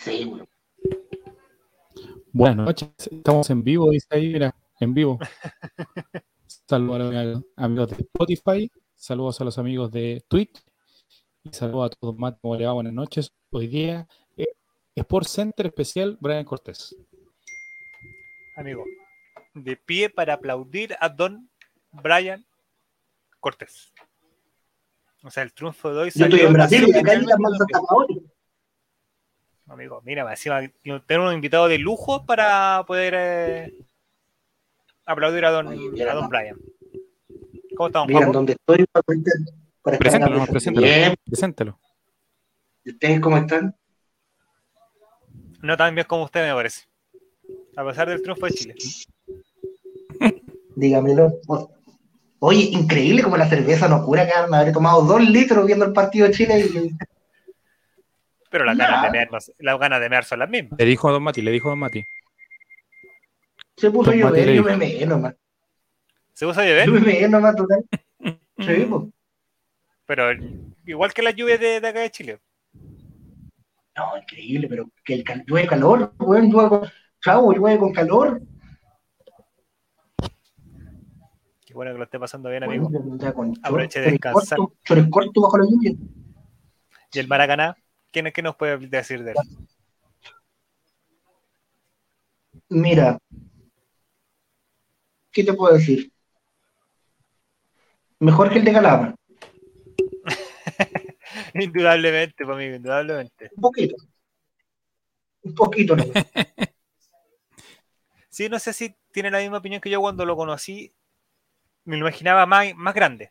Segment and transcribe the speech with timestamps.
[0.00, 0.48] Sí, weón.
[2.32, 5.18] Buenas noches, estamos en vivo, dice ahí, mira, en vivo.
[6.66, 10.62] Saludos a los amigos de Spotify, saludos a los amigos de Twitch
[11.42, 12.34] y saludos a todos más.
[12.40, 12.72] ¿Cómo le va?
[12.72, 13.34] Buenas noches.
[13.50, 14.08] Hoy día,
[14.38, 14.46] eh,
[14.94, 16.96] Sport Center especial Brian Cortés.
[18.56, 18.84] Amigo,
[19.52, 21.50] de pie para aplaudir a Don
[21.90, 22.46] Brian
[23.38, 23.92] Cortés.
[25.24, 27.38] O sea, el triunfo de hoy Yo estoy salió en Brasil y acá hay las
[27.38, 28.18] manzas tapadores.
[29.70, 30.60] Amigo, mira, encima
[31.06, 33.74] tenemos un invitado de lujo para poder eh,
[35.06, 36.28] aplaudir a Don, Oye, a don.
[36.28, 36.56] Brian.
[37.76, 38.84] ¿Cómo estamos, Miren dónde estoy
[39.80, 40.84] para, Preséntalo, preséntalo.
[40.84, 41.78] Bien, Preséntalo.
[42.82, 43.76] ¿y ustedes cómo están?
[45.62, 46.88] No tan bien como usted, me parece.
[47.76, 48.74] A pesar del triunfo de Chile.
[50.74, 51.32] Dígamelo.
[52.40, 55.92] Oye, increíble como la cerveza no cura que me habré tomado dos litros viendo el
[55.92, 56.90] partido de Chile y
[58.50, 59.28] Pero las ganas de mear,
[59.58, 60.78] las ganas de mear son las mismas.
[60.78, 62.04] Le dijo a Don Mati, le dijo a Don Mati.
[63.76, 65.34] se puso a llover, yo me meé nomás.
[66.34, 67.84] Se usa llover, Yo me meé nomás, total.
[68.58, 68.86] Sí,
[70.04, 70.24] pero
[70.84, 72.40] igual que las lluvias de, de acá de Chile.
[73.96, 76.82] No, increíble, pero que el cal- llueve calor, weón, llueve con,
[77.22, 78.42] chavo, llueve con calor.
[81.64, 82.88] Qué bueno que lo esté pasando bien, amigo.
[82.88, 84.58] Bueno, ya con Aproveche de chores descansar.
[84.58, 85.92] cortos, chores cortos bajo la lluvia.
[87.12, 87.76] Y el Maracaná,
[88.10, 89.36] ¿quién es que nos puede decir de él?
[92.68, 93.18] Mira,
[95.32, 96.12] ¿qué te puedo decir?
[98.18, 99.14] Mejor que el de Calama,
[101.54, 103.50] Indudablemente, pues, amigo, indudablemente.
[103.56, 103.96] un poquito.
[105.42, 106.04] Un poquito, ¿no?
[108.32, 110.94] Sí, no sé si tiene la misma opinión que yo cuando lo conocí.
[111.84, 113.28] Me lo imaginaba más, más grande.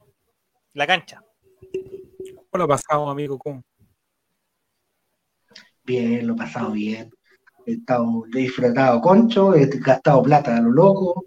[0.74, 1.24] La cancha.
[2.36, 3.40] ¿Cómo lo ha pasado, amigo?
[3.40, 3.64] ¿Cómo?
[5.90, 7.10] Bien, lo he pasado bien.
[7.66, 11.26] He estado, he disfrutado concho, he gastado plata a lo loco,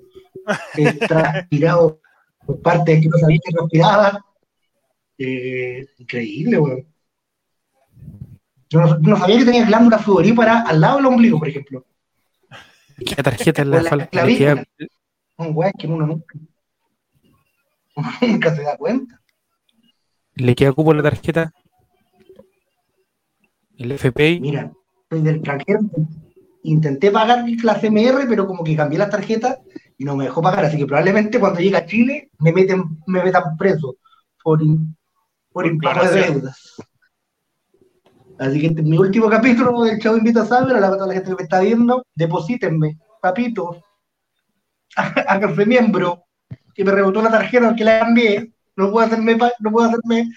[0.77, 2.01] he transpirado
[2.47, 4.25] por partes que no sabía que transpiraba.
[5.19, 6.87] Eh, increíble, weón.
[8.71, 11.85] Yo no, no sabía que tenía glándula sudorípara al lado del ombligo, por ejemplo.
[13.05, 14.65] ¿Qué tarjeta Con la la
[15.39, 16.39] Un weón que uno nunca,
[17.97, 19.21] uno nunca se da cuenta.
[20.37, 21.53] le queda cupo la tarjeta?
[23.79, 24.41] El FPI.
[24.41, 24.73] Mira,
[25.11, 25.81] soy del extranjero.
[26.65, 29.59] Intenté pagar la CMR, pero como que cambié las tarjetas
[29.99, 30.65] y no me dejó pagar.
[30.65, 33.97] Así que probablemente cuando llegue a Chile me meten, me metan preso
[34.43, 34.97] por, in-
[35.53, 36.75] por Por impago de deudas.
[38.39, 40.93] Así que este es mi último capítulo del Chavo Invita a Saber, a la, a
[40.93, 43.83] toda la gente que me está viendo, deposítenme, papito,
[45.29, 46.25] háganse miembro,
[46.75, 50.29] que me rebotó la tarjeta que la cambié, no puedo hacerme, no puedo hacerme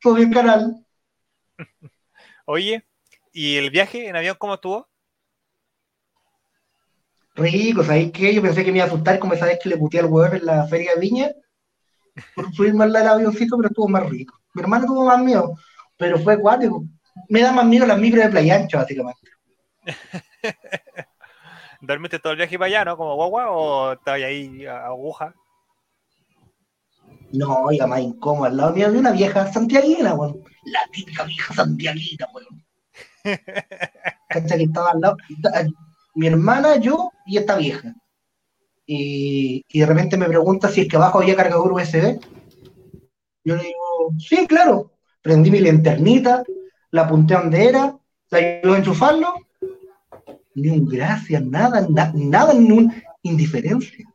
[0.00, 0.86] socio del canal.
[2.50, 2.82] Oye,
[3.30, 4.88] ¿y el viaje en avión cómo estuvo?
[7.34, 8.32] Rico, ¿sabéis qué?
[8.34, 10.34] Yo pensé que me iba a asustar como esa vez que le puteé al hueón
[10.34, 11.28] en la feria de Viña
[12.34, 14.40] por subirme al avioncito, pero estuvo más rico.
[14.54, 15.58] Mi hermano tuvo más miedo,
[15.98, 16.86] pero fue cuático.
[17.28, 19.30] Me da más miedo las micros de Playa Ancha, básicamente.
[21.82, 22.96] ¿Dormiste todo el viaje para allá, no?
[22.96, 25.34] ¿Como guagua o estabas ahí a aguja?
[27.32, 28.44] No, oiga, más incómodo.
[28.46, 30.42] Al lado mío de una vieja santiaguina, weón.
[30.64, 32.64] La típica vieja santiaguina, weón.
[34.28, 35.16] Cacha que estaba al lado.
[36.14, 37.94] Mi hermana, yo y esta vieja.
[38.86, 42.18] Y, y de repente me pregunta si es que abajo había cargador USB.
[43.44, 44.92] Yo le digo, sí, claro.
[45.20, 46.42] Prendí mi linternita,
[46.90, 47.98] la apunté a donde era,
[48.30, 49.34] la ayudó a enchufarlo.
[50.54, 54.06] Ni un gracias, nada, na- nada, ni un indiferencia.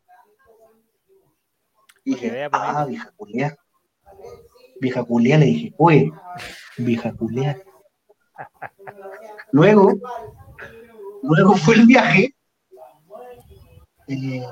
[2.03, 3.57] Y dije, pues, ah, vieja culia.
[4.79, 6.11] Vieja culia, le dije, oye,
[6.77, 7.61] vieja culia.
[9.51, 9.93] Luego,
[11.21, 12.35] luego fue el viaje.
[14.07, 14.43] eh,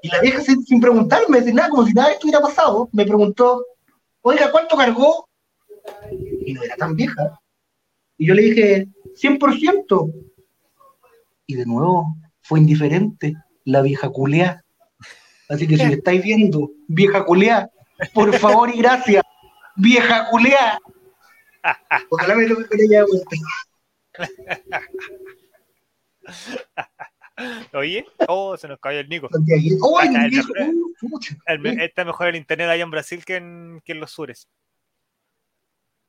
[0.00, 3.64] y la vieja sin, sin preguntarme, sin nada, como si nada estuviera pasado, me preguntó,
[4.22, 5.28] oiga, ¿cuánto cargó?
[6.46, 7.40] Y no era tan vieja.
[8.16, 8.88] Y yo le dije,
[9.20, 10.12] 100%.
[11.46, 13.34] Y de nuevo, fue indiferente
[13.64, 14.64] la vieja culea.
[15.48, 17.70] Así que si me estáis viendo, vieja culea,
[18.12, 19.22] por favor y gracias,
[19.76, 20.78] vieja culea.
[22.10, 23.36] Ojalá me lo vuelta.
[27.72, 29.28] Oye, oh, se nos cayó el Nico.
[29.80, 30.48] ¡Oh, Acá el viejo!
[30.48, 30.72] hombre.
[31.02, 31.18] Uh.
[31.46, 34.48] El está mejor el internet allá en Brasil que en, que en los sures.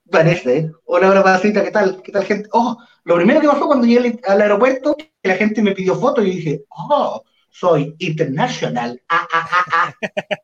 [0.09, 0.71] Parece, ¿eh?
[0.85, 2.01] Hola, hola, pasita, ¿qué tal?
[2.01, 2.49] ¿Qué tal, gente?
[2.51, 5.93] Oh, lo primero que pasó cuando llegué al- al aeropuerto, que la gente me pidió
[5.95, 9.01] fotos y dije, oh, soy international.
[9.09, 9.93] Ah, ah, ah, ah.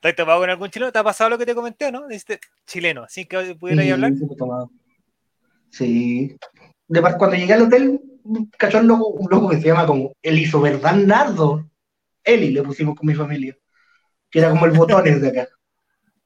[0.00, 0.92] ¿Te has topado con algún chileno?
[0.92, 2.06] ¿Te ha pasado lo que te comenté, no?
[2.06, 4.12] Dijiste chileno, así que pudiera Sí, hablar.
[4.14, 4.70] sí, tomado.
[6.88, 8.00] De cuando llegué al hotel,
[8.56, 11.68] cachó un loco, un loco que se llama como Eliso Verdad Nardo.
[12.24, 13.56] Eli le pusimos con mi familia.
[14.30, 15.48] Que era como el botones de acá.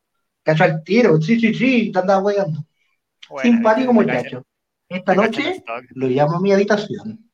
[0.45, 2.65] Cachó al tiro, sí, sí, sí, te andaba weando.
[3.29, 4.43] Bueno, Simpático te- te muchacho.
[4.89, 7.32] Esta te noche lo llamo a mi habitación.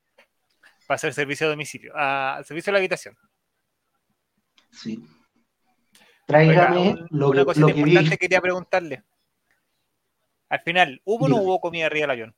[0.90, 1.92] Va a ser servicio a domicilio.
[1.94, 3.16] Ah, servicio a la habitación.
[4.70, 5.02] Sí.
[6.26, 7.90] Tráigame Oiga, un- lo una cosita lo que vi.
[7.90, 9.02] importante quería preguntarle.
[10.50, 12.34] Al final, ¿hubo o no hubo comida arriba del avión?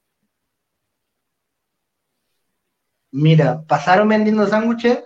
[3.12, 5.02] Mira, pasaron vendiendo sándwiches,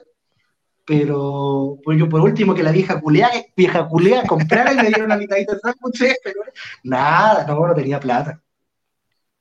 [0.84, 5.06] pero pues yo por último que la vieja culea, vieja culea comprara y me dieron
[5.06, 6.42] una mitadita de sándwiches, pero
[6.82, 8.40] nada, no, no tenía plata.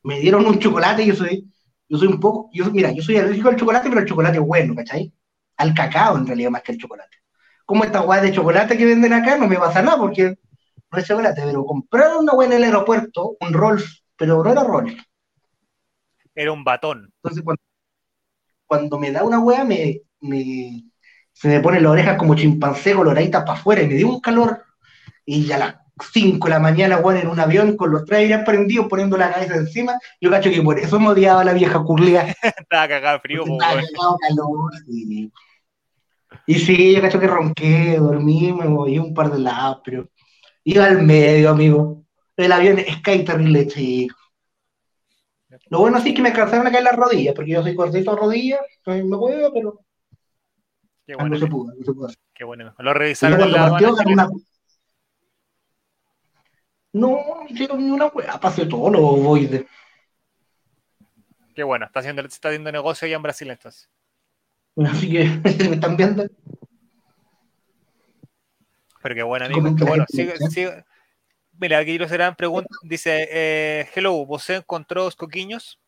[0.03, 1.52] Me dieron un chocolate y yo soy,
[1.93, 4.43] yo soy un poco, yo, mira, yo soy alérgico al chocolate, pero el chocolate es
[4.43, 5.13] bueno, ¿cachai?
[5.57, 7.17] Al cacao en realidad más que el chocolate.
[7.65, 10.35] Como esta guay de chocolate que venden acá no me pasa nada porque
[10.91, 14.63] no es chocolate, pero compraron una guay en el aeropuerto, un Rolls, pero no era
[14.63, 14.95] Rolls.
[16.35, 17.11] Era un batón.
[17.23, 17.61] Entonces, cuando,
[18.65, 20.83] cuando me da una wea, me, me-
[21.33, 24.63] se me ponen las orejas como chimpancé coloraditas para afuera y me dio un calor.
[25.25, 28.39] Y ya las 5 de la mañana, weón, en un avión con los tres aires
[28.45, 31.83] prendidos, poniendo la cabeza encima, yo cacho que por eso me odiaba a la vieja
[31.83, 32.35] curlía.
[32.57, 33.43] Estaba cagado de frío.
[33.43, 35.31] Estaba cagado calor, sí.
[36.47, 40.09] Y sí, yo cacho que ronqué, dormí, me moví un par de lados, pero
[40.63, 42.03] iba al medio, amigo.
[42.35, 44.15] El avión es Sky terrible chico.
[45.69, 48.11] Lo bueno sí es que me alcanzaron a caer las rodillas, porque yo soy cortito
[48.11, 49.79] a rodillas, me puedo, pero
[51.05, 52.07] Qué bueno, no se pudo, no se pudo.
[52.33, 52.73] qué bueno.
[52.79, 54.29] Lo Y revisaron en partió, una...
[56.93, 59.65] No, no hicieron ni una weá, pasé todos los ovoides.
[61.55, 61.85] Qué bueno.
[61.85, 63.89] Está haciendo, está haciendo negocio allá en Brasil entonces.
[64.77, 65.25] Así que
[65.69, 66.25] me están viendo.
[69.01, 69.75] Pero qué bueno, amigo.
[69.75, 70.05] Qué bueno.
[70.07, 70.83] Sigue- sigue.
[71.59, 72.69] Mira, aquí lo serán pregunta.
[72.83, 75.79] Dice, eh, hello, ¿vos encontró los coquiños?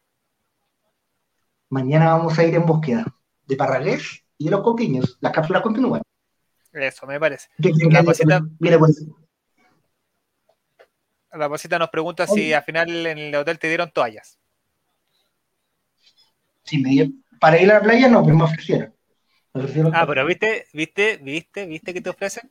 [1.70, 3.06] Mañana vamos a ir en búsqueda
[3.48, 5.18] de Parragués y de los coquiños.
[5.22, 6.02] Las cápsulas continúan.
[6.72, 7.50] Eso, me parece.
[7.62, 7.92] ¿Qué creen
[8.28, 9.06] La viene por eso?
[11.38, 14.40] La pasita nos pregunta si al final en el hotel te dieron toallas.
[16.64, 18.94] Sí, me dio- Para ir a la playa no, pero me ofrecieron.
[19.54, 22.50] Me ofrecieron Ah, pero viste, viste, viste, viste que te ofrecen.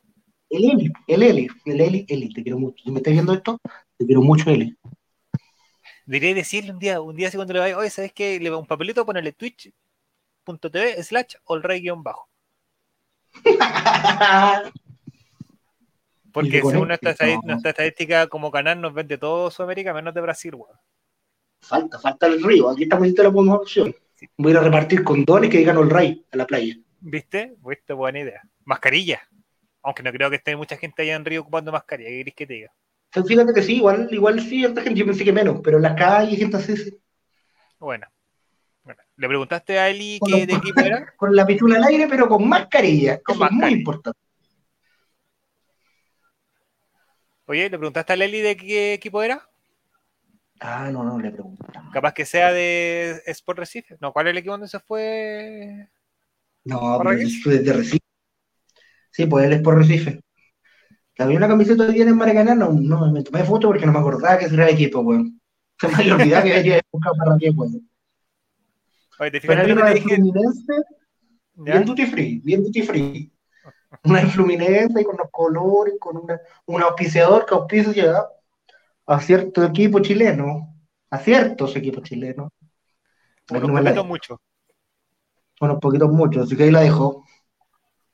[0.50, 2.84] El Eli, el Eli, el Eli, Eli, te quiero mucho.
[2.84, 3.58] Si me estás viendo esto,
[3.96, 4.76] te quiero mucho, Eli.
[6.06, 8.38] Diré decirle un día, un día así cuando le vaya, oye, ¿sabes qué?
[8.38, 11.34] Le va un papelito, ponerle twitch.tv slash
[11.96, 12.28] bajo
[16.34, 17.14] Porque según nuestra,
[17.44, 17.56] no.
[17.64, 20.76] estadística como canal nos vende todo Sudamérica menos de Brasil, weón.
[21.62, 22.68] falta, falta el río.
[22.70, 23.94] Aquí estamos diciendo la buena opción.
[24.36, 26.74] Voy a ir a repartir condones que digan el rey a la playa.
[27.00, 27.54] ¿Viste?
[27.64, 27.92] ¿Viste?
[27.92, 28.42] Buena idea.
[28.64, 29.20] Mascarilla.
[29.82, 32.08] Aunque no creo que esté mucha gente allá en Río ocupando mascarilla.
[32.10, 32.72] ¿Qué querés que te diga?
[33.28, 35.94] Fíjate que sí, igual, igual sí, esta gente, yo pensé que menos, pero en las
[35.94, 36.98] calles, gente así, sí,
[37.78, 38.06] Bueno.
[38.82, 39.00] Bueno.
[39.16, 41.12] ¿Le preguntaste a Eli los- de equipo era?
[41.16, 43.20] con la pichula al aire, pero con mascarilla.
[43.22, 43.78] Con Eso es muy mascarilla.
[43.78, 44.18] importante.
[47.46, 49.48] Oye, ¿le preguntaste a Eli de qué equipo era?
[50.60, 51.92] Ah, no, no le preguntamos.
[51.92, 53.96] Capaz que sea de Sport Recife.
[54.00, 55.88] No, ¿cuál es el equipo donde se fue?
[56.64, 57.98] No, de Recife.
[59.10, 60.20] Sí, pues él es por Recife.
[61.18, 64.00] Había una camiseta hoy día en Maracaná, no, no me tomé foto porque no me
[64.00, 65.40] acordaba que era el equipo, weón.
[65.78, 67.88] Se me había olvidado que había buscado para qué, weón.
[69.20, 70.00] Oye, ¿te Pero lo una de?
[70.00, 70.72] Fluminense,
[71.54, 73.33] bien duty free, bien duty free.
[74.02, 78.24] Una Fluminense y con los colores, con una, un auspiciador que auspicia
[79.06, 80.74] a cierto equipo chileno,
[81.10, 82.50] a ciertos equipos chilenos.
[83.50, 84.04] Unos No poquitos dejo.
[84.04, 84.40] mucho.
[85.60, 87.24] unos poquitos muchos, así que ahí la dejo.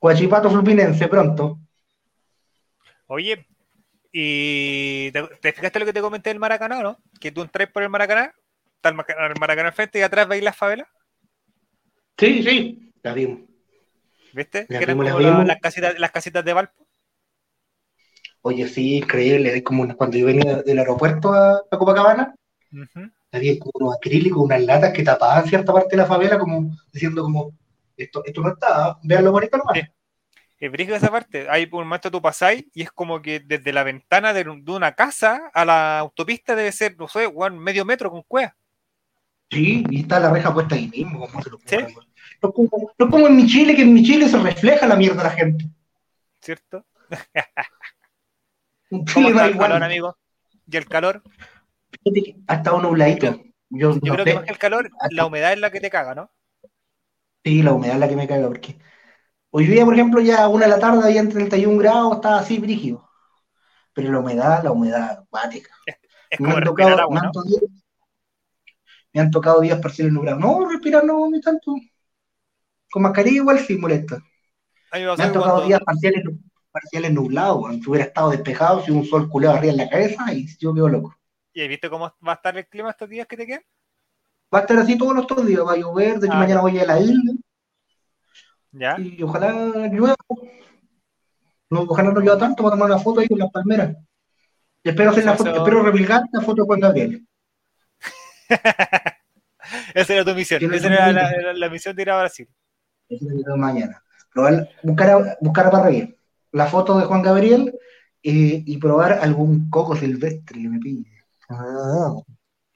[0.01, 1.59] Guachipato Fluminense pronto.
[3.07, 3.47] Oye,
[4.13, 6.99] ¿y te, te fijaste lo que te comenté del Maracaná, no?
[7.21, 8.35] Que tú entras por el Maracaná,
[8.77, 10.89] está el Maracaná, el Maracaná al frente y atrás veis las favelas,
[12.19, 13.50] Sí, sí, la vimos.
[14.33, 14.67] ¿Viste?
[14.69, 15.47] La que eran como la- vimos.
[15.47, 16.87] las, casitas, las casitas de Valpo.
[18.43, 19.55] Oye, sí, increíble.
[19.57, 22.35] Es como cuando yo venía del aeropuerto a, a Copacabana,
[22.73, 23.11] Ujú.
[23.33, 27.23] había como unos acrílicos, unas latas que tapaban cierta parte de la favela, como diciendo
[27.23, 27.53] como,
[27.97, 29.79] esto, esto no está, véanlo bonito nomás.
[29.79, 29.83] Sí.
[30.59, 31.47] Es brígido esa parte.
[31.49, 34.65] Hay por un momento tú pasáis y es como que desde la ventana de, un-
[34.65, 38.55] de una casa a la autopista debe ser, no sé, weón, medio metro con cueva.
[39.51, 41.77] Sí, y está la reja puesta ahí mismo, como se lo Sí.
[42.43, 45.19] No como, no como en mi Chile, que en mi Chile se refleja la mierda
[45.23, 45.71] de la gente.
[46.41, 46.87] ¿Cierto?
[49.13, 49.83] ¿Cómo Chile el calor, igual.
[49.83, 50.19] amigo?
[50.67, 51.23] ¿Y el calor?
[52.47, 53.41] Ha estado nubladito.
[53.71, 55.81] Yo, Yo no creo sé, que más que el calor, la humedad es la que
[55.81, 56.31] te caga, ¿no?
[57.45, 58.79] Sí, la humedad es la que me caga, porque
[59.51, 62.59] hoy día, por ejemplo, ya a una de la tarde había 31 grados, estaba así
[62.59, 63.09] brígido.
[63.95, 65.71] Pero la humedad, la humedad acuática.
[66.31, 67.29] Es Me han tocado, agua, me ¿no?
[67.29, 67.69] han tocado-
[69.13, 70.41] Me han tocado días parciales nublados.
[70.41, 71.75] No, respirar no, ni tanto.
[72.91, 74.19] Con mascarilla igual sí molesta.
[74.93, 76.25] Me han tocado cuando- días parciales,
[76.73, 80.75] parciales nublados, hubiera estado despejado, si un sol culeado arriba en la cabeza, y yo
[80.75, 81.17] quedo loco.
[81.53, 83.63] ¿Y has visto cómo va a estar el clima estos días que te quedan?
[84.53, 86.61] Va a estar así todos los dos días, va a llover, de hecho Ah, mañana
[86.61, 87.33] voy a la isla,
[88.73, 88.97] ¿Ya?
[88.99, 89.53] y ojalá
[89.89, 90.17] llueva.
[91.71, 93.97] No, ojalá no llueva tanto para tomar una foto ahí con las palmeras.
[94.83, 97.25] Y espero hacer la foto, espero replicar la foto Juan Gabriel.
[99.95, 100.63] Esa era tu misión.
[100.75, 102.49] Esa era un- la, la- la misión de ir a Brasil.
[103.57, 104.02] Mañana.
[104.33, 106.17] Probar, buscar, a, buscar para reír.
[106.52, 107.79] La foto de Juan Gabriel
[108.23, 111.11] eh, y probar algún coco silvestre que me pille.
[111.49, 112.14] Ah,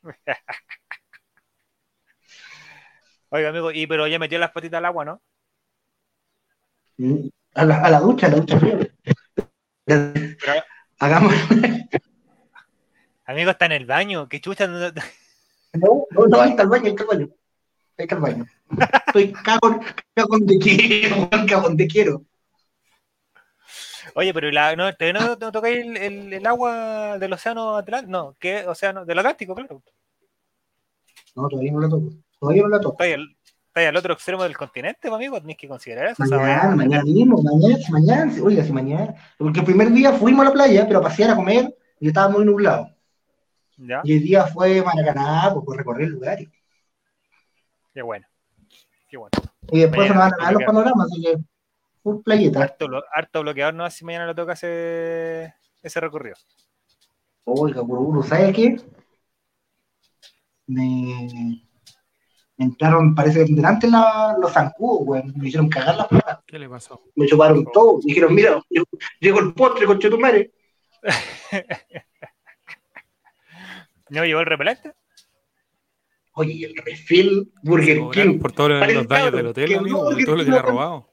[3.31, 5.21] Oiga, amigo, y pero ya metió las patitas al agua, ¿no?
[7.55, 8.79] a, la, a la ducha, a la ducha fría.
[11.01, 11.35] Hagamos.
[13.27, 14.29] Amigo, está en el baño.
[14.29, 14.67] ¿Qué chucha?
[14.69, 14.93] no-
[15.73, 17.29] No, no, no, ahí está el baño, ahí está el baño.
[17.97, 18.47] Está el baño.
[19.07, 19.81] Estoy cagón,
[20.15, 22.23] cagón de quiero, cagón de quiero.
[24.17, 28.11] Oye, pero la, no, ¿todavía no, no tocáis el, el- el agua del océano Atlántico?
[28.13, 28.67] No, ¿qué?
[28.67, 29.83] Océano, del Atlántico, claro.
[31.35, 32.11] No, todavía no la toco.
[32.39, 32.93] Todavía no la toco.
[32.95, 33.37] Estáis al,
[33.69, 35.41] estáis al otro extremo del continente, pues, amigo.
[35.41, 36.23] Tenéis que considerar eso.
[36.25, 39.15] Mañana, mañana mismo, mañana, mañana, oiga, si mañana.
[39.39, 42.29] Porque el primer día fuimos a la playa, pero a pasear, a comer, y estaba
[42.29, 42.91] muy nublado.
[43.77, 44.01] ¿Ya?
[44.05, 46.41] Y el día fue Maracaná, pues, por recorrer el lugar.
[46.41, 46.49] Y,
[47.95, 48.27] Qué bueno.
[49.09, 49.31] Qué bueno.
[49.71, 51.37] y después se Mañana, nos van a dar los panoramas, así que,
[52.03, 52.63] un playeta.
[52.65, 56.37] Harto, blo- harto bloqueador, no sé si mañana le toca ese, ese recorrido.
[57.45, 58.77] Oiga, Bururu, ¿sabe qué?
[60.67, 61.29] Me,
[62.57, 65.23] me entraron, parece que delante la, los zancudos, güey.
[65.37, 66.41] Me hicieron cagar las patas.
[66.47, 67.03] ¿Qué le pasó?
[67.15, 68.01] Me chuparon todo.
[68.03, 68.61] Dijeron, mira,
[69.21, 70.53] llegó el postre con Chetumare.
[74.11, 74.93] ¿No llevó el repelente?
[76.37, 78.39] Oye, y el refil Burger King.
[78.41, 81.09] por todos los daños cabrón, del hotel, amigo, de todo lo que le ha robado.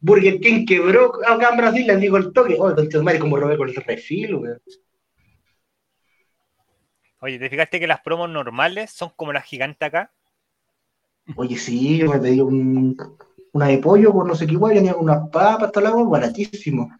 [0.00, 2.56] Burger King quebró acá en Brasil, les digo el toque.
[2.58, 4.52] Oye, Chetumare, como robé con el refil, güey.
[7.20, 10.12] Oye, ¿te fijaste que las promos normales son como las gigantes acá?
[11.36, 12.96] Oye, sí, yo me pedí un,
[13.52, 16.90] una de pollo con no sé qué igual, tenía unas papas, todo el agua, baratísimo.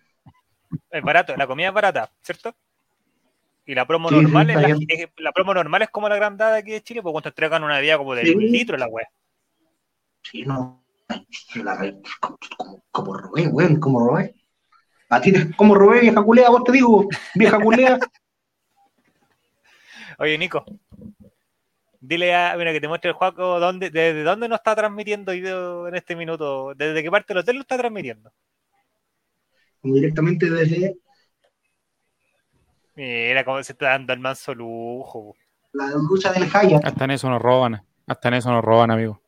[0.91, 2.55] Es barato, la comida es barata, ¿cierto?
[3.67, 4.79] Y la promo Sí, normal sí, es la, bien.
[4.89, 7.77] es- la promo normal es como la grandada aquí de Chile, porque cuando entregan una
[7.77, 8.35] bebida como de Sí.
[8.35, 9.09] un litro la wea.
[10.23, 10.85] Sí, no.
[11.57, 11.77] La
[12.21, 12.39] como,
[12.91, 14.35] como robé, weón, como robé.
[15.11, 17.99] A ti, como robé, vieja culea, vos te digo, vieja culea.
[20.19, 20.65] Oye, Nico,
[22.01, 25.33] dile a, mira, que te muestre el juego dónde, desde dónde nos está transmitiendo
[25.89, 28.31] en este minuto, desde qué parte del hotel lo está transmitiendo.
[29.83, 30.97] Directamente desde
[32.97, 35.35] Mira cómo se está dando el manso lujo.
[35.73, 36.85] la lucha del Hyatt.
[36.85, 37.85] Hasta en eso nos roban.
[38.07, 39.21] Hasta en eso nos roban, amigo.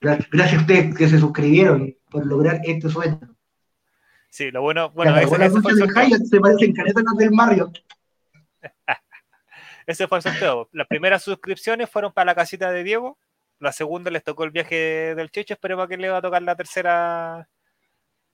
[0.00, 3.18] Gracias, a ustedes que se suscribieron por lograr este sueño.
[4.28, 5.88] Sí, lo bueno, bueno, la, ese, la ese lucha el del.
[5.88, 7.72] Hyatt se parecen las del Mario.
[9.86, 10.68] Ese fue el sorteo.
[10.72, 13.18] Las primeras suscripciones fueron para la casita de Diego.
[13.58, 15.54] La segunda les tocó el viaje del Checho.
[15.54, 17.48] Esperemos que le va a tocar la tercera,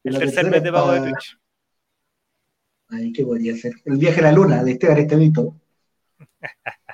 [0.04, 1.38] el La tercer tercera mes de pago de Twitch.
[2.90, 3.72] Ay, ¿qué podría ser?
[3.84, 5.54] El viaje a la luna de Esteban Estevito.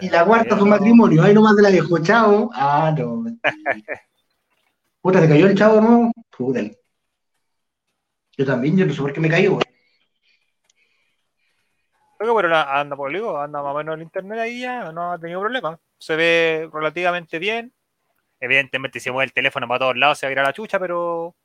[0.00, 1.22] Y la cuarta no- matrimonio.
[1.22, 2.50] Ahí nomás de la dejó, chavo.
[2.54, 3.24] Ah, no.
[5.02, 6.10] Puta, se cayó el chavo, ¿no?
[6.34, 6.62] Puta.
[8.38, 9.64] Yo también, yo no sé por qué me cayó, güey.
[12.48, 15.40] La- anda por digo, anda más o menos el internet ahí ya, no ha tenido
[15.40, 15.78] problema.
[15.98, 17.74] Se ve relativamente bien.
[18.40, 20.78] Evidentemente, si mueve el teléfono para todos lados, se va a ir a la chucha,
[20.78, 21.36] pero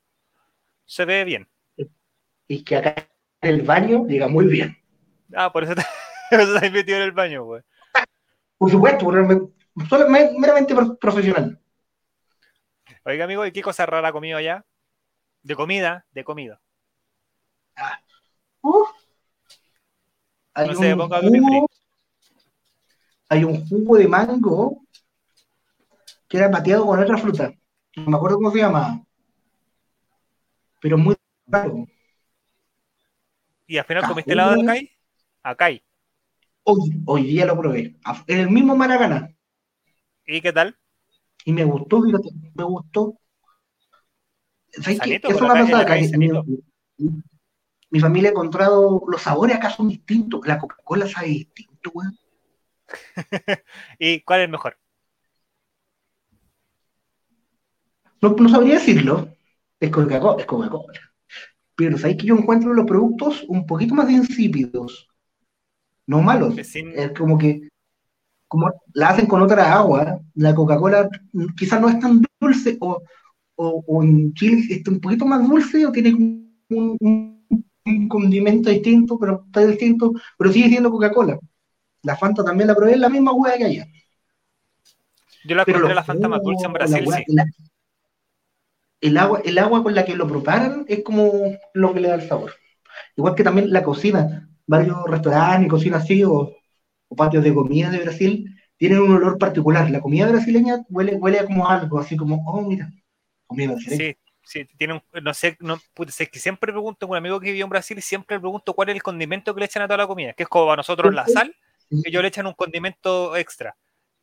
[0.86, 1.46] se ve bien.
[2.48, 2.94] Y que acá
[3.42, 4.76] el baño llega muy bien.
[5.34, 5.82] Ah, por eso, te,
[6.30, 7.62] eso estás metido en el baño, güey.
[8.56, 9.06] Por supuesto,
[9.88, 11.58] solo me- meramente pro- profesional.
[13.04, 14.64] Oiga, amigo, ¿y qué cosa rara ha comido allá?
[15.42, 16.60] De comida, de comida.
[18.60, 18.88] Uf.
[20.54, 21.66] Hay, No se un ponga jugo,
[23.30, 24.84] hay un jugo de mango
[26.28, 27.52] que era pateado con otra fruta.
[27.96, 29.02] No me acuerdo cómo se llama.
[30.80, 31.86] Pero muy raro.
[33.66, 34.90] ¿Y al final comiste helado de acai?
[35.42, 35.84] Acai.
[36.64, 37.96] Hoy, hoy día lo probé.
[38.26, 39.34] En el mismo Maracaná.
[40.26, 40.76] ¿Y qué tal?
[41.44, 43.18] Y me gustó, fíjate, me gustó.
[44.70, 45.20] ¿Sabes qué?
[45.20, 47.22] Por me ha acá- es Mi, mi-
[47.90, 50.46] mi familia ha encontrado los sabores acá son distintos.
[50.46, 52.16] La Coca-Cola sabe distinto, weón.
[53.98, 54.78] ¿Y cuál es el mejor?
[58.22, 59.28] No, no sabría decirlo.
[59.78, 61.11] Es Coca-Cola, es Coca-Cola.
[61.76, 65.08] Pero sabéis que yo encuentro los productos un poquito más insípidos.
[66.06, 66.54] No malos.
[66.66, 67.68] Sin- Es como que
[68.48, 71.08] como la hacen con otra agua, la Coca-Cola
[71.56, 73.02] quizás no es tan dulce o,
[73.56, 76.54] o, o en Chile es un poquito más dulce o tiene un,
[77.00, 77.32] un-
[77.84, 81.38] un condimento distinto, pero está distinto, pero sigue siendo Coca-Cola.
[82.02, 83.86] La Fanta también la probé, es la misma hueá que allá.
[85.44, 87.24] Yo la los la Fanta más dulce en Brasil, la sí.
[87.28, 87.44] la-
[89.02, 91.30] el, agua, el agua con la que lo preparan es como
[91.74, 92.54] lo que le da el sabor.
[93.16, 94.48] Igual que también la cocina.
[94.66, 96.56] Varios restaurantes y cocinas así, o,
[97.08, 99.90] o patios de comida de Brasil, tienen un olor particular.
[99.90, 102.90] La comida brasileña huele, huele a como algo, así como, oh, mira,
[103.46, 104.04] comida brasileña.
[104.04, 107.48] Sí, sí, tiene un, no sé, no, puta, es que siempre pregunto un amigo que
[107.48, 109.98] vivió en Brasil siempre le pregunto cuál es el condimento que le echan a toda
[109.98, 111.54] la comida, que es como a nosotros la sal,
[111.90, 113.76] ellos le echan un condimento extra.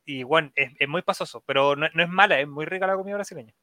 [0.05, 2.95] Y bueno, es, es muy pasoso, pero no, no es mala, es muy rica la
[2.95, 3.53] comida brasileña.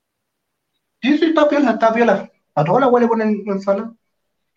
[1.06, 2.30] Sí, sí, está piola, está piola.
[2.54, 3.92] A toda la hueá le ponen ensalada.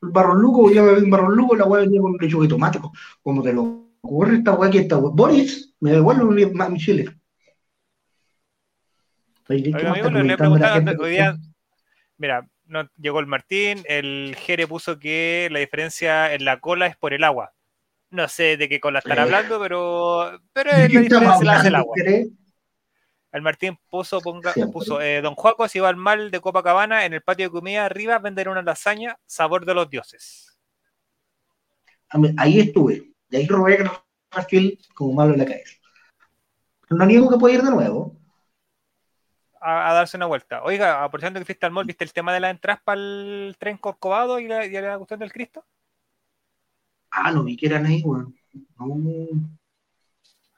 [0.01, 2.49] El barro luco, yo me vi un barro luco, la hueá venía con lechuga y
[2.49, 2.79] tomate.
[3.21, 7.05] Como te lo ocurre esta hueá que está Boris, me devuelve mi, mi chile.
[12.17, 16.95] Mira, no, llegó el Martín, el Jere puso que la diferencia en la cola es
[16.97, 17.53] por el agua.
[18.11, 19.21] No sé de qué cola están Eh.
[19.21, 21.93] hablando, pero, pero ¿De es la diferencia la hace el agua.
[21.95, 22.27] querés?
[23.31, 27.13] El Martín puso, ponga, puso eh, Don Juaco, si va al mal de Copacabana, en
[27.13, 30.59] el patio de comida arriba vender una lasaña, sabor de los dioses.
[32.37, 33.13] Ahí estuve.
[33.29, 33.87] Y ahí robé
[34.31, 35.77] Brasil como malo en la cabeza.
[36.89, 38.15] No niego que puede ir de nuevo.
[39.61, 40.63] A, a darse una vuelta.
[40.63, 43.77] Oiga, aprovechando que fuiste al mall, ¿viste el tema de las entradas para el tren
[43.77, 45.63] Corcovado y la, y la cuestión del Cristo?
[47.11, 48.35] Ah, no vi que eran ahí, weón.
[48.79, 48.95] No.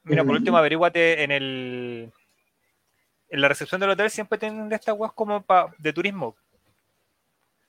[0.04, 2.14] Mira, por último, averíguate en el.
[3.32, 6.36] En la recepción del hotel siempre tienen estas weas como pa- de turismo.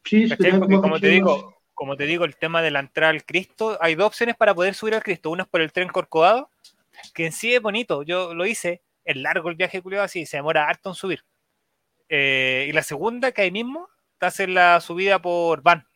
[0.04, 3.78] Sí, Porque como te digo, como te digo, el tema de la entrada al Cristo,
[3.80, 5.30] hay dos opciones para poder subir al Cristo.
[5.30, 6.50] Una es por el tren Corcovado,
[7.14, 8.02] que en sí es bonito.
[8.02, 11.24] Yo lo hice, es largo el viaje culiado así, se demora harto en subir.
[12.08, 15.86] Eh, y la segunda, que ahí mismo, te hacen la subida por van.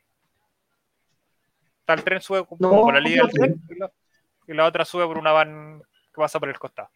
[1.80, 3.90] Está el tren sube como No, por la línea del tren y la,
[4.46, 6.88] y la otra sube por una van que pasa por el costado.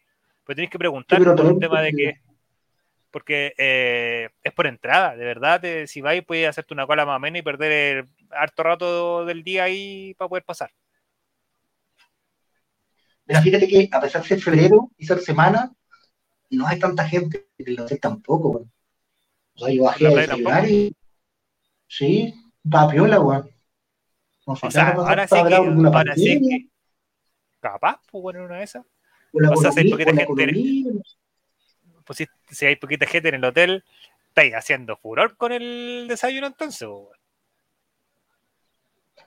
[0.45, 2.21] Pero tenéis que preguntar Sí, por un también tema de que
[3.11, 7.17] porque eh, es por entrada, de verdad, te- si vais puedes hacerte una cola más
[7.17, 10.71] o menos y perder el harto rato del día ahí para poder pasar.
[13.25, 15.71] Mira, fíjate que a pesar de ser febrero y ser semana,
[16.49, 18.71] no hay tanta gente, en el hotel tampoco, weón.
[19.55, 20.95] O sea, yo bajé ¿En a desayunar y.
[21.87, 22.33] Sí,
[22.65, 23.49] va piola, weón.
[24.47, 26.71] No O sea, ahora sí que, ahora sí
[27.59, 28.85] capaz, pues bueno, en una de esas.
[29.31, 31.17] con la o sea, con la gente- economía, Pues
[32.13, 33.83] si, si hay poquita gente en el hotel,
[34.29, 36.87] estáis haciendo furor con el desayuno entonces.
[36.87, 37.19] pues,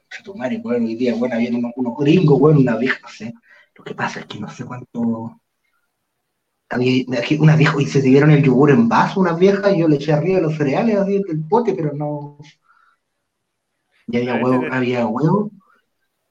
[0.08, 0.24] bueno.
[0.24, 3.34] tu madre, weón, hoy día, bueno, había unos, unos gringos, weón, una vieja, no sé.
[3.76, 5.40] Lo que pasa es que no sé cuánto.
[6.70, 7.04] Había
[7.38, 10.12] una vieja, y se sirvieron el yogur en vaso, unas viejas, y yo le eché
[10.12, 12.38] arriba los cereales así del pote, pero no.
[14.06, 15.50] Y había huevo, había huevo,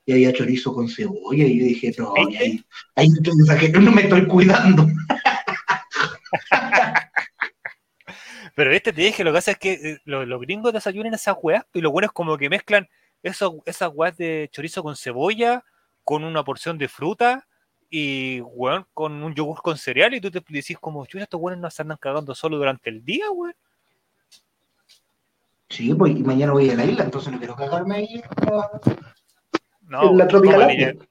[0.06, 4.02] y había chorizo con cebolla, y yo dije, no, ahí, ahí estoy exagerando, no me
[4.02, 4.88] estoy cuidando.
[8.56, 11.36] Pero este te dije, lo que pasa es que eh, los, los gringos desayunan esas
[11.42, 12.88] weas y lo bueno es como que mezclan
[13.24, 15.64] esos, esas weas de chorizo con cebolla,
[16.04, 17.48] con una porción de fruta
[17.90, 21.62] y weón, con un yogur con cereal y tú te decís como, chucha, estos weones
[21.62, 23.56] no se andan cagando solo durante el día, weón.
[25.70, 28.24] Sí, pues, y mañana voy a la isla, entonces no quiero cagarme ahí.
[29.82, 31.00] No, en la Tropical Island.
[31.00, 31.08] livian-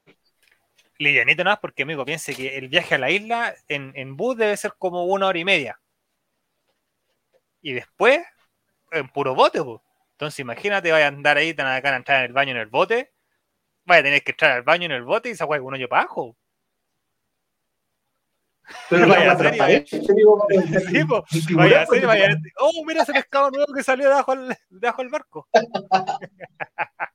[0.99, 4.57] livianito nada, porque amigo, piense que el viaje a la isla en, en bus debe
[4.57, 5.81] ser como una hora y media.
[7.63, 8.21] Y después,
[8.91, 9.81] en puro bote, pues.
[10.13, 12.67] Entonces imagínate, vaya a andar ahí, tan acá a entrar en el baño en el
[12.67, 13.13] bote,
[13.85, 15.89] vaya a tener que entrar al baño en el bote y weá con un hoyo
[15.89, 16.37] para abajo.
[18.89, 19.51] Pero Vaya, la ¿en serio?
[19.57, 21.25] transparencia, digo, como el- Sí, po.
[21.57, 25.11] Vaya, a vaya a- oh, mira ese pescado nuevo que salió debajo del, debajo del
[25.11, 25.49] barco.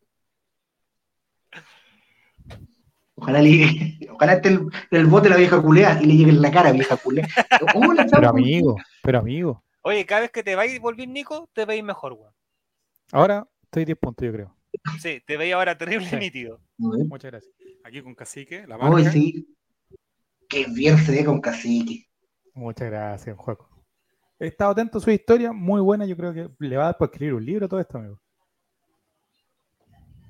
[3.20, 6.40] Ojalá, le llegue- ojalá esté el, el bote la vieja culea y le llegue en
[6.42, 7.26] la cara vieja culea.
[8.12, 9.64] Pero amigo, pero amigo.
[9.88, 12.34] Oye, cada vez que te vais a volver Nico, te veis mejor, weón.
[13.14, 14.54] Ahora estoy 10 puntos, yo creo.
[15.00, 16.18] Sí, te veis ahora terrible Sí.
[16.18, 16.60] nítido.
[16.78, 17.54] Muchas gracias.
[17.86, 19.10] Aquí con Cacique, la marca.
[19.12, 19.48] sí.
[20.50, 22.06] Qué bien se ve con cacique.
[22.54, 23.70] Muchas gracias, juego.
[24.38, 26.06] He estado atento a su historia, muy buena.
[26.06, 28.20] Yo creo que le va a dar para escribir un libro todo esto, amigo.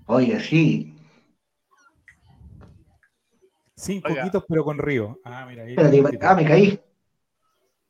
[0.05, 0.95] Oye, sí.
[3.75, 4.21] Sin Oiga.
[4.21, 5.19] coquitos, pero con río.
[5.23, 5.73] Ah, mira, ahí.
[5.75, 6.79] Espérate, ah, me caí.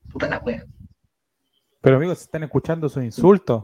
[0.10, 0.65] Puta la wea.
[1.88, 3.63] Pero amigos, están escuchando sus insultos.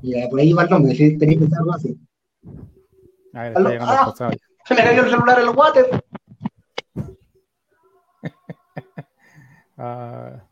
[0.00, 1.98] Ya, por ahí va el nombre, si tenéis que algo así.
[3.32, 4.30] A ver, está llegando ah.
[4.30, 4.40] el.
[4.64, 6.04] Se me cayó el celular en el water.
[9.76, 10.46] Ah.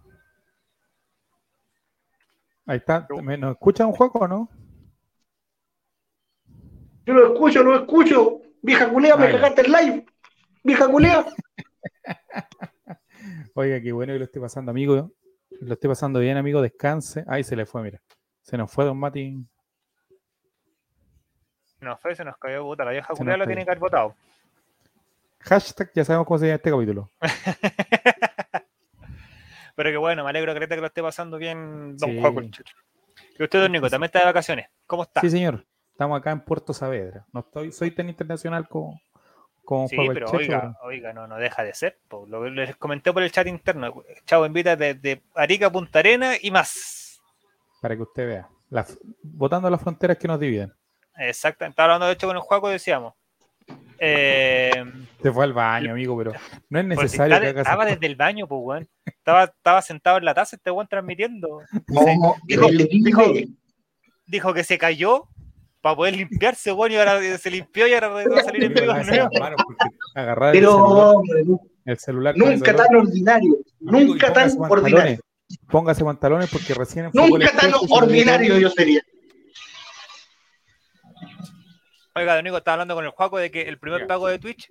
[2.67, 3.07] Ahí está.
[3.23, 4.51] ¿Me- ¿Nos escucha un juego o no?
[7.07, 8.41] Yo lo escucho, lo escucho.
[8.63, 10.07] Vieja culea, me cagaste el live.
[10.65, 11.25] Vieja culea.
[13.55, 15.13] Oiga, qué bueno que lo esté pasando, amigo.
[15.61, 16.63] Lo esté pasando bien, amigo.
[16.63, 17.25] Descanse.
[17.29, 18.01] Ahí se le fue, mira.
[18.43, 19.47] Se nos fue Don Mati.
[21.81, 22.85] No fue, se nos cayó puta.
[22.85, 24.15] La vieja nos lo tiene que haber votado.
[25.41, 27.11] Hashtag, ya sabemos cómo se llama este capítulo.
[29.77, 32.21] Pero que bueno, me alegro creta que lo esté pasando bien Don Sí.
[32.21, 32.75] Juan Conchucho.
[33.39, 34.67] Y usted, Don Nico, también está de vacaciones.
[34.87, 35.23] ¿Cómo está?
[35.23, 35.67] Sí, señor.
[35.93, 37.25] Estamos acá en Puerto Saavedra.
[37.33, 39.01] No estoy, soy tan internacional como,
[39.65, 41.99] como Sí, Juego el pero Checho, oiga, oiga, no, no deja de ser.
[42.09, 42.27] po.
[42.27, 44.03] Lo que les comenté por el chat interno.
[44.27, 47.21] Chavo invita desde Arica Punta Arena y más.
[47.81, 48.49] para que usted vea.
[48.71, 50.73] Las- votando las fronteras que nos dividen.
[51.17, 51.73] Exactamente.
[51.73, 53.15] Estaba hablando de hecho con el Juaco, decíamos.
[53.99, 54.73] Eh,
[55.23, 56.33] Se fue al baño, amigo, pero
[56.71, 58.89] no es si necesario está- que haga estaba desde el baño, pues, weón.
[59.21, 61.61] Estaba, estaba sentado en la taza este weón transmitiendo.
[62.49, 63.57] El.
[64.27, 65.29] Dijo que se cayó
[65.81, 68.75] para poder limpiarse, weón, y ahora se limpió y ahora va a salir en el
[68.75, 69.55] Pero celular,
[71.15, 73.57] hombre, nu- el celular nunca tan ordinario.
[73.87, 75.19] Amigo, Nunca tan ordinario.
[75.69, 79.03] Póngase pantalones porque recién el Nunca tan ordinario yo sería.
[82.15, 84.71] Oiga, Don Nico, estaba hablando con el Juaco de que el primer pago de Twitch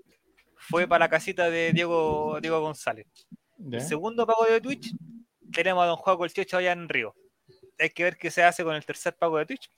[0.57, 3.07] fue para la casita de Diego, Diego González.
[3.71, 4.93] El segundo pago de Twitch
[5.51, 7.15] tenemos a Don Juaco el Checho allá en Río.
[7.79, 9.69] Hay que ver qué se hace con el tercer pago de Twitch.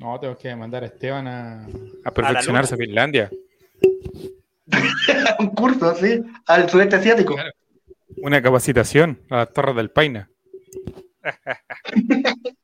[0.00, 1.68] No, tengo que mandar a Esteban a,
[2.06, 3.30] a perfeccionarse a Finlandia.
[5.38, 7.34] Un curso así, al sudeste asiático.
[7.34, 7.50] Claro.
[8.22, 10.30] Una capacitación a las Torres del Paina.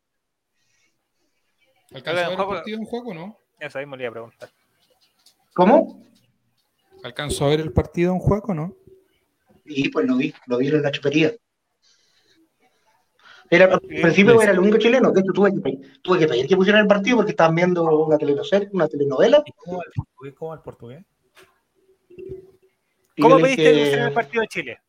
[1.93, 3.39] ¿Alcanzó a ver el partido en juego no?
[3.61, 4.49] Eso mismo le iba a preguntar.
[5.55, 6.03] ¿Cómo?
[7.05, 8.75] ¿Alcanzó a ver el partido en juego no?
[9.67, 11.35] Y pues lo vi, lo vi en la chupería.
[13.51, 16.47] Era, al principio era el único chileno, de hecho tuve que, pedir, tuve que pedir
[16.47, 19.43] que pusieran el partido porque estaban viendo una telenovela, una telenovela.
[19.45, 20.35] ¿Y cómo el portugués?
[20.37, 21.05] ¿Cómo el portugués?
[23.17, 24.81] y ¿Cómo yo le pediste en el partido de Chile?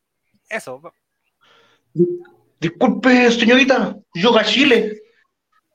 [0.48, 0.80] Eso.
[2.60, 5.02] Disculpe, señorita, yoga Chile.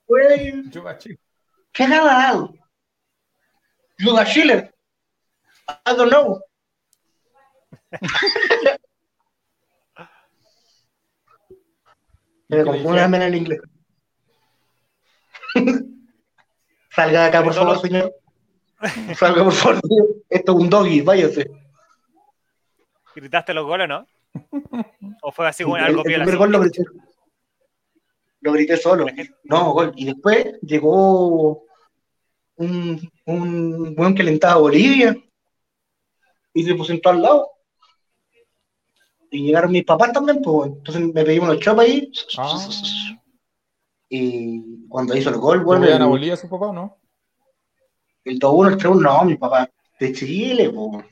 [0.06, 1.18] Güey, Yo caché.
[1.72, 2.50] ¿qué nada?
[3.98, 4.72] Yoga Chile.
[5.86, 6.42] I don't know.
[12.54, 13.60] Me ¿Qué le el inglés.
[16.92, 18.14] Salga de acá, por favor, señor.
[19.16, 19.82] Salga, por favor.
[19.82, 20.08] señor.
[20.30, 21.50] Esto es un doggy, váyase.
[23.16, 24.06] ¿Gritaste los goles, no?
[25.22, 26.24] ¿O fue así como el, algo el piola?
[26.24, 26.84] primer gol lo grité.
[28.42, 29.06] Lo grité solo.
[29.44, 29.94] No, gol.
[29.96, 31.64] Y después llegó
[32.56, 35.16] un, un buen que alentaba a Bolivia
[36.54, 37.53] y se presentó al lado.
[39.34, 40.70] Y llegaron mis papás también, pues.
[40.70, 42.12] Entonces me pedí unos chops ahí.
[42.38, 42.68] Ah.
[44.08, 46.98] Y cuando hizo el gol, ¿Bueno, bueno, a Bolivia su papá o no?
[48.26, 49.68] el 2-1, el 3-1, no, mi papá,
[50.00, 51.04] de Chile, pues.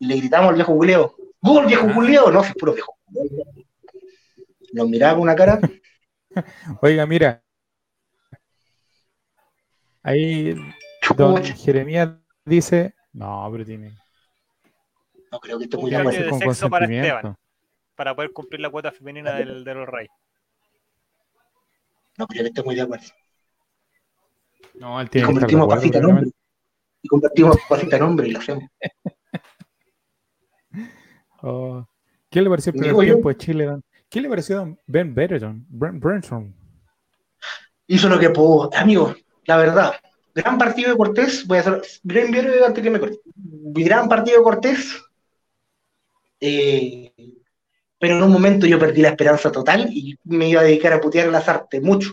[0.00, 1.94] Y le gritamos al viejo Julio, ¡Gol, viejo Ah.
[1.94, 2.30] Julio!
[2.32, 3.44] No, es puro viejo Julio.
[4.72, 5.60] Nos miraba con una cara.
[6.82, 7.44] Oiga, mira.
[10.02, 10.56] Ahí
[11.16, 11.44] don.
[11.44, 12.10] Jeremías
[12.44, 13.96] dice, no, pero tiene
[15.30, 16.86] No creo que esté muy Un de sexo para.
[16.86, 17.36] Esteban.
[17.94, 20.10] Para poder cumplir la cuota femenina del, de los Reyes.
[22.18, 23.06] No creo que esté muy de acuerdo.
[24.74, 26.30] No, él Y tiene que estar de convertimos a acuerdo, en hombre.
[27.02, 28.64] Y convertimos a Pasita en hombre y lo hacemos.
[31.44, 31.84] Oh.
[32.30, 33.14] ¿Qué le pareció el primer Digo yo.
[33.14, 33.64] tiempo de Chile?
[33.66, 33.82] don?
[34.08, 35.66] ¿Qué le pareció a Ben Brereton?
[35.68, 36.54] Brent Brenton?
[37.88, 38.70] Hizo lo que pudo.
[38.74, 39.14] Amigo,
[39.46, 39.92] la verdad,
[40.34, 41.46] gran partido de Cortés.
[41.46, 43.18] Voy a hacer gran antes que me corte.
[43.34, 45.02] Gran partido de Cortés.
[46.40, 47.11] Eh,
[48.02, 51.00] pero en un momento yo perdí la esperanza total y me iba a dedicar a
[51.00, 51.80] putear las artes.
[51.80, 52.10] Mucho,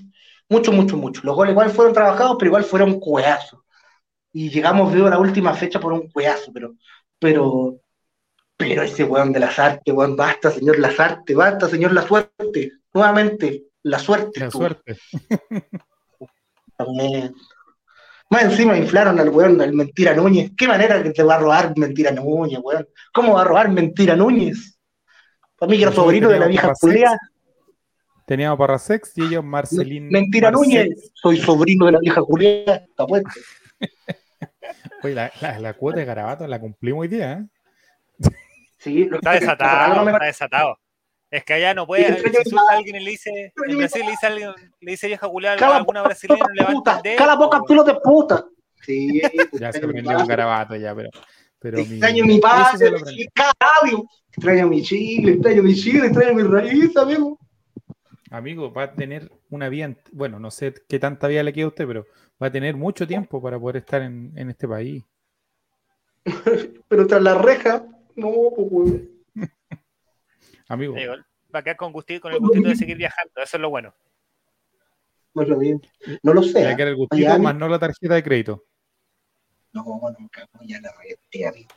[0.48, 1.22] mucho, mucho, mucho.
[1.24, 3.62] Los goles igual fueron trabajados, pero igual fueron cueazos.
[4.32, 6.76] Y llegamos vivo a la última fecha por un cueazo, pero,
[7.18, 7.80] pero,
[8.56, 12.74] pero ese weón de las artes, weón, basta, señor Lazarte, basta, señor La Suerte.
[12.94, 14.42] Nuevamente, la suerte.
[14.42, 14.60] La tú.
[14.60, 14.96] suerte.
[16.78, 17.34] También.
[18.30, 20.52] Más encima inflaron al weón, al Mentira Núñez.
[20.56, 22.88] ¿Qué manera que te va a robar Mentira Núñez, weón?
[23.12, 24.79] ¿Cómo va a robar Mentira Núñez?
[25.60, 27.18] Para mí que era sobrino de la vieja culea.
[28.26, 30.08] Teníamos Parrasex y ellos Marcelín.
[30.10, 30.52] Mentira.
[30.52, 32.76] Núñez, soy sobrino de la vieja culea.
[32.88, 33.30] Está puesto.
[35.04, 38.30] Oye, la, la, la cuota de garabato la cumplimos hoy día, ¿eh?
[38.78, 40.78] Sí, lo Está que- desatado, no me- está desatado.
[41.32, 44.12] Es que allá no puede, si insulta a alguien y le dice, en Brasil le
[44.12, 46.70] dice a alguien, le dice vieja culiada a Cala alguna boca, brasileña, no le va
[46.70, 47.18] a entender.
[47.18, 48.46] cala boca, pelo de puta.
[48.82, 49.22] Sí,
[49.54, 51.10] Ya se aprendió un garabato ya, pero.
[51.60, 52.90] pero Extraño mi padre.
[54.32, 57.40] Extraño mi Chile, extraño mi Chile, extraño mi raíz, amigo.
[58.32, 61.70] Amigo, va a tener una vida, bueno, no sé qué tanta vida le queda a
[61.70, 62.06] usted, pero
[62.42, 65.04] va a tener mucho tiempo para poder estar en, en este país.
[66.88, 68.32] Pero tras la reja, no,
[68.70, 69.02] pues.
[70.68, 71.14] Amigo, Digo,
[71.54, 73.94] Va a quedar con, gustito, con el gustito de seguir viajando, eso es lo bueno.
[75.34, 75.82] No es lo bien.
[76.22, 76.64] No lo sé.
[76.64, 77.44] va a quedar el gustito Miami.
[77.44, 78.66] más no la tarjeta de crédito.
[79.74, 80.92] No, no, cago, ya la
[81.48, 81.70] amigo.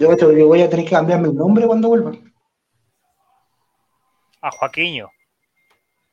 [0.00, 2.12] Yo creo que voy a tener que cambiarme el nombre cuando vuelva.
[4.40, 5.10] A Joaquiño.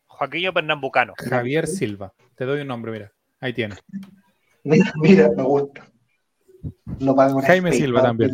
[0.07, 1.13] Joaquillo Pernambucano.
[1.17, 2.13] Javier Silva.
[2.35, 3.13] Te doy un nombre, mira.
[3.39, 3.79] Ahí tienes.
[4.63, 5.87] Mira, mira, me gusta.
[6.99, 8.33] En Jaime Silva también.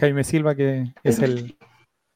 [0.00, 1.56] Jaime Silva, que es el,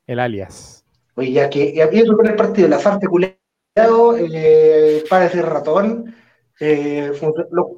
[0.08, 0.84] el alias.
[1.14, 6.12] Oye, ya que ya el partido, la Sarte culeado, eh, padre de ratón,
[6.58, 7.12] eh,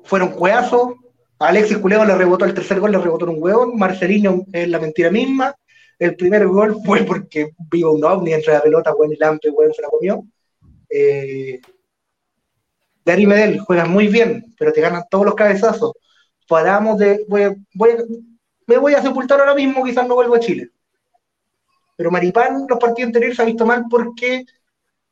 [0.05, 0.95] fueron cueazos,
[1.41, 4.79] Alexis Culeo le rebotó el tercer gol, le rebotó en un hueón, Marcelino es la
[4.79, 5.55] mentira misma,
[5.99, 9.73] el primer gol fue porque vivo un ovni entre la pelota, weón, y Lampe, weón,
[9.73, 10.25] se la comió.
[10.89, 11.61] Eh,
[13.05, 15.93] Medel juega muy bien, pero te ganan todos los cabezazos.
[16.47, 17.25] Paramos de.
[17.29, 17.57] Voy,
[18.67, 20.71] me voy a sepultar ahora mismo, quizás no vuelvo a Chile.
[21.97, 24.45] Pero Maripán, los partidos anteriores se ha visto mal porque,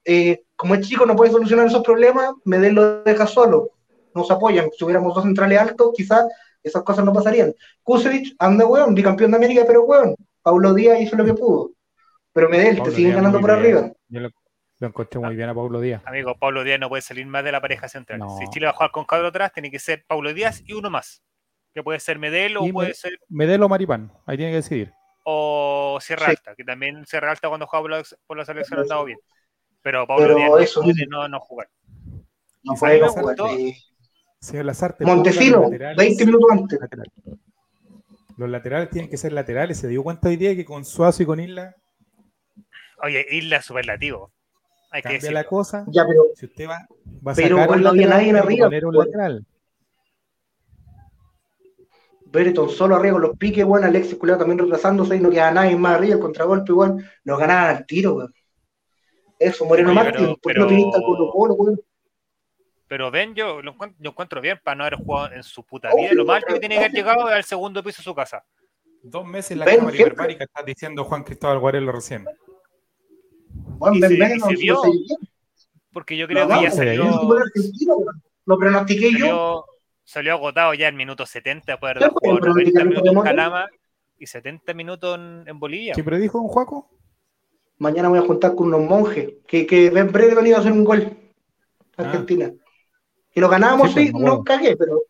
[0.04, 2.30] eh, como es chico, no puede solucionar esos problemas.
[2.44, 3.72] Medel lo deja solo.
[4.14, 4.68] Nos apoyan.
[4.76, 6.26] Si hubiéramos dos centrales altos, quizás
[6.62, 7.54] esas cosas no pasarían.
[7.82, 10.14] Kusevich, anda, weón, bicampeón de América, pero weón.
[10.42, 11.70] Paulo Díaz hizo lo que pudo.
[12.32, 13.76] Pero Medel, Pablo te siguen Díaz ganando por bien.
[13.76, 13.92] arriba.
[14.08, 14.30] Yo lo,
[14.78, 16.02] lo encontré muy bien a Pablo Díaz.
[16.06, 18.18] Amigo, Pablo Díaz no puede salir más de la pareja central.
[18.20, 18.36] No.
[18.38, 20.88] Si Chile va a jugar con cuatro atrás, tiene que ser Pablo Díaz y uno
[20.90, 21.22] más.
[21.74, 24.10] Que puede ser Medel o Y puede ser Medelo o Maripán.
[24.26, 24.92] Ahí tiene que decidir.
[25.24, 26.30] o Sierra Sí.
[26.30, 29.18] Alta, que también Sierra Alta cuando juega por la, por la selección ha andado bien.
[29.82, 31.68] Pero Pablo Pero Díaz no eso puede no, no jugar.
[32.62, 33.24] No puede jugar.
[33.36, 33.48] gustó.
[34.40, 35.04] Señor Lazarte.
[35.04, 36.78] Montesino, ponga los laterales- 20 minutos antes.
[38.36, 39.78] Los laterales tienen que ser laterales.
[39.78, 41.74] Se dio cuenta hoy día que con Suazo y con Isla
[43.02, 44.32] Oye, Isla superlativo.
[44.90, 45.34] Hay que cambia decirlo.
[45.38, 45.84] la cosa.
[45.88, 46.86] Ya, pero Si usted va,
[47.26, 49.06] va a Pero sacar un cuando había nadie que arriba, poner un pues.
[49.06, 49.46] lateral.
[52.26, 55.76] Brereton solo arriba con los piques, weón, Alexis Culeo también retrasándose y no queda nadie
[55.76, 58.34] más arriba, el contragolpe, weón, nos ganaban al tiro, weón.
[59.38, 61.80] Eso, Moreno Oye, Martín, pero- ¿por qué no pero- viniste al Colo Colo, weón?
[62.88, 65.90] Pero Ben, yo lo encuentro, lo encuentro bien para no haber jugado en su puta
[65.94, 66.10] vida.
[66.14, 68.44] Lo alto que pero- tiene que haber llegado es al segundo piso de su casa.
[69.02, 72.24] Dos meses la cámara hiperbárica está diciendo Juan Cristóbal Guarelo recién.
[73.92, 74.82] Y se- y no, se no vio.
[75.92, 77.38] Porque yo creo No, que ya salió, un.
[78.46, 79.64] Lo pronostiqué yo.
[80.04, 83.20] salió, agotado ya en minuto 70 después de haber jugado pero 90 que minutos en
[83.22, 83.68] Calama
[84.18, 85.92] y 70 minutos en, en Bolivia.
[85.94, 86.88] ¿Qué predijo don Juaco?
[87.78, 90.84] Mañana voy a juntar con unos monjes que, que ven Brereton iba a hacer un
[90.84, 91.16] gol.
[91.96, 92.24] Ah.
[93.38, 94.42] Si lo ganábamos, Sí, sí, pues, no acuerdo.
[94.44, 95.02] cagué, pero.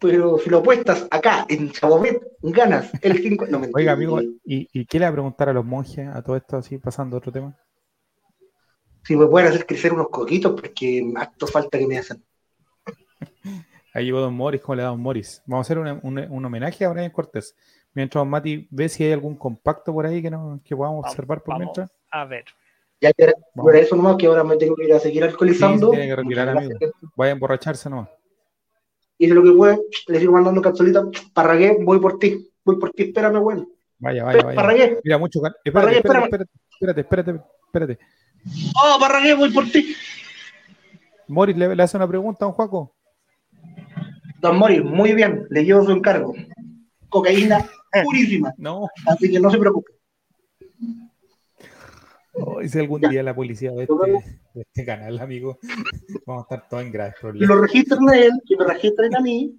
[0.00, 3.46] Pero si lo apuestas acá, en Chabobet, ganas el 5.
[3.46, 6.20] No, mentira, Oiga, amigo, ¿y, ¿y qué le va a preguntar a los monjes a
[6.20, 7.56] todo esto así, pasando a otro tema?
[9.04, 12.24] Si me pueden hacer crecer unos coquitos, porque acto falta que me hacen.
[13.94, 15.42] Ahí llegó Don Morris, ¿cómo le da Don Morris?
[15.46, 17.54] Vamos a hacer un, un- un homenaje a Brian Cortés.
[17.94, 21.12] Mientras Don Mati ve si hay algún compacto por ahí que, no, que podamos Vamos,
[21.12, 21.66] observar por vamos.
[21.66, 21.92] mientras.
[22.10, 22.46] A ver.
[23.00, 25.90] Ya que por eso nomás que ahora me tengo que ir a seguir alcoholizando.
[25.90, 26.54] Sí, tiene que retirar.
[27.16, 28.08] Vaya a emborracharse nomás.
[29.18, 31.04] Hice lo que pude, le sigo mandando capsulita.
[31.34, 32.50] Parragué, voy por ti.
[32.64, 33.68] Voy por ti, espérame, weón.
[33.98, 34.56] Vaya, vaya, vaya.
[34.56, 34.98] Parragué.
[35.04, 35.40] Mira, mucho.
[35.64, 37.98] Espérate, espérate, espérate, espérate, espérate, espérate.
[38.76, 39.94] Oh, Parragué, voy por ti.
[41.28, 42.94] Morris le, le hace una pregunta a Don Juaco.
[44.40, 46.34] Don Mori, muy bien, le llevo su encargo.
[47.10, 47.64] Cocaína
[48.04, 48.88] purísima, No.
[49.06, 49.92] así que no se preocupe.
[52.32, 54.08] Oh, y si algún día la policía vemos.
[54.08, 55.58] este, de este canal, amigo,
[56.26, 57.48] vamos a estar todos en graves Que problemas.
[57.56, 59.56] lo registren a él, que me registren a mí.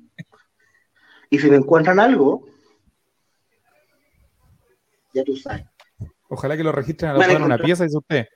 [1.29, 2.45] Y si me encuentran algo,
[5.13, 5.65] ya tú sabes.
[6.29, 8.27] Ojalá que lo registren a la en una pieza, dice usted.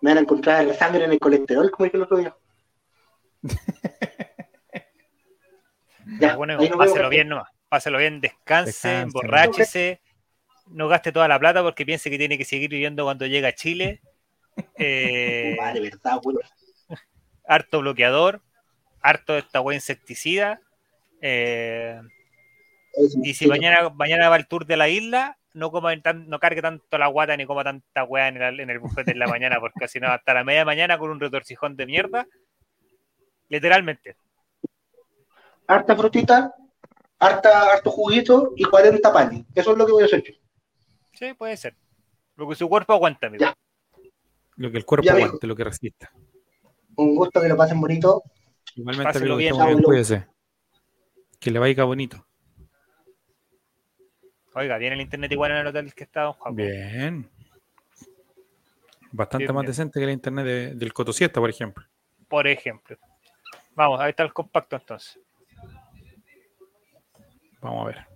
[0.00, 2.36] Me van a encontrar la sangre en el colesterol, como dije el otro día.
[6.20, 7.48] ya, Bueno, páselo bien nomás.
[7.68, 9.02] Páselo bien, descanse, Descanse.
[9.02, 10.00] emborráchese.
[10.68, 13.54] No gaste toda la plata porque piense que tiene que seguir viviendo cuando llega a
[13.54, 14.00] Chile.
[14.78, 16.20] Eh, verdad,
[17.44, 18.40] harto bloqueador,
[19.02, 20.60] harto de esta wea insecticida.
[21.20, 22.00] eh,
[23.24, 26.62] y si mañana, mañana va el tour de la isla, no coma tan- no cargue
[26.62, 29.58] tanto la guata ni coma tanta weá en el, en el bufete en la mañana,
[29.58, 32.24] porque si no va a estar a media mañana con un retorcijón de mierda.
[33.48, 34.16] Literalmente.
[35.66, 36.54] Harta frutita,
[37.18, 39.44] harta, harto juguito y 40 panes.
[39.54, 40.34] Eso es lo que voy a hacer yo.
[41.14, 41.76] Sí, puede ser.
[42.36, 43.44] Lo que su cuerpo aguanta, amigo.
[43.44, 43.54] Ya.
[44.56, 46.12] Lo que el cuerpo Ya, aguante, lo que resista.
[46.96, 48.22] Un gusto que lo pasen bonito.
[48.76, 49.54] Igualmente, que bien.
[49.56, 50.26] bien, cuídese.
[51.40, 52.26] Que le vaya bonito.
[54.54, 56.54] Oiga, viene el internet igual en el hotel que está Don Juan.
[56.54, 57.30] Bien.
[59.10, 59.70] Bastante Bien, más bien.
[59.70, 61.84] decente que el internet de- del Cotosiesta, por ejemplo.
[62.28, 62.96] Por ejemplo.
[63.74, 65.18] Vamos, ahí está el compacto entonces.
[67.60, 68.06] Vamos a ver.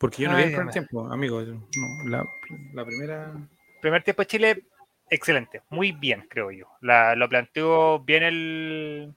[0.00, 1.42] Porque yo no Ay, vi el primer tiempo, amigo.
[1.42, 2.26] No, la,
[2.72, 3.34] la primera.
[3.82, 4.64] Primer tiempo de Chile,
[5.10, 5.60] excelente.
[5.68, 6.66] Muy bien, creo yo.
[6.80, 9.14] La- lo planteó bien el.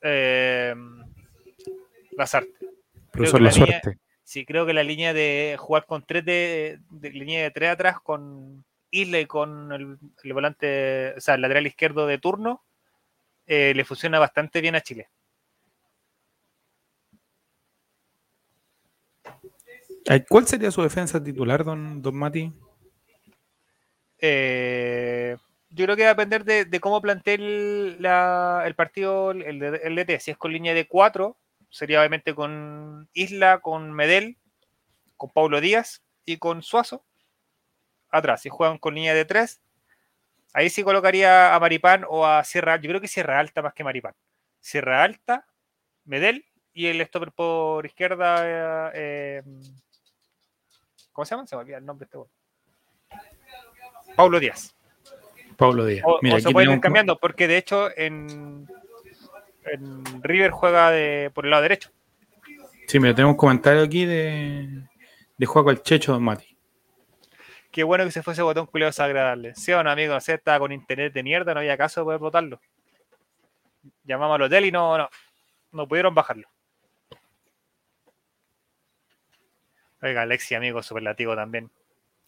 [0.00, 0.74] Eh,
[2.12, 2.26] la
[3.44, 3.98] La línea- Suerte.
[4.24, 7.96] Sí, creo que la línea de jugar con tres de, de línea de tres atrás
[8.00, 12.62] con Isla y con el, el volante, o sea, el lateral izquierdo de turno,
[13.46, 15.08] eh, le funciona bastante bien a Chile.
[20.28, 22.52] ¿Cuál sería su defensa titular, don, don Mati?
[24.18, 25.36] Eh,
[25.70, 30.20] yo creo que va a depender de, cómo plantee el, partido, el, DT.
[30.20, 31.36] Si es con línea de 4,
[31.70, 34.36] sería obviamente con Isla, con Medel,
[35.16, 37.04] con Paulo Díaz y con Suazo.
[38.10, 39.60] Atrás, si juegan con línea de 3,
[40.52, 43.84] ahí sí colocaría a Maripán o a Sierra Yo creo que Sierra Alta más que
[43.84, 44.14] Maripán.
[44.60, 45.46] Sierra Alta,
[46.04, 48.92] Medel y el stopper por izquierda.
[48.94, 49.42] eh,
[51.12, 51.46] ¿Cómo se llama?
[51.46, 52.30] Se me olvida el nombre este weón.
[54.16, 54.74] Paulo Díaz.
[55.56, 56.04] Pablo Díaz.
[56.06, 58.66] O, Mira, o se pueden ir cambiando, porque de hecho en,
[59.64, 61.90] en River juega de, por el lado derecho.
[62.86, 64.82] Sí, mira, tenemos un comentario aquí de,
[65.36, 66.56] de Juaco el Checho, don Mati.
[67.70, 69.54] Qué bueno que se fue ese botón culiado desagradable.
[69.54, 72.04] Sí o no, amigo, no sé, estaba con internet de mierda, no había caso de
[72.04, 72.60] poder botarlo.
[74.04, 75.08] Llamamos al hotel y no, no,
[75.72, 76.48] no pudieron bajarlo.
[80.02, 81.70] Oiga, Alexi, amigo, superlativo también.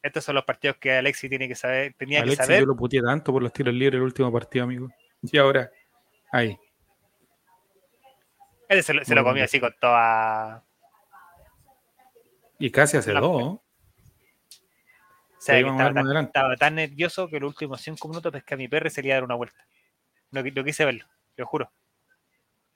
[0.02, 2.60] Estos son los partidos que Alexi tiene que saber, tenía que saber.
[2.60, 4.88] yo lo puteé tanto por los tiros libres el último partido, amigo.
[5.22, 5.70] Y ahora,
[6.30, 6.58] ahí.
[8.68, 10.62] Ese se, lo- se comió así con toda.
[12.58, 13.42] Y casi hace dos.
[13.42, 13.62] O
[15.38, 16.06] sea, que estaba, tan,
[16.54, 19.24] estaba nervioso que los últimos cinco minutos pesqué a mi perro y salía a dar
[19.24, 19.66] una vuelta.
[20.30, 21.06] No, qui- no quise verlo,
[21.36, 21.70] lo juro.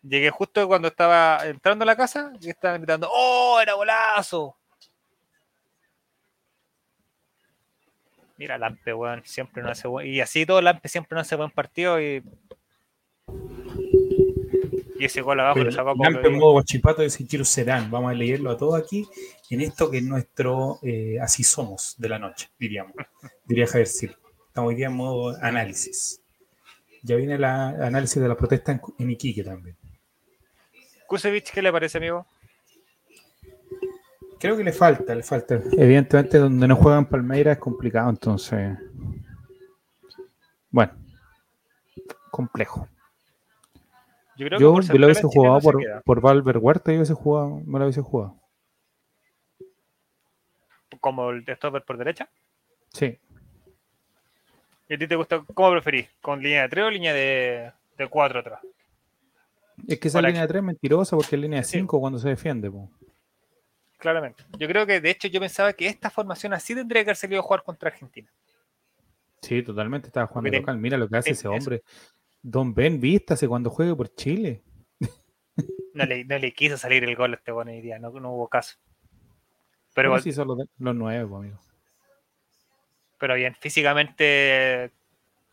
[0.02, 4.58] Llegué justo cuando estaba entrando a la casa y estaban gritando, ¡Oh, era golazo!
[8.38, 10.07] Mira, Lampe, weón, siempre no hace buen...
[10.07, 12.22] Y así todo Lampe siempre no hace buen partido y...
[15.01, 17.90] Y ese gol abajo lo sacó Lampe en modo guachipato de Sichiro Serán.
[17.90, 19.07] Vamos a leerlo a todos aquí
[19.51, 22.94] en esto que es nuestro eh, así somos de la noche, diríamos.
[23.44, 24.14] Diría Javier Sil.
[24.46, 26.22] Estamos hoy día en modo análisis.
[27.03, 29.77] Ya viene el análisis de la protesta en, en Iquique también.
[31.07, 32.27] Kusevich, ¿qué le parece, amigo?
[34.40, 35.61] Creo que le falta, le falta.
[35.72, 38.79] Evidentemente, donde no juegan Palmeiras es complicado, entonces.
[40.70, 40.92] Bueno,
[42.31, 42.87] complejo.
[44.37, 46.01] Yo creo Yo, central lo hubiese jugado no por, queda.
[46.03, 48.37] por Valver Huerta, yo hubiese jugado, me lo hubiese jugado.
[51.01, 52.29] Como el de stopper por derecha.
[52.92, 53.18] Sí,
[54.90, 55.42] ¿Y a ti te gusta?
[55.53, 56.09] ¿Cómo preferís?
[56.22, 58.61] ¿Con línea de 3 o línea de, de 4 atrás?
[59.87, 60.29] es que esa Hola.
[60.29, 61.79] línea de 3 es mentirosa porque es línea de Sí.
[61.79, 62.70] 5 cuando se defiende.
[62.70, 62.90] po.
[63.98, 64.44] Claramente.
[64.58, 67.40] Yo creo que, de hecho, yo pensaba que esta formación así tendría que haber salido
[67.40, 68.30] a jugar contra Argentina.
[69.42, 70.78] Sí, totalmente estaba jugando Porque local.
[70.78, 71.52] Mira lo que hace ese eso.
[71.52, 71.82] hombre.
[72.40, 74.62] Don Ben, vístase cuando juegue por Chile.
[75.94, 78.46] No le, no le quiso salir el gol a este bueno día, no, no hubo
[78.48, 78.76] caso.
[79.94, 81.58] Pero, igual- sí son los, los nueve, po, amigo.
[83.18, 84.92] pero bien, físicamente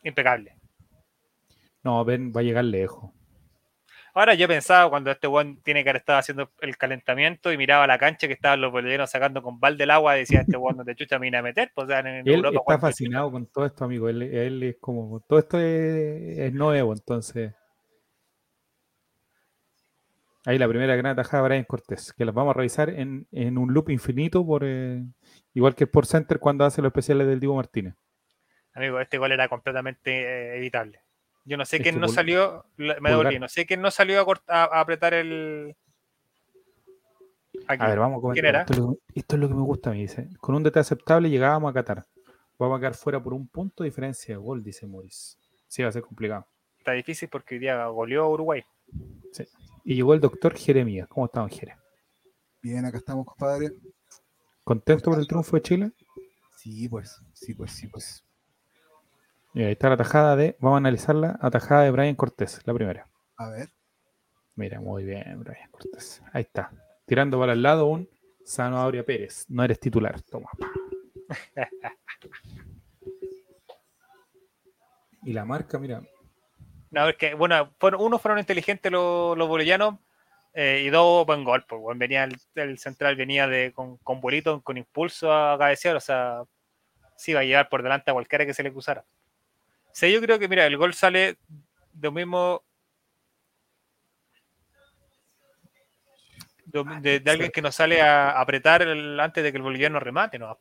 [0.03, 0.55] impecable.
[1.81, 3.11] No, Ben va a llegar lejos.
[4.17, 7.85] Ahora yo pensaba cuando este buen tiene que haber estado haciendo el calentamiento y miraba
[7.85, 10.85] la cancha que estaban los bolivianos sacando con balde el agua, decía este buen no
[10.85, 11.73] te chucha me a meter.
[11.75, 14.07] Pues, o sea, en, Él Europa, está ¿cuánto fascinado con todo esto, amigo.
[14.07, 17.53] Él, él es como, todo esto es, es nuevo, entonces.
[20.45, 23.57] Ahí la primera gran atajada de Brian Cortés, que las vamos a revisar en, en
[23.57, 25.03] un loop infinito, por eh,
[25.53, 27.95] igual que por Center cuando hace los especiales del Diego Martínez.
[28.73, 31.04] Amigo, este gol era completamente eh, evitable.
[31.45, 34.19] Yo no sé Es quién que no salió, me devolví, no sé quién no salió
[34.19, 35.75] a, cort- a- a apretar el.
[37.67, 37.83] Aquí.
[37.83, 38.45] A ver, vamos a ¿Quién comentar.
[38.49, 38.59] era?
[38.61, 40.27] Esto, es lo, que- esto es lo que me gusta a mí, dice.
[40.39, 42.05] Con un DT aceptable llegábamos a Qatar.
[42.57, 45.37] Vamos a quedar fuera por un punto de diferencia de gol, dice Morris.
[45.67, 46.47] Sí, va a ser complicado.
[46.79, 48.63] Está difícil porque hoy día goleó a Uruguay.
[49.83, 51.07] Y llegó el doctor Jeremías.
[51.07, 51.75] ¿Cómo estamos, Jere?
[52.61, 53.71] Bien, acá estamos, compadre.
[54.63, 55.91] ¿Contento por el triunfo de Chile?
[56.57, 58.23] Sí, pues, sí, pues, sí, pues.
[59.55, 62.73] Y ahí está la tajada de, vamos a analizar la atajada de Brian Cortés, la
[62.73, 63.07] primera.
[63.37, 63.69] A ver,
[64.55, 66.21] Mira, muy bien, Brian Cortés.
[66.33, 66.71] Ahí está.
[67.05, 68.09] Tirando para el lado un
[68.43, 69.45] Sano Aurea Pérez.
[69.47, 70.49] No eres titular, toma.
[75.23, 76.03] Y la marca, mira,
[76.91, 79.95] No, es que, bueno, fueron, unos fueron inteligentes los, los bolivianos
[80.53, 84.61] Eh, y dos buen gol, pues, venía el, el central venía de con, con bolito,
[84.61, 86.43] con impulso a cabecear, o sea,
[87.17, 89.03] sí iba a llevar por delante a cualquiera que se le cruzara.
[89.95, 91.37] Sea, yo creo que, mira, el gol sale
[91.93, 92.61] de mismo.
[96.65, 100.59] De, alguien que nos sale a apretar el- antes de que el boliviano remate, ¿no?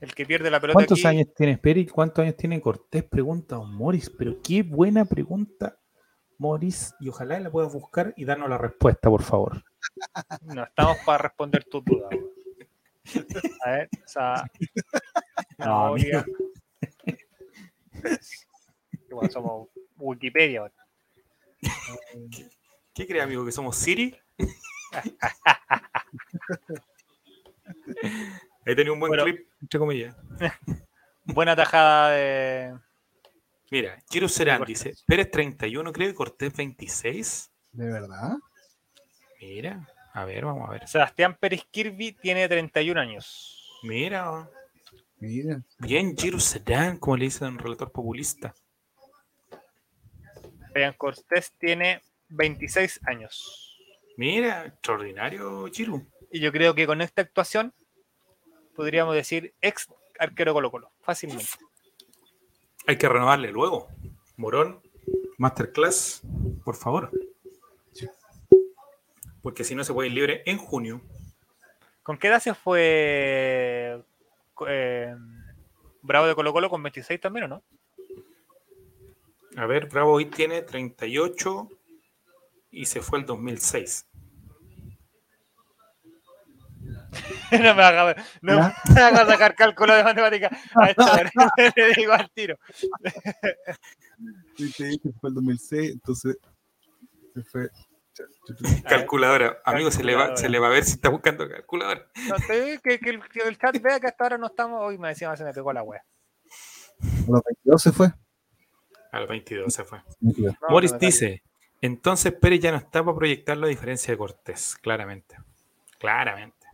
[0.00, 1.06] El que pierde la pelota ¿Cuántos aquí.
[1.06, 1.86] años tiene Peri?
[1.86, 3.04] ¿Cuántos años tiene Cortés?
[3.04, 5.78] Pregunta Don Morris, pero qué buena pregunta,
[6.38, 6.96] Morris.
[6.98, 9.62] Y ojalá la puedas buscar y darnos la respuesta, por favor.
[10.42, 12.10] No estamos para responder tus dudas.
[13.64, 14.44] A ver, o sea.
[15.58, 16.24] No, No.
[19.10, 20.62] Igual somos Wikipedia.
[20.62, 20.72] weón.
[22.94, 24.16] ¿Qué cree, amigo, que somos Siri?
[28.66, 29.24] Ahí tenía un buen Bueno.
[29.24, 30.16] clip, entre comillas.
[31.24, 32.78] Buena tajada de.
[33.70, 37.50] Mira, Quiero Serán dice, Pérez 31, creo, y Cortés 26.
[37.72, 38.36] ¿De verdad?
[39.40, 40.86] Mira, a ver, vamos a ver.
[40.88, 43.78] Sebastián Pérez Kirby tiene 31 años.
[43.82, 44.48] Mira,
[45.18, 45.62] Mira.
[45.78, 48.54] bien Giro Serán, como le dicen un relator populista.
[50.72, 53.78] Brian Cortés tiene 26 años.
[54.16, 56.02] Mira, extraordinario Giro.
[56.30, 57.72] Y yo creo que con esta actuación
[58.74, 59.88] podríamos decir ex
[60.18, 61.46] arquero Colo Colo, fácilmente.
[62.86, 63.88] Hay que renovarle luego.
[64.36, 64.82] Morón,
[65.38, 66.22] Masterclass,
[66.64, 67.10] por favor.
[69.42, 71.00] Porque si no se puede ir libre en junio.
[72.02, 74.02] ¿Con qué edad se fue
[74.68, 75.14] eh,
[76.02, 77.64] Bravo de Colo Colo con 26 también o no?
[79.56, 81.68] A ver, Bravo hoy tiene 38
[82.70, 84.06] y se fue el 2006.
[87.52, 90.50] no me haga, no sacar cálculo de matemática.
[90.74, 91.32] A esta hora.
[91.76, 92.58] le digo al tiro.
[95.20, 96.36] Fue el 2006, entonces
[97.34, 97.70] se fue.
[98.88, 99.60] Calculadora.
[99.64, 102.06] Amigo, se le, va, se le va a ver si está buscando calculadora.
[102.28, 104.82] No, te digo que, que el, que el chat vea que hasta ahora no estamos.
[104.82, 106.04] Hoy me decía, se me pegó la wea.
[107.00, 108.12] A los 22 se fue.
[109.12, 110.02] A los 22 se fue.
[110.20, 110.54] 22.
[110.68, 111.42] No, dice,
[111.80, 114.76] entonces Pérez ya no está para proyectar la diferencia de Cortés.
[114.76, 115.36] Claramente.
[115.98, 116.66] Claramente.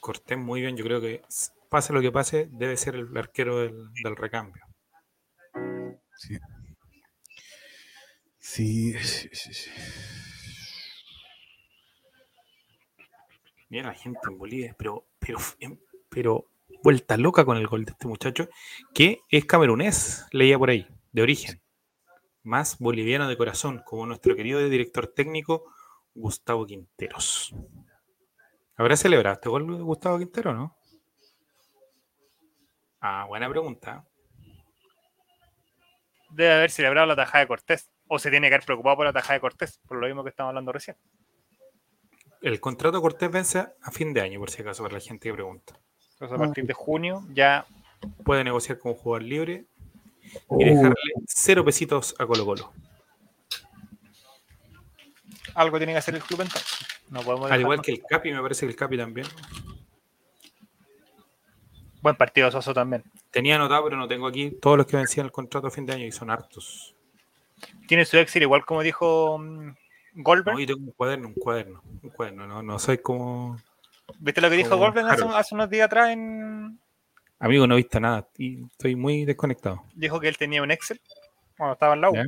[0.00, 1.22] Cortés muy bien, yo creo que
[1.68, 4.64] pase lo que pase, debe ser el arquero del, del recambio.
[6.16, 6.38] Sí.
[8.52, 9.70] Sí, sí, sí, sí.
[13.68, 15.78] Mira la gente en Bolivia, pero, pero, em,
[16.08, 16.46] pero
[16.82, 18.48] vuelta loca con el gol de este muchacho,
[18.92, 21.62] que es camerunés, leía por ahí, de origen.
[22.42, 25.72] Más boliviano de corazón, como nuestro querido director técnico
[26.14, 27.54] Gustavo Quinteros.
[28.74, 30.76] ¿Habrá celebrado este gol de Gustavo Quintero, no?
[33.00, 34.04] Ah, buena pregunta.
[36.30, 37.88] Debe haber celebrado la tajada de Cortés.
[38.12, 40.30] O se tiene que haber preocupado por la tajada de Cortés, por lo mismo que
[40.30, 40.96] estamos hablando recién.
[42.42, 45.28] El contrato de Cortés vence a fin de año, por si acaso, para la gente
[45.28, 45.78] que pregunta.
[46.14, 47.66] Entonces, a partir de junio ya
[48.24, 49.66] Puede negociar como jugador libre
[50.22, 50.94] y Oh, dejarle
[51.26, 52.72] cero pesitos a Colo Colo.
[55.54, 56.78] algo tiene que hacer el club entonces.
[57.08, 59.26] No podemos Al igual que el Capi, me parece que el Capi también.
[62.02, 63.02] Buen partido Soso también.
[63.30, 65.94] Tenía anotado, pero no tengo aquí todos los que vencían el contrato a fin de
[65.94, 66.94] año y son hartos.
[67.86, 69.74] Tiene su éxito, igual como dijo mm,
[70.14, 70.56] Goldberg.
[70.56, 72.46] No, y tengo un cuaderno, un cuaderno, un cuaderno.
[72.46, 73.56] No, no soy como.
[74.18, 76.10] ¿Viste lo que dijo Goldberg hace, unos días atrás?
[76.10, 76.78] En...
[77.38, 79.84] Amigo, no he visto nada y estoy muy desconectado.
[79.94, 81.00] Dijo que él tenía un Excel
[81.56, 82.14] cuando estaba en la U.
[82.14, 82.24] ¿Ya?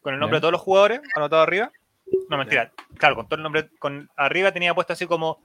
[0.00, 1.70] Con el nombre de todos los jugadores anotado arriba.
[2.30, 2.72] No, mentira.
[2.96, 3.68] Claro, con todo el nombre.
[3.78, 5.42] Con, arriba tenía puesto así como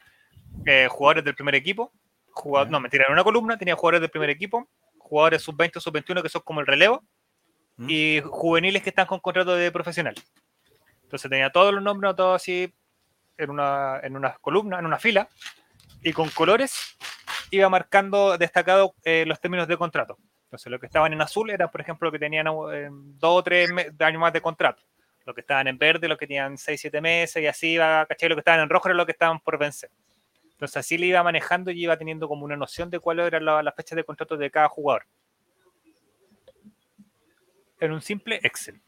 [0.66, 1.92] eh, jugadores del primer equipo.
[2.32, 6.24] Jugador, no, mentira, en una columna tenía jugadores del primer equipo, jugadores sub-20 o sub-21
[6.24, 7.04] que son como el relevo,
[7.78, 7.88] ¿Mm?
[7.90, 10.16] y juveniles que están con contrato de profesional.
[11.04, 12.74] Entonces tenía todos los nombres anotados así
[13.38, 15.28] en una, en una columna, en una fila,
[16.04, 16.98] y con colores
[17.52, 20.18] iba marcando destacado eh, los términos de contrato.
[20.46, 23.44] Entonces, los que estaban en azul eran, por ejemplo, los que tenían eh, dos o
[23.44, 24.84] tres años más de contrato.
[25.26, 28.30] Los que estaban en verde, los que tenían seis, siete meses, y así iba, ¿cachai?
[28.30, 29.90] Los que estaban en rojo eran los que estaban por vencer.
[30.52, 33.64] Entonces, así le iba manejando y iba teniendo como una noción de cuáles eran la-
[33.64, 35.06] las fechas de contrato de cada jugador.
[37.84, 38.82] En un simple Excel.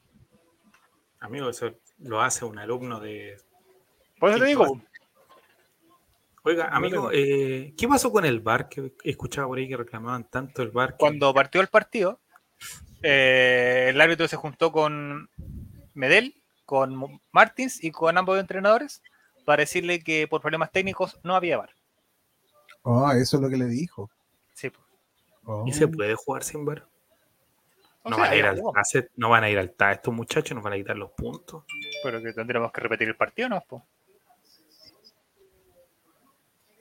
[1.19, 3.35] Amigo, eso lo hace un alumno de.
[4.17, 4.81] Por eso te digo,
[6.43, 8.69] Oiga, amigo, eh, ¿qué pasó con el bar?
[8.69, 10.91] Que escuchaba por ahí que reclamaban tanto el bar.
[10.91, 12.21] que- cuando partió el partido,
[13.01, 15.29] eh, el árbitro se juntó con
[15.93, 19.01] Medel, con Martins y con ambos entrenadores
[19.43, 21.71] para decirle que por problemas técnicos no había VAR.
[22.85, 24.09] Ah, eso es lo que le dijo.
[24.53, 24.85] Sí, pues.
[25.43, 25.65] Oh.
[25.67, 26.87] ¿Y se puede jugar sin bar?
[28.07, 29.95] O No sea, van, a ir al TAS, no van a ir al TAS.
[29.97, 31.63] Estos muchachos nos van a quitar los puntos.
[32.03, 33.61] pero que tendremos que repetir el partido, ¿no?
[33.61, 33.85] po?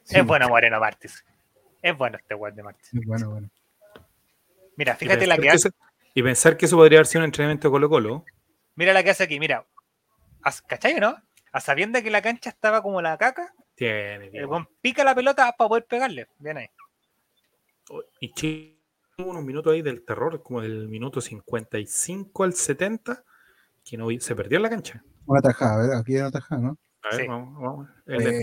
[0.05, 1.25] Sí, es bueno Moreno Martis.
[1.81, 2.91] Es bueno este weón de Martis.
[3.07, 3.51] Bueno, bueno.
[4.77, 5.71] Mira, Y fíjate la que que hace.
[6.15, 8.25] y pensar que eso podría haber sido un entrenamiento de Colo-Colo.
[8.75, 9.65] Mira la que hace aquí, mira.
[10.67, 11.17] ¿Cachai, no?
[11.53, 15.55] A sabienda que la cancha estaba como la caca, Tiene, el weón pica la pelota
[15.57, 16.29] para poder pegarle.
[16.39, 16.69] Bien ahí.
[18.21, 18.74] Y Chile tuvo
[19.19, 23.25] unos minutos ahí del terror, como del minuto 55 al 70,
[23.85, 25.05] que no se perdió en la cancha.
[25.27, 25.99] Una tajada, ¿verdad?
[26.01, 26.79] Aquí hay una tajada, ¿no?
[27.03, 27.29] A ver, Sí.
[27.29, 27.89] vamos, vamos.
[28.07, 28.43] El Eh.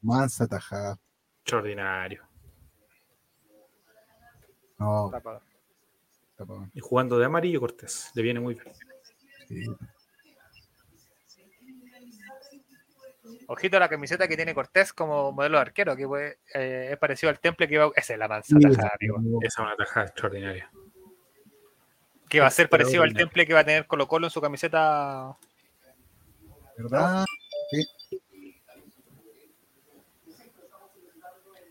[0.00, 0.96] Mansa tajada.
[1.42, 2.22] Extraordinario.
[4.78, 5.10] No.
[6.72, 8.10] Y jugando de amarillo Cortés.
[8.14, 8.74] Le viene muy bien.
[9.48, 9.66] Sí.
[13.52, 16.98] Ojito a la camiseta que tiene Cortés como modelo de arquero, que pues, eh, es
[16.98, 17.90] parecido al temple que iba.
[17.96, 19.40] Esa es la mansa Sí, tajada, amigo.
[19.42, 20.70] Esa es una tajada extraordinaria.
[22.28, 24.40] Que va a ser parecido al temple que va a tener Colo Colo en su
[24.40, 25.36] camiseta.
[26.78, 27.24] ¿Verdad?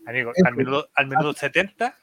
[0.06, 0.46] Amigo, Eso.
[0.46, 1.96] al minuto, al minuto 70,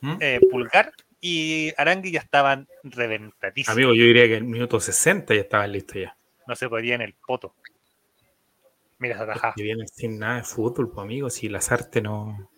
[0.00, 0.16] ¿Mm?
[0.18, 3.76] eh, Pulgar y Arangui ya estaban reventadísimos.
[3.76, 6.16] Amigo, yo diría que en el minuto 60 ya estaban listos ya.
[6.46, 7.54] No se podía en el poto.
[8.98, 9.54] Mira esa tajada.
[9.56, 11.30] Y vienen sin nada de fútbol, pues amigo.
[11.30, 12.50] Si Lazarte no,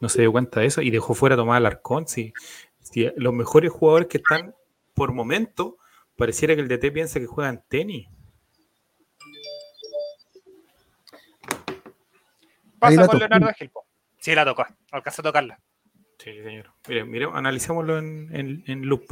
[0.00, 2.06] no se dio cuenta de eso y dejó fuera a Tomás Alarcón.
[2.06, 2.32] Si,
[2.80, 4.54] si los mejores jugadores que están
[4.94, 5.78] por momento,
[6.16, 8.08] pareciera que el DT piensa que juegan tenis.
[12.78, 13.18] Pasa con.
[13.18, 13.70] Leonardo Gil.
[13.70, 13.84] po.
[14.18, 14.64] Sí, la tocó.
[14.90, 15.60] Alcanza a tocarla.
[16.18, 16.70] Sí, señor.
[16.88, 19.04] Mire, mire, analicémoslo en, en, en loop.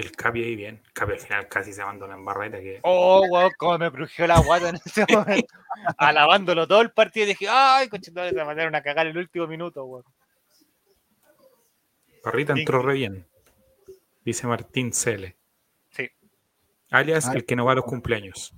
[0.00, 0.82] El Capi ahí bien.
[0.92, 4.38] Capi al final casi se abandona en barreta que Oh, wow, cómo me crujió la
[4.40, 5.54] guata en ese momento.
[5.96, 7.26] Alabándolo todo el partido.
[7.26, 10.04] Dije, ay, cochetones, se mandaron a cagar el último minuto, weón.
[12.22, 13.26] Parrita entró re bien.
[14.24, 15.36] Dice Martín Cele.
[15.90, 16.08] Sí.
[16.90, 17.36] Alias Ay.
[17.38, 18.54] el que no va a los cumpleaños.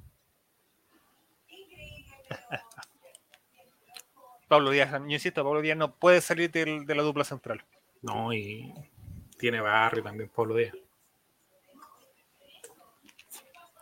[4.49, 7.65] Pablo Díaz, yo insisto, Pablo Díaz no puede salir de la dupla central.
[8.03, 8.75] No, y
[9.39, 10.75] tiene barrio también Pablo Díaz.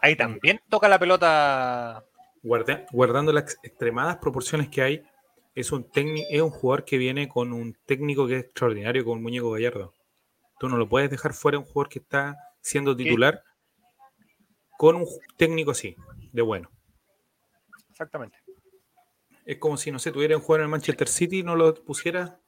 [0.02, 2.04] Ahí también toca la pelota.
[2.42, 5.02] Guarda- guardando las extremadas proporciones que hay,
[5.54, 9.50] es un es un jugador que viene con un técnico que es extraordinario, con Muñeco
[9.50, 9.92] Gallardo.
[10.58, 13.42] Tú no lo puedes dejar fuera un jugador que está siendo titular
[14.78, 15.96] con un técnico así,
[16.32, 16.70] de bueno.
[17.90, 18.38] Exactamente.
[19.44, 21.74] Es como si, no sé, tuviera un jugador en el Manchester City y no lo
[21.74, 22.40] pusiera.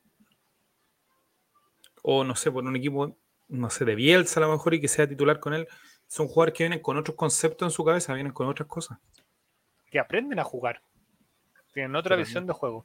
[2.03, 3.17] O no sé, por un equipo,
[3.49, 5.69] no sé, de Bielsa a lo mejor y que sea titular con él.
[6.13, 8.99] Son jugadores que vienen con otros conceptos en su cabeza, vienen con otras cosas.
[9.91, 10.83] Que aprenden a jugar.
[11.73, 12.85] Tienen otra visión de juego.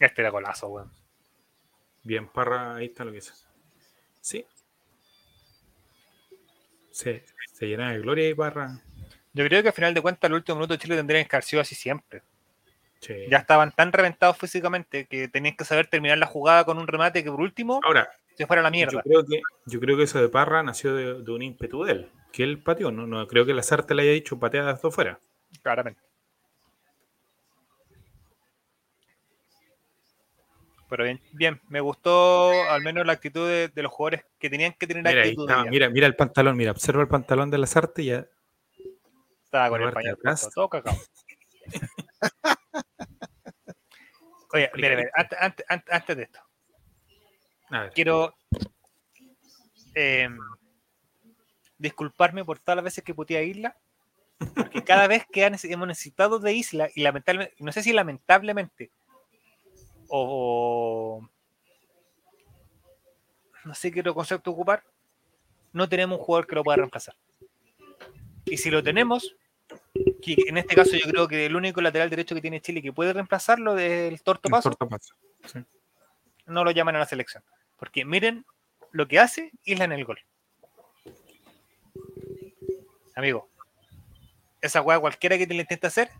[0.00, 0.90] Este era golazo, weón.
[2.02, 3.34] Bien, Parra, ahí está lo que dice.
[4.22, 4.46] Sí.
[6.90, 7.22] Se,
[7.52, 8.80] se llena de gloria y Parra.
[9.34, 11.74] Yo creo que al final de cuentas, el último minuto de Chile tendría sido así
[11.74, 12.22] siempre.
[13.00, 13.26] Sí.
[13.28, 17.22] Ya estaban tan reventados físicamente que tenían que saber terminar la jugada con un remate
[17.22, 19.02] que por último Ahora, se fuera a la yo mierda.
[19.02, 22.10] creo, que, yo creo que eso de Parra nació de, de un ímpetu de él,
[22.32, 22.90] que él pateó.
[22.90, 25.18] No, no creo que la Sarte le haya dicho patea de esto fuera.
[25.62, 26.00] Claramente.
[30.88, 34.72] Pero bien, bien, me gustó al menos la actitud de, de los jugadores que tenían
[34.74, 35.50] que tener Mira, actitud.
[35.50, 38.26] está, mira, mira el pantalón, mira, observa el pantalón de la Sarte y ya.
[39.42, 40.16] Estaba con el pañal
[40.54, 40.96] todo cagado.
[44.52, 46.38] Oye, mire, mire, antes, antes- antes- antes de esto,
[47.70, 48.34] A ver, quiero
[49.94, 50.28] eh,
[51.78, 53.76] disculparme por todas las veces que puteé a Isla,
[54.54, 58.90] porque cada vez que hemos necesitado de Isla, y lamentablemente, no sé si lamentablemente,
[60.08, 61.28] o
[63.64, 64.84] no sé qué otro concepto ocupar,
[65.72, 67.16] no tenemos un jugador que lo pueda reemplazar.
[68.44, 69.34] Y si lo tenemos,
[70.22, 72.92] que en este caso yo creo que el único lateral derecho que tiene Chile que
[72.92, 74.70] puede reemplazarlo es el Torto el Paso.
[75.46, 75.64] Sí.
[76.46, 77.42] no lo llaman a la selección.
[77.76, 78.44] Porque miren
[78.92, 80.18] lo que hace Isla en el gol.
[83.14, 83.48] Amigo,
[84.60, 86.10] esa weá cualquiera que te le intente hacer,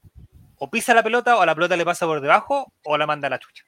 [0.59, 3.31] o pisa la pelota, o la pelota le pasa por debajo, o la manda a
[3.31, 3.65] la chucha.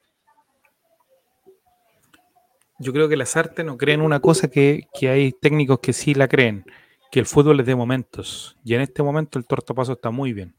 [2.78, 6.14] Yo creo que las artes no creen una cosa que, que hay técnicos que sí
[6.14, 6.64] la creen,
[7.10, 8.56] que el fútbol es de momentos.
[8.64, 10.54] Y en este momento el tortapaso está muy bien.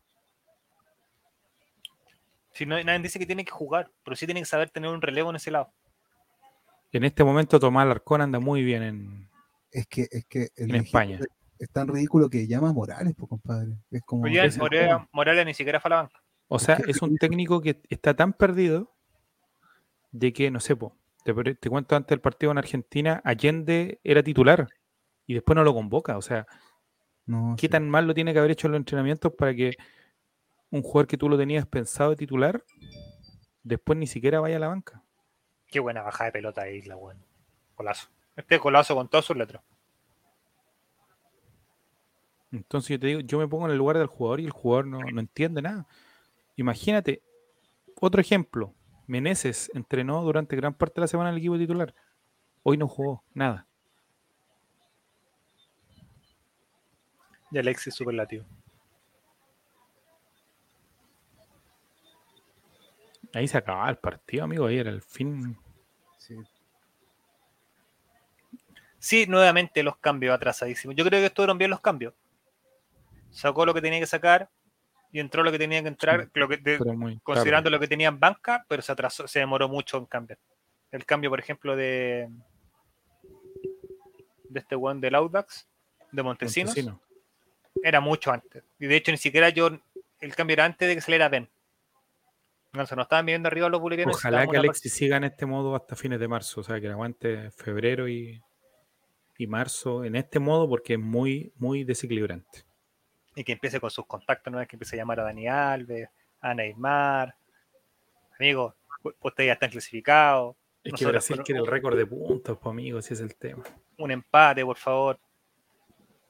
[2.53, 5.01] Si no, nadie dice que tiene que jugar, pero sí tiene que saber tener un
[5.01, 5.71] relevo en ese lado.
[6.91, 9.29] En este momento Tomás Alarcón anda muy bien en,
[9.71, 11.19] Es que, es que el en España.
[11.59, 13.73] es tan ridículo que llama a Morales, pues, compadre.
[13.91, 14.25] Es como.
[14.25, 16.23] Es Morales, Morales ni siquiera fue a la banca.
[16.47, 18.95] O sea, es un técnico que está tan perdido
[20.11, 24.67] de que, no sé, po, te, cuento antes del partido en Argentina, Allende era titular
[25.27, 26.17] y después no lo convoca.
[26.17, 26.47] O sea,
[27.27, 27.69] No, ¿qué sí.
[27.69, 29.73] tan mal lo tiene que haber hecho en los entrenamientos para que
[30.71, 32.63] un jugador que tú lo tenías pensado de titular
[33.61, 35.03] después ni siquiera vaya a la banca?
[35.69, 37.23] Qué buena bajada de pelota de Isla, weón.
[37.75, 38.09] Colazo.
[38.35, 39.61] Este colazo con todas sus letras.
[42.51, 44.87] Entonces yo te digo, yo me pongo en el lugar del jugador y el jugador
[44.87, 45.87] no, no entiende nada.
[46.55, 47.21] Imagínate,
[48.01, 48.73] otro ejemplo,
[49.05, 51.93] Meneses entrenó durante gran parte de la semana en el equipo titular.
[52.63, 53.67] Hoy no jugó nada.
[57.51, 58.45] Y Alexis superlativo.
[63.33, 64.65] Ahí se acababa el partido, amigo.
[64.65, 65.57] Ahí era el fin.
[66.17, 66.35] Sí.
[68.97, 70.95] Sí, nuevamente los cambios atrasadísimos.
[70.95, 72.13] Yo creo que estuvieron bien los cambios.
[73.31, 74.49] Sacó lo que tenía que sacar
[75.11, 76.77] y entró lo que tenía que entrar, Sí, lo que de-
[77.23, 77.71] considerando tarde.
[77.71, 80.39] lo que tenía en banca, pero se atrasó, se demoró mucho en cambiar.
[80.91, 82.29] El cambio, por ejemplo, de
[84.49, 85.67] de este one del Audax,
[86.11, 86.99] de Montesinos, Montesino.
[87.83, 88.63] era mucho antes.
[88.79, 89.69] Y de hecho, ni siquiera yo,
[90.19, 91.47] el cambio era antes de que saliera Ben.
[92.73, 94.15] No, se nos estaban viendo arriba los bolivianos.
[94.15, 96.61] Ojalá que Alexis siga en este modo hasta fines de marzo.
[96.61, 98.41] O sea, que aguante febrero y,
[99.37, 102.63] y marzo en este modo porque es muy, muy desequilibrante.
[103.35, 106.09] y que empiece con sus contactos, no que empiece a llamar a Dani Alves,
[106.41, 107.35] a Neymar.
[108.39, 108.73] Amigos,
[109.21, 110.55] ustedes ya están clasificados.
[110.83, 113.35] Es que Nosotros Brasil con- quiere el récord de puntos, pues, amigo, ese es el
[113.35, 113.63] tema.
[113.97, 115.19] Un empate, por favor.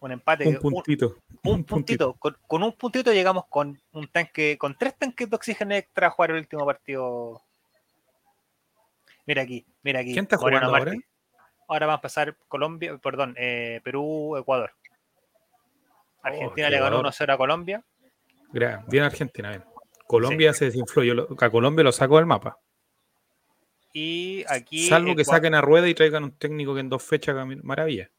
[0.02, 0.48] Un empate.
[0.48, 1.18] Un un- puntito.
[1.44, 2.14] un puntito.
[2.14, 6.10] Con, con un puntito llegamos con un tanque, con tres tanques de oxígeno extra a
[6.10, 7.42] jugar el último partido.
[9.26, 10.14] Mira aquí, mira aquí.
[10.14, 10.94] ¿Quién está jugando ahora?
[11.68, 14.72] Ahora va a empezar Colombia, perdón, eh, Perú, Ecuador.
[16.24, 17.14] Argentina qué le ganó Ecuador.
[17.14, 17.84] 1-0 a Colombia.
[18.52, 19.64] Bien Argentina, bien.
[20.08, 21.04] Colombia se desinfló.
[21.04, 22.58] Yo a Colombia lo saco del mapa.
[23.94, 27.36] Y aquí, Salvo que saquen a rueda y traigan un técnico que en dos fechas
[27.64, 28.10] maravilla.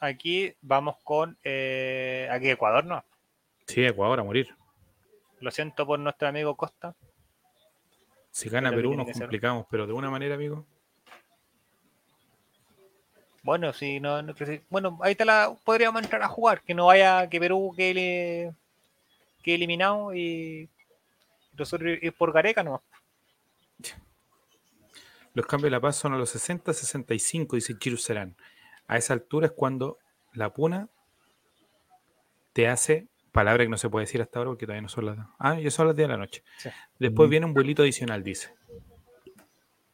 [0.00, 3.04] Aquí vamos con eh, aquí Ecuador, ¿no?
[3.66, 4.54] Sí, Ecuador a morir.
[5.40, 6.94] Lo siento por nuestro amigo Costa.
[8.30, 9.18] Si gana Perú nos ser.
[9.22, 10.66] complicamos, pero de una manera, amigo.
[13.42, 14.34] Bueno, si no, no-
[14.68, 18.54] bueno, ahí te la podríamos entrar a jugar, que no vaya, que Perú quede,
[19.42, 20.68] quede eliminado y
[21.56, 22.82] nosotros ir por Gareca, no.
[25.32, 28.36] Los cambios de la paz son a los 60-65, dice Chiru Serán.
[28.90, 29.98] A esa altura es cuando
[30.32, 30.88] la puna
[32.52, 35.18] te hace, palabra que no se puede decir hasta ahora porque todavía no son las...
[35.38, 36.42] Ah, ya son las 10 de la noche.
[36.58, 36.70] Sí.
[36.98, 37.30] Después Mm.
[37.30, 38.52] viene un vuelito adicional, dice.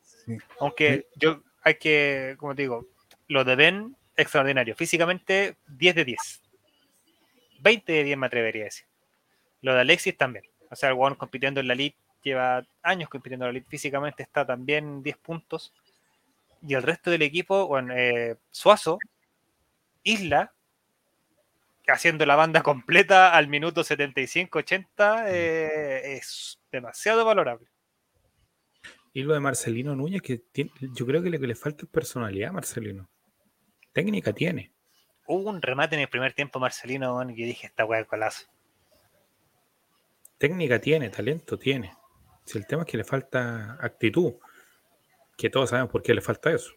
[0.01, 0.39] Sí.
[0.61, 2.87] Aunque yo hay que, como te digo,
[3.29, 4.75] lo de Ben, extraordinario.
[4.75, 6.43] Físicamente, 10 de 10.
[7.61, 8.87] 20 de 10 me atrevería a decir.
[9.61, 10.47] Lo de Alexis también.
[10.71, 13.69] O sea, el compitiendo en la Elite, lleva años compitiendo en la Elite.
[13.69, 15.75] Físicamente está también 10 puntos.
[16.63, 18.99] Y el resto del equipo, bueno, eh, Suazo,
[20.03, 20.53] Isla,
[21.89, 27.69] haciendo la banda completa al minuto 75-80, eh, es demasiado valorable.
[29.13, 31.91] Y lo de Marcelino Núñez, que tiene- yo creo que lo que le falta es
[31.91, 33.09] personalidad Marcelino.
[33.93, 34.73] Técnica tiene.
[35.27, 38.47] Hubo un remate en el primer tiempo, Marcelino, que yo dije, esta weá de colazo.
[40.39, 41.95] Técnica tiene, talento tiene.
[42.45, 44.35] Si el tema es que le falta actitud,
[45.37, 46.73] que todos sabemos por qué le falta eso.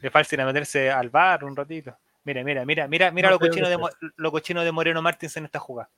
[0.00, 1.96] Le falta ir a meterse al bar un ratito.
[2.24, 3.78] Mira, mira, mira, mira, mira No lo cochino de,
[4.16, 5.90] lo cochino de Moreno Martins en esta jugada.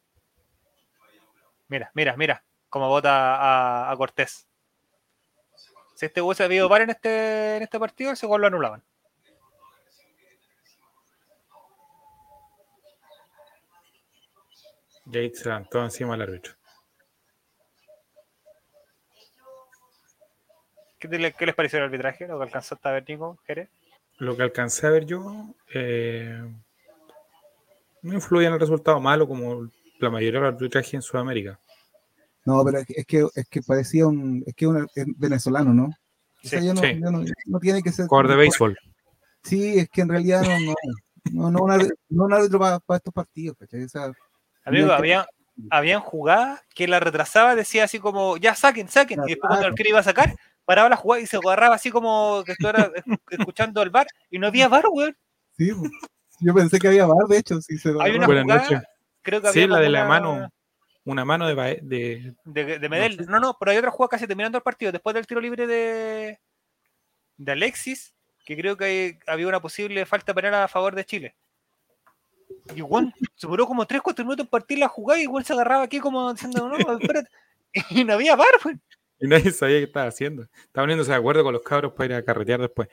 [1.69, 4.47] Mira, mira, mira, cómo vota a, a Cortés.
[5.95, 8.83] Si este hubiese habido bar en este, en este partido, ese gol lo anulaban.
[15.13, 16.60] Y ahí se levantó encima el árbitro.
[21.01, 22.29] ¿Qué, qué les pareció el arbitraje?
[22.29, 23.69] Lo que alcanzaste a ver, Nico, Jerez.
[24.19, 26.41] Lo que alcancé a ver yo eh,
[28.03, 31.59] no influye en el resultado malo como la mayoría de los arbitrajes en Sudamérica.
[32.45, 35.73] No, pero es que, es que, es que parecía un, es que un es venezolano,
[35.75, 35.85] ¿no?
[35.85, 37.01] O sea, Sí, ya no, sí.
[37.01, 38.07] ya no, no tiene que ser.
[38.07, 38.79] Jugador de béisbol.
[39.43, 40.75] Sí, es que en realidad no, no,
[41.33, 43.85] no, no, un árbitro- no un árbitro para estos partidos, ¿cachai?
[43.85, 44.13] O sea,
[44.65, 45.27] Amigo, No, había,
[45.71, 49.21] habían jugadas que la retrasaba, decía así como, ya saquen, saquen.
[49.27, 49.73] Y después cuando el Claro.
[49.73, 50.35] arquero iba a sacar,
[50.65, 52.91] paraba la jugada y se agarraba así como que estuviera
[53.31, 55.17] escuchando el bar y no había bar, weón.
[55.57, 55.73] sí,
[56.41, 58.83] yo pensé que había bar, de hecho, sí se Hay una jugada,
[59.23, 60.49] creo que Sí, había la de la una- mano.
[61.05, 63.17] Una mano de, Bae- de de, de Medel.
[63.17, 63.31] No sé.
[63.31, 66.39] No, no, pero hay otra jugada casi terminando el partido, después del tiro libre de,
[67.39, 71.35] de Alexis, que creo que hay- había una posible falta penal a favor de Chile.
[72.77, 75.85] Y Juan se duró como 3-4 minutos en partir la jugada y Juan se agarraba
[75.85, 77.29] aquí como diciendo, no, espérate.
[77.91, 78.81] Y no había bar, weón.
[79.21, 80.43] Y nadie sabía qué estaba haciendo.
[80.43, 82.89] Estaba poniéndose de acuerdo con los cabros para ir a carretear después.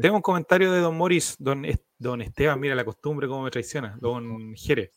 [0.00, 1.66] Tengo un comentario de Don Morris, Don,
[1.98, 3.98] don Esteban, mira la costumbre, cómo me traiciona.
[4.00, 4.92] Don Jerez.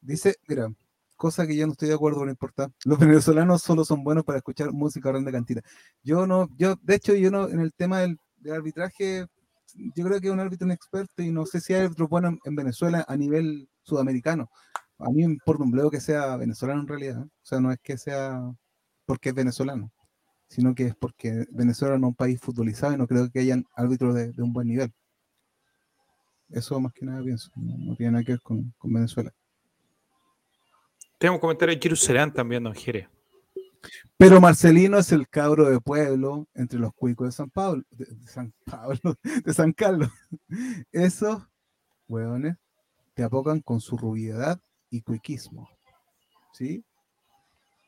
[0.00, 0.68] Dice, mira,
[1.16, 2.70] cosa que yo no estoy de acuerdo, no importa.
[2.84, 5.62] Los venezolanos solo son buenos para escuchar música grande cantidad.
[6.02, 8.18] Yo no, yo, de hecho, yo no, en el tema del,
[8.52, 9.26] arbitraje,
[9.74, 12.54] yo creo que es un árbitro inexperto y no sé si hay árbitros buenos en,
[12.54, 14.50] Venezuela a nivel sudamericano.
[14.98, 17.22] A mí me importa un que sea venezolano en realidad.
[17.22, 17.24] ¿eh?
[17.24, 18.40] O sea, no es que sea
[19.06, 19.90] porque es venezolano,
[20.48, 23.64] sino que es porque Venezuela no es un país futbolizado y no creo que hayan
[23.74, 24.92] árbitros de, un buen nivel.
[26.50, 29.32] Eso más que nada pienso, no, tiene nada que ver con Venezuela.
[31.18, 33.08] Tengo un comentario de Jerusalén también, don Jerez.
[34.18, 38.52] Pero Marcelino es el cabro de pueblo entre los cuicos de San Pablo, de, San
[38.64, 40.10] Pablo, de San Carlos.
[40.92, 41.42] Esos
[42.08, 42.56] hueones
[43.14, 45.68] te apocan con su rubiedad y cuiquismo.
[46.52, 46.84] ¿Sí?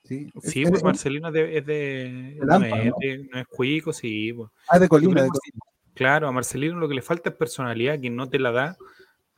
[0.08, 4.32] Sí, sí pues Marcelino es de, es de, no, es cuico, sí.
[4.32, 4.50] Pues.
[4.68, 5.60] Ah, de Colina, de Colina.
[5.94, 8.78] Claro, a Marcelino lo que le falta es personalidad, que no te la da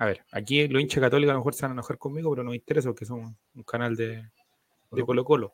[0.00, 2.42] a ver, aquí los hinchas católicos a lo mejor se van a enojar conmigo, pero
[2.42, 4.30] no me interesa porque somos un canal de,
[5.04, 5.52] Colo Colo.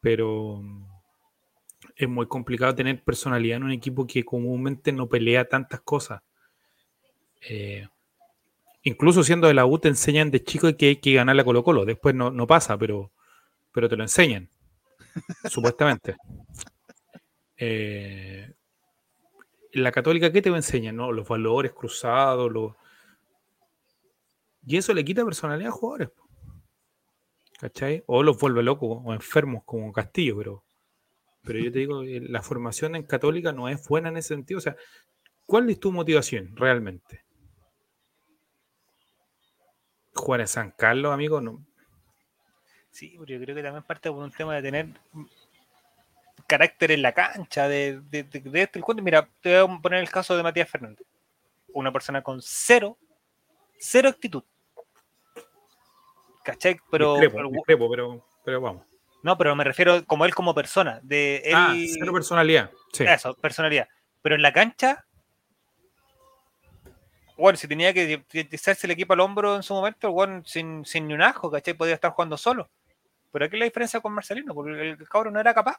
[0.00, 0.86] Pero mm,
[1.94, 6.22] es muy complicado tener personalidad en un equipo que comúnmente no pelea tantas cosas.
[7.50, 7.86] Eh,
[8.84, 11.62] incluso siendo de la U te enseñan de chico que hay que ganar a Colo
[11.62, 11.84] Colo.
[11.84, 13.12] Después no, pasa, pero,
[13.76, 14.48] pero te lo enseñan.
[15.50, 16.16] supuestamente.
[17.58, 18.50] Eh,
[19.72, 20.96] la católica, ¿qué te enseñan?
[20.96, 21.12] No?
[21.12, 22.74] Los valores cruzados, los
[24.64, 26.08] y eso le quita personalidad a jugadores.
[27.60, 28.02] ¿Cachai?
[28.06, 30.64] O los vuelve locos o enfermos como Castillo, pero,
[31.42, 34.56] pero yo te digo, eh, la formación en católica no es buena en ese sentido.
[34.56, 34.74] O sea,
[35.44, 37.26] ¿cuál es tu motivación realmente?
[40.14, 41.42] ¿Jugar en San Carlos, amigo?
[41.42, 41.62] No.
[42.96, 44.86] Sí, pero yo creo que también parte por un tema de tener
[46.46, 50.34] carácter en la cancha, de, de, de, este Mira, te voy a poner el caso
[50.34, 51.06] de Matías Fernández.
[51.74, 52.96] Una persona con cero,
[53.78, 54.42] cero actitud
[56.42, 56.78] ¿Cachai?
[56.90, 57.50] Pero, pero,
[58.46, 58.86] pero, vamos.
[59.22, 60.98] No, pero me refiero como él como persona.
[61.02, 62.70] De él, ah, cero personalidad.
[62.94, 63.04] Sí.
[63.04, 63.88] Eso, personalidad.
[64.22, 65.04] Pero en la cancha,
[67.36, 71.06] bueno, si tenía que echarse el equipo al hombro en su momento, bueno, sin, sin
[71.06, 71.74] ni un ajo, ¿cachai?
[71.74, 72.70] Podía estar jugando solo.
[73.36, 75.78] Pero aquí la diferencia con Marcelino, porque el cabrón no era capaz.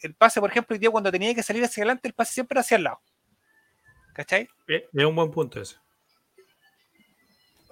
[0.00, 2.58] El pase, por ejemplo, el día cuando tenía que salir hacia adelante, el pase siempre
[2.58, 3.02] hacia el lado.
[4.14, 4.48] ¿Cachai?
[4.66, 5.76] Es un buen punto ese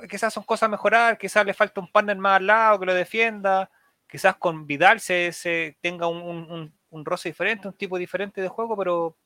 [0.07, 2.93] quizás son cosas a mejorar, quizás le falta un partner más al lado que lo
[2.93, 3.71] defienda,
[4.07, 9.17] quizás con Vidal se, tenga un, roce diferente, un tipo diferente de juego, pero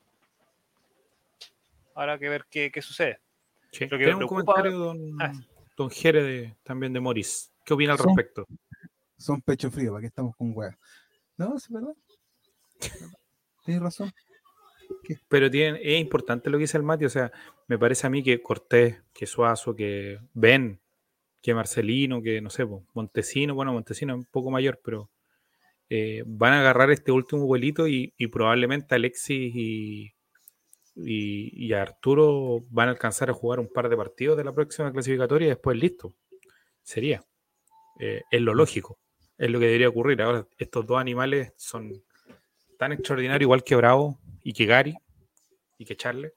[1.95, 3.19] habrá que ver qué, sucede.
[3.73, 5.33] Sí, Tengo un comentario don, ah.
[5.77, 7.53] don Jere también de Morris.
[7.65, 8.47] ¿Qué opina al respecto?
[9.17, 10.77] Son pecho frío, ¿para qué estamos con weas?
[11.37, 11.95] No, es verdad.
[13.64, 14.12] Tienes razón.
[15.29, 17.33] Pero tiene, es importante lo que dice el Mati, o sea,
[17.67, 20.81] me parece a mí que Cortés, que Suazo, que Ben,
[21.43, 25.11] que Marcelino, que no sé, Montesino, bueno, Montesino es un poco mayor, pero
[25.89, 30.12] eh, van a agarrar este último vuelito y, probablemente Alexis y,
[30.97, 35.47] y, Arturo van a alcanzar a jugar un par de partidos de la próxima clasificatoria
[35.47, 36.14] y después listo.
[36.83, 37.25] Sería.
[37.99, 38.99] Eh, es lo lógico.
[39.39, 40.22] Es lo que debería ocurrir.
[40.22, 41.93] Ahora, estos dos animales son
[42.78, 44.97] tan extraordinarios, igual que Bravo, y que Gary
[45.78, 46.32] y que Charles,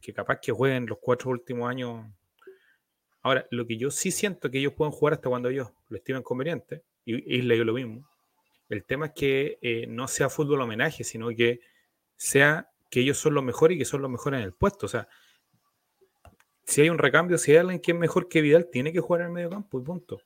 [0.00, 2.06] que capaz que jueguen los cuatro últimos años.
[3.22, 6.22] Ahora, lo que yo sí siento que ellos pueden jugar hasta cuando ellos lo estimen
[6.22, 8.08] conveniente, y Isla yo lo mismo.
[8.68, 11.60] El tema es que eh, no sea fútbol homenaje, sino que
[12.16, 14.86] sea que ellos son los mejores y que son los mejores en el puesto.
[14.86, 15.08] O sea,
[16.64, 19.22] si hay un recambio, si hay alguien que es mejor que Vidal, tiene que jugar
[19.22, 20.20] en el medio campo y punto.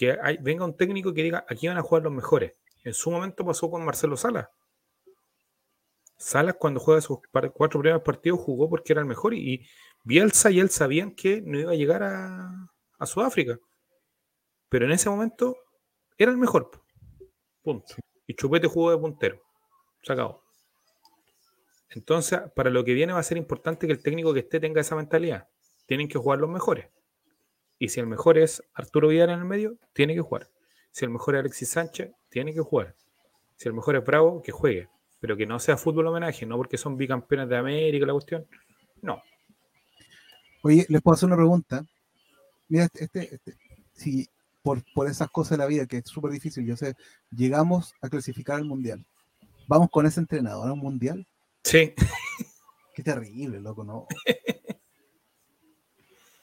[0.00, 2.54] Que venga un técnico que diga, aquí van a jugar los mejores.
[2.84, 4.50] En su momento pasó con Marcelo Sala.
[6.16, 7.18] Salas cuando juega sus
[7.52, 9.66] cuatro primeros partidos jugó porque era el mejor y,
[10.02, 13.58] Bielsa y él sabían que no iba a llegar a, Sudáfrica.
[14.70, 15.54] Pero en ese momento
[16.16, 16.70] era el mejor.
[17.62, 17.96] Punto.
[18.26, 19.42] Y Chupete jugó de puntero.
[20.02, 20.42] Se acabó.
[21.90, 24.80] Entonces, para lo que viene va a ser importante que el técnico que esté tenga
[24.80, 25.46] esa mentalidad.
[25.84, 26.88] Tienen que jugar los mejores.
[27.80, 30.48] Y si el mejor es Arturo Vidal en el medio, tiene que jugar.
[30.92, 32.94] Si el mejor es Alexis Sánchez, tiene que jugar.
[33.56, 34.88] Si el mejor es Bravo, que juegue
[35.20, 38.46] pero que no sea fútbol homenaje, no porque son bicampeones de América la cuestión.
[39.02, 39.22] No.
[40.62, 41.84] Oye, les puedo hacer una pregunta.
[42.68, 43.56] Mira, este, este, este
[43.92, 44.26] si
[44.62, 46.94] por, por, esas cosas de la vida, que es súper difícil, yo sé,
[47.30, 49.04] llegamos a clasificar al mundial.
[49.68, 51.26] ¿Vamos con ese entrenador a un mundial?
[51.62, 51.94] Sí.
[52.94, 54.06] Qué terrible, loco, ¿no?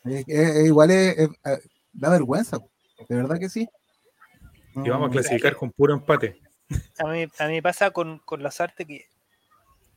[0.10, 1.30] igual es,
[1.94, 2.58] da vergüenza,
[3.08, 3.68] de verdad que sí.
[4.76, 6.42] y vamos a clasificar con puro empate.
[7.00, 9.08] A mí, a mí me pasa con, con Lazarte que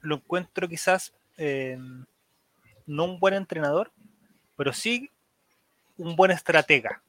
[0.03, 1.79] lo encuentro quizás eh,
[2.87, 3.93] no un buen entrenador,
[4.57, 5.11] pero sí
[5.97, 7.03] un buen estratega.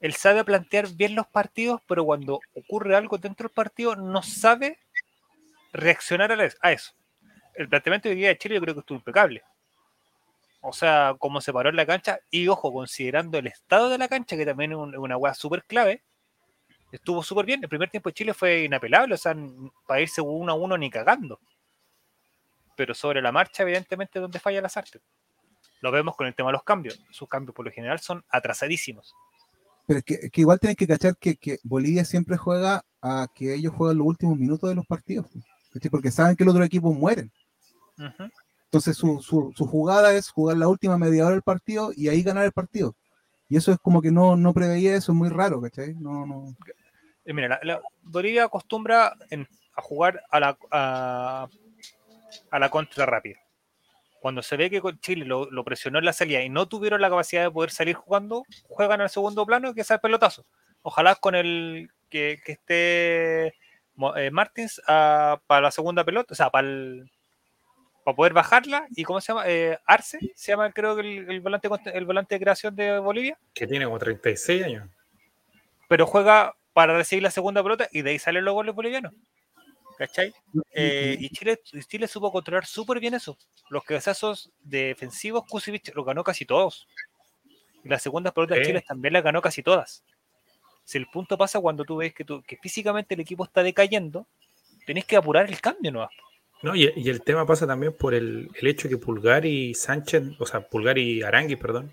[0.00, 4.78] Él sabe plantear bien los partidos, pero cuando ocurre algo dentro del partido no sabe
[5.72, 6.92] reaccionar a eso.
[7.54, 9.42] El planteamiento de hoy día de Chile yo creo que estuvo impecable.
[10.68, 14.08] O sea, cómo se paró en la cancha y ojo, considerando el estado de la
[14.08, 16.02] cancha, que también es un- una hueá súper clave,
[16.90, 17.60] estuvo súper bien.
[17.62, 19.36] El primer tiempo de Chile fue inapelable, o sea,
[19.86, 21.38] para irse uno a uno ni cagando.
[22.76, 25.00] Pero sobre la marcha, evidentemente, es donde falla las artes.
[25.80, 27.00] Lo vemos con el tema de los cambios.
[27.10, 29.14] Sus cambios por lo general son atrasadísimos.
[29.86, 33.28] Pero es que, es que igual tienes que cachar que, que Bolivia siempre juega a
[33.34, 35.26] que ellos juegan los últimos minutos de los partidos.
[35.90, 37.30] Porque saben que los otros equipos mueren.
[37.98, 38.28] Ujú.
[38.76, 39.22] Entonces su,
[39.56, 42.94] su, jugada es jugar la última media hora del partido y ahí ganar el partido.
[43.48, 45.94] Y eso es como que no, no preveía eso, es muy raro, ¿cachai?
[45.94, 46.54] No, no.
[47.24, 51.48] Eh, Mira, la, Bolivia acostumbra en- a jugar a la, a,
[52.58, 53.38] la contra rápida.
[54.20, 57.44] Cuando se ve que Chile lo, presionó en la salida y no tuvieron la capacidad
[57.44, 60.44] de poder salir jugando, juegan al segundo plano que es el pelotazo.
[60.82, 66.68] Ojalá con el que, esté eh, Martins ah, para la segunda pelota, o sea, para
[66.68, 67.10] el-
[68.06, 71.40] para poder bajarla y cómo se llama Eh, Arce se llama creo que el, el
[71.40, 74.88] volante el volante de creación de Bolivia Que tiene como 36 años.
[75.88, 79.12] pero juega para recibir la segunda pelota y de ahí salen los goles bolivianos.
[79.98, 80.32] ¿Cachai?
[80.72, 83.36] Eh, y Chile, y Chile supo controlar súper bien eso.
[83.70, 86.86] Los cabezazos defensivos, Kusevich los ganó casi todos.
[87.82, 88.64] Y las segundas pelotas de.
[88.66, 90.04] Chile también las ganó casi todas.
[90.84, 94.26] Si el punto pasa cuando tú ves que, tú, que físicamente el equipo está decayendo,
[94.86, 96.08] tenés que apurar el cambio, ¿no?
[96.62, 100.22] No, y, y el tema pasa también por el, el hecho que Pulgar y Sánchez,
[100.38, 101.92] o sea, Pulgar y Arangui, perdón,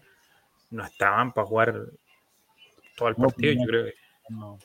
[0.72, 1.86] no estaban para jugar
[2.96, 3.54] todo el partido.
[3.56, 3.60] no.
[3.62, 3.94] Yo creo que,
[4.30, 4.60] No.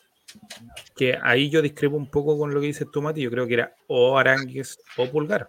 [0.97, 3.21] que ahí yo discrepo un poco con lo que dices tú, Mati.
[3.23, 5.49] Yo creo que era o Aranguis o Pulgar.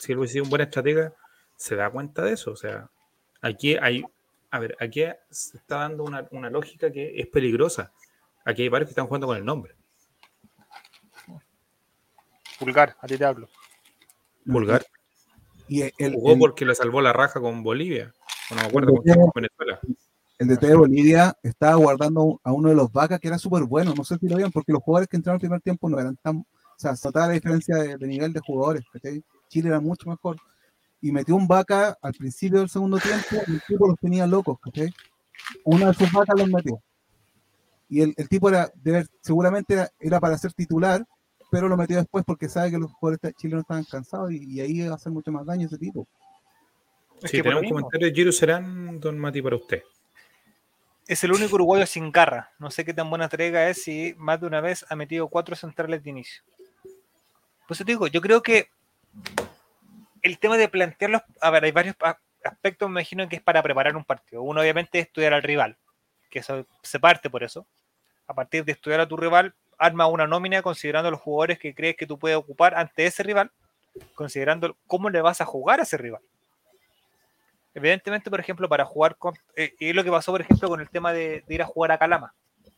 [0.00, 1.12] Si él hubiese sido un buen estratega,
[1.56, 2.50] se da cuenta de eso.
[2.52, 2.88] O sea,
[3.40, 4.02] aquí hay,
[4.50, 7.92] a ver, aquí se está dando una, una lógica que es peligrosa.
[8.44, 9.74] Aquí hay varios que están jugando con el nombre.
[12.64, 13.48] Pulgar, a ti te hablo.
[14.46, 14.84] Pulgar
[15.68, 18.12] Y el, el, jugó el- porque le salvó la raja con Bolivia.
[18.50, 19.04] No me acuerdo, con,
[19.34, 19.80] Venezuela.
[20.38, 23.94] el DT de Bolivia estaba guardando a uno de los vacas que era súper bueno.
[23.96, 26.16] No sé si lo vieron, porque los jugadores que entraron al primer tiempo no eran
[26.16, 26.38] tan.
[26.38, 26.46] O
[26.76, 28.82] sea, se notaba la diferencia de, de nivel de jugadores.
[28.92, 29.22] ¿cachai?
[29.48, 30.36] Chile era mucho mejor.
[31.00, 34.58] Y metió un vaca al principio del segundo tiempo y el tipo los tenía locos.
[34.60, 34.92] ¿cachai?
[35.64, 36.82] Una de sus vacas los metió.
[37.88, 41.06] Y el, el tipo era, de ver- seguramente era, era para ser titular,
[41.52, 44.80] pero lo metió después porque sabe que los jugadores chilenos estaban cansados y, y ahí
[44.80, 46.08] iba a hacer mucho más daño ese tipo.
[47.22, 47.76] Es Sí, que tenemos un mismo.
[47.76, 49.82] comentario de Giro Serán, don Mati, para usted.
[51.06, 52.52] Es el único uruguayo sin garra.
[52.58, 55.54] No sé qué tan buena entrega es si más de una vez ha metido cuatro
[55.54, 56.42] centrales de inicio.
[57.68, 58.68] Pues te digo, yo creo que
[60.22, 61.96] el tema de plantearlos, a ver, hay varios
[62.44, 64.42] aspectos, me imagino que es para preparar un partido.
[64.42, 65.76] Uno, obviamente, es estudiar al rival,
[66.30, 67.66] que eso se parte por eso.
[68.26, 71.96] A partir de estudiar a tu rival, arma una nómina considerando los jugadores que crees
[71.96, 73.50] que tú puedes ocupar ante ese rival,
[74.14, 76.22] considerando cómo le vas a jugar a ese rival.
[77.74, 79.34] Evidentemente, por ejemplo, para jugar con.
[79.56, 81.92] eh, y es lo que pasó, por ejemplo, con el tema de, ir a jugar
[81.92, 82.34] a Calama.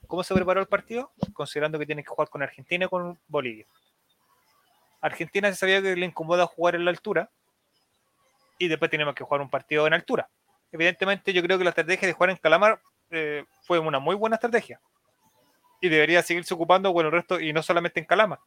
[0.07, 1.11] ¿Cómo se preparó el partido?
[1.33, 3.67] Considerando que tienes que jugar con Argentina y con Bolivia.
[5.01, 7.29] Argentina se sabía que le incomoda jugar en la altura.
[8.59, 10.29] Y después tenemos que jugar un partido en altura.
[10.71, 12.81] Evidentemente, yo creo que la estrategia de jugar en Calamar
[13.11, 14.81] eh, fue una muy buena estrategia.
[15.85, 18.41] Y debería seguirse ocupando con el resto, y no solamente en Calama,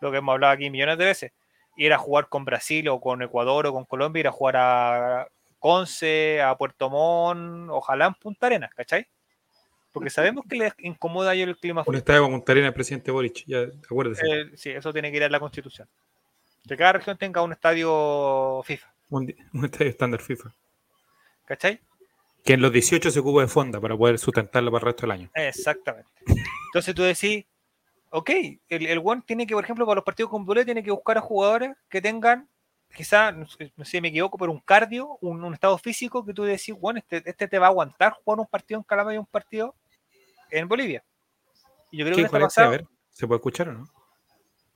[0.00, 1.32] lo que hemos hablado aquí millones de veces.
[1.76, 5.28] Ir a jugar con Brasil o con Ecuador o con Colombia, ir a jugar a
[5.58, 9.06] Conce, a Puerto Montt, ojalá en Punta Arenas, ¿cachai?
[9.90, 13.10] Porque sabemos que les incomoda a ellos el clima Un estadio con Punta Arenas, presidente
[13.10, 14.26] Boric, ya acuérdese.
[14.26, 15.88] Eh, sí, eso tiene que ir a la constitución.
[16.68, 19.34] Que cada región tenga un estadio FIFA, un
[19.64, 20.52] estadio estándar FIFA.
[21.46, 21.80] ¿cachai?
[22.44, 25.10] Que en los 18 se ocupa de fonda para poder sustentarlo para el resto del
[25.12, 25.30] año.
[25.34, 26.10] Exactamente.
[26.72, 27.44] Entonces tú decís,
[28.08, 28.30] ok,
[28.70, 31.18] el, el One tiene que, por ejemplo, para los partidos con Bolé, tiene que buscar
[31.18, 32.48] a jugadores que tengan,
[32.96, 36.32] quizá, no sé no sé me equivoco, pero un cardio, un, un estado físico que
[36.32, 39.18] tú decís, bueno, este, este te va a aguantar jugar un partido en Calama y
[39.18, 39.74] un partido
[40.50, 41.04] en Bolivia.
[41.90, 42.58] Y yo creo que ¿Qué en este dijo Alexis?
[42.58, 43.84] A pasado, ver, ¿se puede escuchar o no?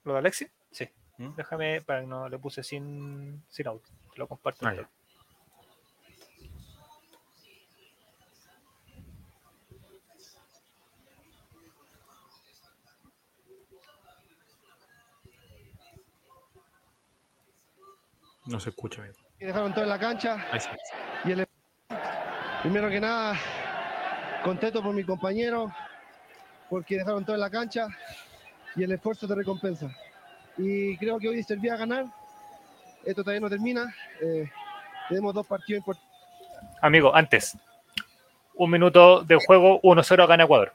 [0.04, 0.50] ¿lo de Alexis?
[0.70, 0.86] Sí.
[1.16, 1.34] ¿Mm?
[1.34, 3.86] Déjame, para que no le puse sin, sin audio,
[4.16, 4.66] lo comparto.
[4.68, 4.74] Ah,
[18.46, 19.14] No se escucha bien.
[19.40, 20.36] y dejaron todo en la cancha.
[20.50, 20.68] Ahí sí.
[21.24, 21.46] Y el,
[22.62, 23.36] primero que nada,
[24.44, 25.72] contento por mi compañero,
[26.70, 27.88] porque dejaron todo en la cancha.
[28.76, 29.90] y el esfuerzo te recompensa.
[30.58, 32.06] Y creo que hoy servía a ganar.
[33.04, 33.94] Esto todavía no termina.
[34.20, 34.50] Eh,
[35.08, 36.16] tenemos dos partidos importantes.
[36.80, 37.56] Amigo, antes.
[38.54, 40.72] Un minuto de juego, 1-0 gana Ecuador.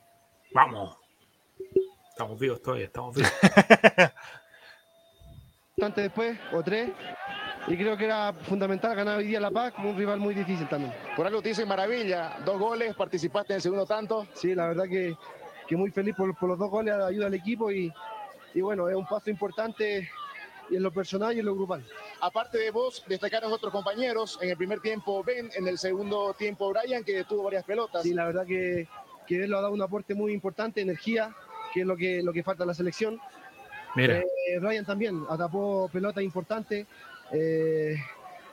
[0.53, 0.97] Vamos.
[2.09, 3.31] Estamos vivos todavía, estamos vivos.
[5.77, 6.91] Bastante después, o tres.
[7.67, 10.67] Y creo que era fundamental ganar hoy día La Paz como un rival muy difícil
[10.67, 10.93] también.
[11.15, 14.27] Por algo te dicen maravilla, dos goles, participaste en el segundo tanto.
[14.33, 15.15] Sí, la verdad que,
[15.67, 17.93] que muy feliz por, por los dos goles, ayuda al equipo y,
[18.53, 20.09] y bueno, es un paso importante
[20.69, 21.85] y en lo personal y en lo grupal.
[22.19, 24.39] Aparte de vos, destacaron otros compañeros.
[24.41, 28.01] En el primer tiempo Ben, en el segundo tiempo Brian, que tuvo varias pelotas.
[28.01, 28.87] Sí, la verdad que,
[29.27, 31.35] que él lo ha dado un aporte muy importante, energía,
[31.73, 33.19] que es lo que, lo que falta a la selección.
[33.95, 36.87] Mira, Eh, Brian también atrapó pelota importante.
[37.33, 37.95] Eh,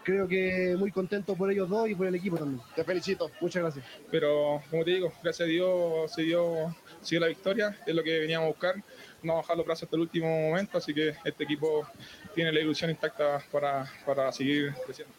[0.05, 2.63] creo que muy contento por ellos dos y por el equipo también.
[2.75, 3.31] Te felicito.
[3.41, 3.85] Muchas gracias.
[4.11, 8.03] pero como te digo, gracias a Dios se dio, se dio la victoria, es lo
[8.03, 8.75] que veníamos a buscar,
[9.23, 11.87] no bajar los brazos hasta el último momento, así que este equipo
[12.35, 15.13] tiene la ilusión intacta para, para seguir creciendo.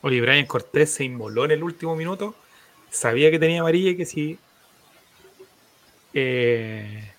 [0.00, 2.34] oye, Brian Cortés se inmoló en el último minuto.
[2.90, 4.38] Sabía que tenía amarilla y que si.
[6.14, 7.12] eh,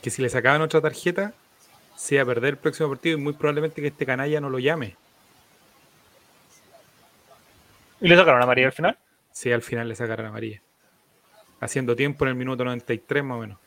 [0.00, 1.32] que si le sacaban otra tarjeta,
[1.96, 4.58] se iba a perder el próximo partido y muy probablemente que este canalla no lo
[4.58, 4.96] llame.
[8.00, 8.98] ¿Y le sacaron a María al final?
[9.30, 10.60] Si al final le sacaran amarilla.
[11.60, 13.58] Haciendo tiempo en el minuto 93 más o menos.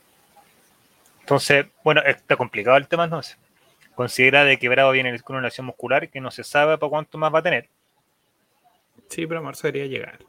[1.22, 3.38] Entonces, bueno, está complicado el tema entonces.
[3.96, 7.18] Considera de que Bravo viene con una lesión muscular que no se sabe para cuánto
[7.18, 7.70] más va a tener.
[9.10, 10.20] Sí, pero Marzo debería llegar.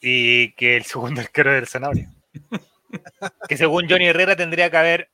[0.00, 2.08] Y que el segundo arquero del Zanahoria.
[3.48, 5.08] que según Johnny Herrera tendría que haber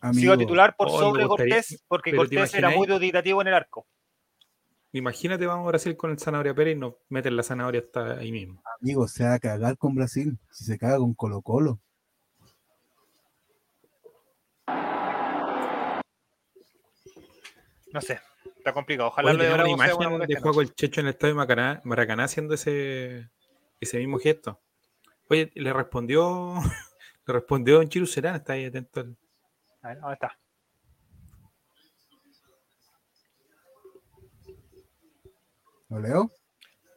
[0.00, 3.40] sido Amigo, titular por Oh, sobre gustaría- Cortés, porque pero ¿te Cortés era muy duditativo
[3.42, 3.86] en el arco.
[4.92, 8.32] Imagínate, vamos a Brasil con el Zanahoria Pérez y nos meten la zanahoria hasta ahí
[8.32, 8.60] mismo.
[8.80, 10.36] amigo, se va a cagar con Brasil.
[10.50, 11.80] Si se caga con Colo Colo.
[17.92, 18.20] No sé,
[18.56, 19.08] está complicado.
[19.08, 20.42] Ojalá Oye, lo una sea una imagen de gestión.
[20.42, 23.30] juego el Checho en el estadio Maracaná, Maracaná haciendo ese,
[23.80, 24.60] ese mismo gesto.
[25.28, 26.54] Oye, le respondió,
[27.26, 29.16] le respondió Don Chiru Serán, está ahí atento al-
[29.82, 30.38] A ver, ¿dónde está?
[35.88, 36.30] ¿Lo leo?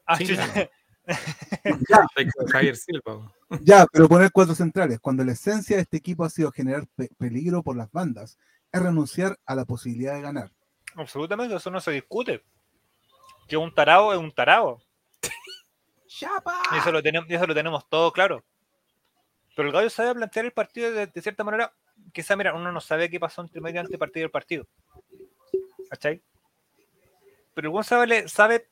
[0.06, 0.70] Ah, Sí, claro.
[2.52, 3.30] Javier Silva.
[3.62, 5.00] Ya, pero poner cuatro centrales.
[5.02, 8.38] Cuando la esencia de este equipo ha sido generar pe- peligro por las bandas,
[8.72, 10.52] es renunciar a la posibilidad de ganar.
[10.96, 12.44] Absolutamente, eso no se discute.
[13.48, 14.82] Que un tarao es un tarao.
[16.74, 18.44] Y eso lo tenemos, y eso lo tenemos todo claro.
[19.56, 21.74] Pero el gallo sabe plantear el partido de, de cierta manera.
[22.14, 24.68] Quizá, mira, uno no sabe qué pasó entre medio ante partido y el partido.
[25.90, 26.22] ¿Cachai?
[27.56, 28.70] Pero el sabe, sabe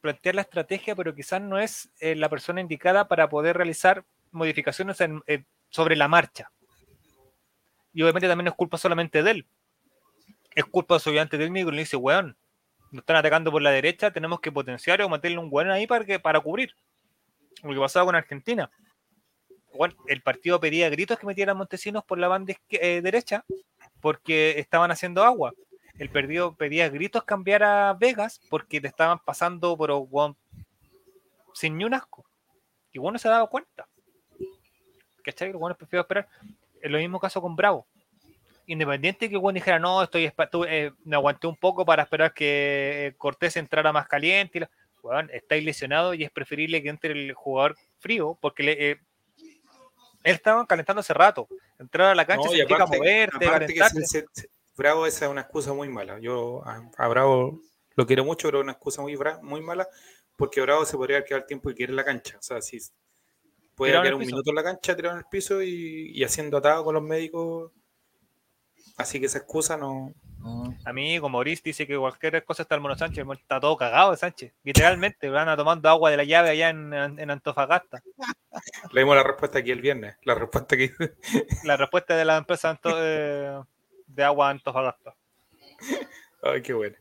[0.00, 4.98] plantear la estrategia, pero quizás no es eh, la persona indicada para poder realizar modificaciones
[5.26, 6.50] eh, sobre la marcha.
[7.92, 9.46] Y obviamente también no es culpa solamente de él.
[10.54, 12.36] Es culpa de su ayudante técnico y le dice, weón,
[12.90, 16.04] nos están atacando por la derecha, tenemos que potenciar o meterle un weón ahí para,
[16.04, 16.74] que, para cubrir.
[17.62, 18.70] Lo que pasaba con Argentina.
[19.74, 23.44] Bueno, el partido pedía gritos que metieran Montesinos por la banda eh, derecha
[24.00, 25.52] porque estaban haciendo agua.
[25.98, 30.36] El perdido pedía gritos cambiar a Vegas porque le estaban pasando pero weón,
[31.54, 32.24] sin ni un asco.
[32.92, 33.86] Y bueno se daba cuenta.
[35.22, 35.52] ¿Cachai?
[35.52, 36.26] Los buenos prefiero esperar.
[36.80, 37.86] Es lo mismo caso con Bravo.
[38.66, 40.30] Independiente que bueno dijera, no, estoy
[40.68, 44.58] eh, me aguanté un poco para esperar que eh, Cortés entrara más caliente.
[44.58, 44.70] Y la-
[45.02, 49.00] weón, estáis lesionado y es preferible que entre el jugador frío porque le, eh,
[50.22, 51.48] él estaba calentando hace rato.
[51.78, 55.30] Entrar a la cancha No, y aparte- moverte, aparte que se- se- Bravo esa es
[55.30, 56.18] una excusa muy mala.
[56.20, 57.60] Yo a, a Bravo
[57.96, 59.86] lo quiero mucho, pero es una excusa muy, muy mala
[60.36, 62.38] porque Bravo se podría quedar el tiempo que quiere en la cancha.
[62.38, 62.78] O sea, si
[63.74, 64.30] puede quedar un piso.
[64.30, 67.72] minuto en la cancha, tirado en el piso y, y haciendo atado con los médicos.
[68.96, 70.12] Así que esa excusa no.
[70.40, 73.24] No- Amigo, Maurice dice que cualquier cosa está el Mono Sánchez.
[73.32, 74.52] Está todo cagado de Sánchez.
[74.64, 78.02] Literalmente, van a tomando agua de la llave allá en, en Antofagasta.
[78.92, 80.16] Le dimos la respuesta aquí el viernes.
[80.24, 80.92] La respuesta que
[81.64, 83.60] La respuesta de la empresa Anto- eh,
[84.06, 85.14] de agua Antofagasta.
[86.42, 86.96] Ay, qué bueno.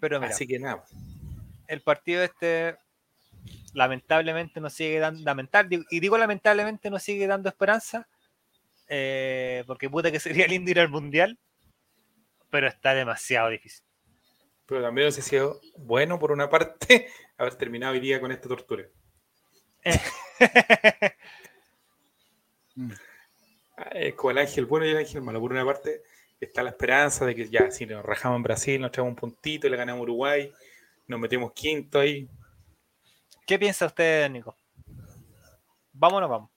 [0.00, 0.84] Pero mira, Así que nada.
[1.68, 2.76] el partido este
[3.74, 8.06] lamentablemente no sigue dando, lamentar, y digo lamentablemente no sigue dando esperanza,
[8.88, 11.38] eh, porque puta que sería lindo ir al mundial,
[12.50, 13.84] pero está demasiado difícil.
[14.66, 18.84] Pero también hubiese sido bueno por una parte haber terminado hoy día con esta tortura.
[22.74, 22.92] Mm.
[23.76, 25.40] Ah, Es como el ángel bueno y el ángel malo.
[25.40, 26.02] Por una parte
[26.38, 29.68] está la esperanza de que ya, si nos rajamos en Brasil, nos traemos un puntito,
[29.68, 30.52] le ganamos a Uruguay,
[31.08, 32.28] nos metemos quinto ahí.
[33.44, 34.56] ¿Qué piensa usted, Nico?
[35.92, 36.50] ¿Vamos o no vamos?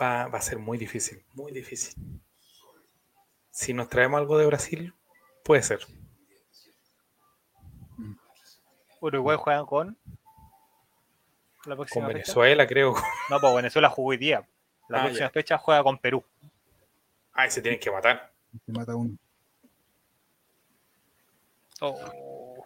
[0.00, 1.94] va, va a ser muy difícil, muy difícil.
[3.52, 4.94] Si nos traemos algo de Brasil,
[5.44, 5.80] puede ser.
[9.00, 9.98] Uruguay juegan con.
[11.64, 12.14] La Con próxima fecha.
[12.18, 12.94] Venezuela, creo.
[13.30, 14.46] No, pues Venezuela jugó hoy día.
[14.88, 15.30] La Ah, próxima ya.
[15.30, 16.24] fecha juega con Perú.
[17.32, 18.32] Ay, se tienen que matar.
[18.66, 19.16] Se mata uno.
[21.80, 22.64] Oh.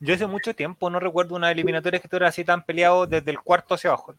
[0.00, 3.40] Yo hace mucho tiempo no recuerdo una eliminatoria que estuviera así tan peleado desde el
[3.40, 4.14] cuarto hacia abajo.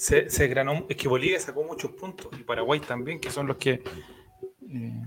[0.00, 3.56] Se, se granó, es que Bolivia sacó muchos puntos y Paraguay también, que son los
[3.56, 3.82] que.
[4.70, 5.02] eh,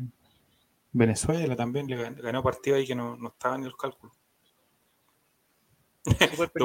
[0.92, 4.14] Venezuela también le gan- ganó partido ahí que no, no estaban en los cálculos.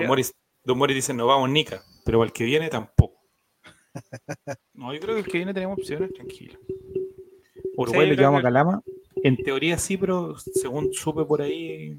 [0.65, 3.21] Don Morris dice: No vamos, Nica, pero al que viene tampoco.
[4.75, 6.59] No, yo creo que el que viene tenemos opciones, tranquilo.
[7.77, 8.83] Uruguay le creo llevamos a Calama.
[9.23, 11.99] En teoría sí, pero según supe por ahí,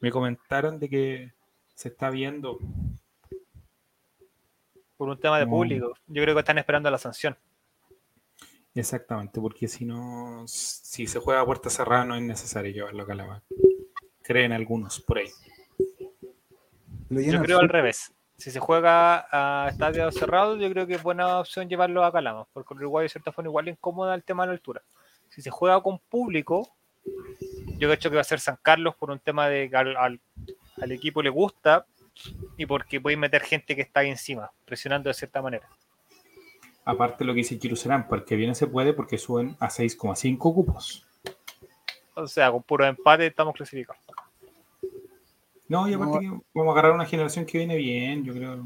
[0.00, 1.32] me comentaron de que
[1.74, 2.58] se está viendo.
[5.02, 5.50] Por un tema de No.
[5.50, 5.94] público.
[6.06, 7.36] Yo creo que están esperando la sanción.
[8.72, 13.06] Exactamente, porque si no, si se juega a puerta cerrada no es necesario llevarlo a
[13.08, 13.42] Calama.
[14.22, 15.28] Creen algunos por ahí.
[17.10, 18.12] Yo creo al revés.
[18.36, 22.46] Si se juega a estadio cerrado, yo creo que es buena opción llevarlo a Calama,
[22.52, 24.82] porque Uruguay de cierta forma igual le incomoda el tema de la altura.
[25.30, 26.76] Si se juega con público,
[27.76, 30.20] yo creo que va a ser San Carlos por un tema de que al, al-
[30.80, 31.86] al equipo le gusta
[32.56, 35.68] y porque puede meter gente que está ahí encima, presionando de cierta manera.
[36.84, 41.06] Aparte lo que dice Jerusalén, porque viene se puede porque suben a 6,5 cupos.
[42.14, 44.02] O sea, con puro empate estamos clasificados.
[45.68, 48.64] No, y aparte que vamos a agarrar una generación que viene bien, yo creo.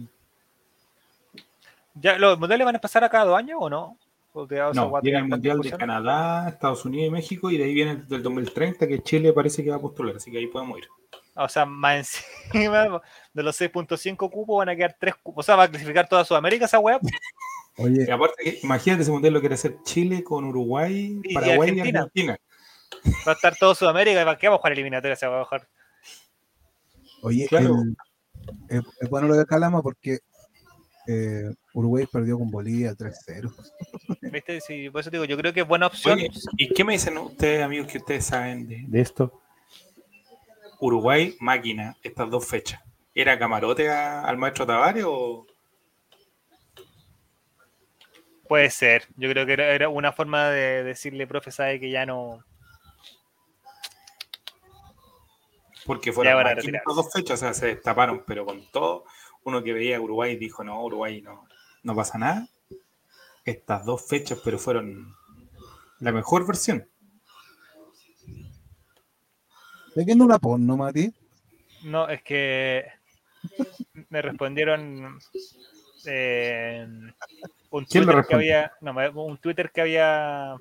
[1.95, 3.97] ¿Ya, ¿Los mundiales van a pasar a cada dos años o no?
[4.33, 5.71] ¿O te- o sea, No, llega el Mundial de?
[5.71, 9.63] Canadá, Estados Unidos y México, y de ahí viene el del 2030, que Chile parece
[9.65, 10.89] que va a postular, así que ahí podemos ir.
[11.37, 12.83] O sea, más encima
[13.35, 15.45] de los 6.5 cupos van a quedar 3 cupos.
[15.45, 16.99] O sea, va a clasificar toda Sudamérica esa weá.
[17.77, 21.69] Oye, Y aparte, que, imagínate ese mundial lo quiere hacer Chile con Uruguay, Y Paraguay
[21.69, 22.01] y Argentina.
[22.01, 22.39] Argentina.
[23.27, 24.23] Va a estar todo Sudamérica.
[24.23, 25.17] ¿y ¿Para qué vamos a jugar eliminatoria?
[25.17, 25.69] Se va a bajar.
[27.23, 27.75] oye Claro.
[28.69, 30.21] es, bueno lo de Calama porque
[31.07, 33.53] eh, Uruguay perdió con Bolivia 3-0.
[34.33, 34.61] ¿Viste?
[34.63, 36.19] Sí, por eso te digo, yo creo que es buena opción.
[36.19, 39.43] Oye, ¿y qué me dicen ustedes, amigos, que ustedes saben de, de esto?
[40.79, 42.81] Uruguay, máquina, estas dos fechas.
[43.15, 45.47] ¿Era camarote a- al maestro Tavares o...?
[48.49, 49.09] Puede ser.
[49.17, 52.45] Yo creo que era, era una forma de decirle, profe, sabe que ya no.
[55.85, 59.05] Porque fueron estas dos fechas, o sea, se destaparon, pero con todo,
[59.45, 61.47] uno que veía a Uruguay dijo, no, Uruguay no,
[61.83, 62.49] no pasa nada.
[63.45, 65.15] Estas dos fechas, pero fueron
[66.01, 66.89] la mejor versión.
[69.97, 71.11] ¿Estás viendo una porno, Mati?
[71.85, 72.85] No, es que
[74.11, 75.19] me respondieron
[76.05, 76.87] eh,
[77.71, 78.73] un ¿Quién Twitter que había.
[78.83, 80.55] No, me- un Twitter que había.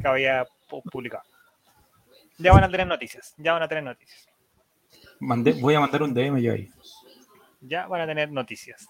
[0.00, 1.22] que había pu- publicado.
[2.38, 3.34] Ya van a tener noticias.
[3.36, 4.26] Ya van a tener noticias.
[5.18, 6.70] Mandé, voy a mandar un DM yo ahí.
[7.60, 8.88] Ya van a tener noticias.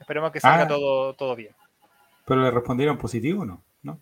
[0.00, 0.68] Esperemos que salga Ah.
[0.68, 1.54] todo, todo bien.
[2.26, 3.62] ¿Pero le respondieron positivo o no?
[3.84, 4.00] ¿No?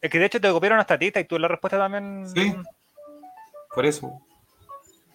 [0.00, 2.28] Es que de hecho te copiaron hasta ti y tú la respuesta también.
[2.28, 2.52] Sí.
[3.74, 4.20] Por eso.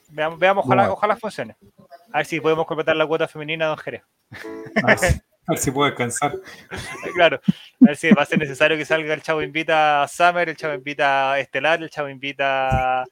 [0.10, 1.58] Veamos, veamos ojalá, ojalá funcione.
[2.14, 4.03] A ver si podemos completar la cuota femenina de Don Jerez.
[4.84, 6.34] A ver, si- a ver si puedo descansar.
[7.14, 7.40] Claro.
[7.45, 10.56] A ver si va a ser necesario que salga el chavo invita a Summer, el
[10.57, 13.06] chavo invita a Estelar, el chavo invita a.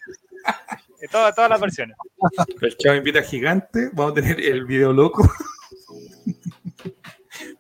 [1.02, 1.96] eh, todas, todas las versiones.
[2.62, 3.90] El chavo invita a gigante.
[3.94, 5.28] Vamos a tener el video loco.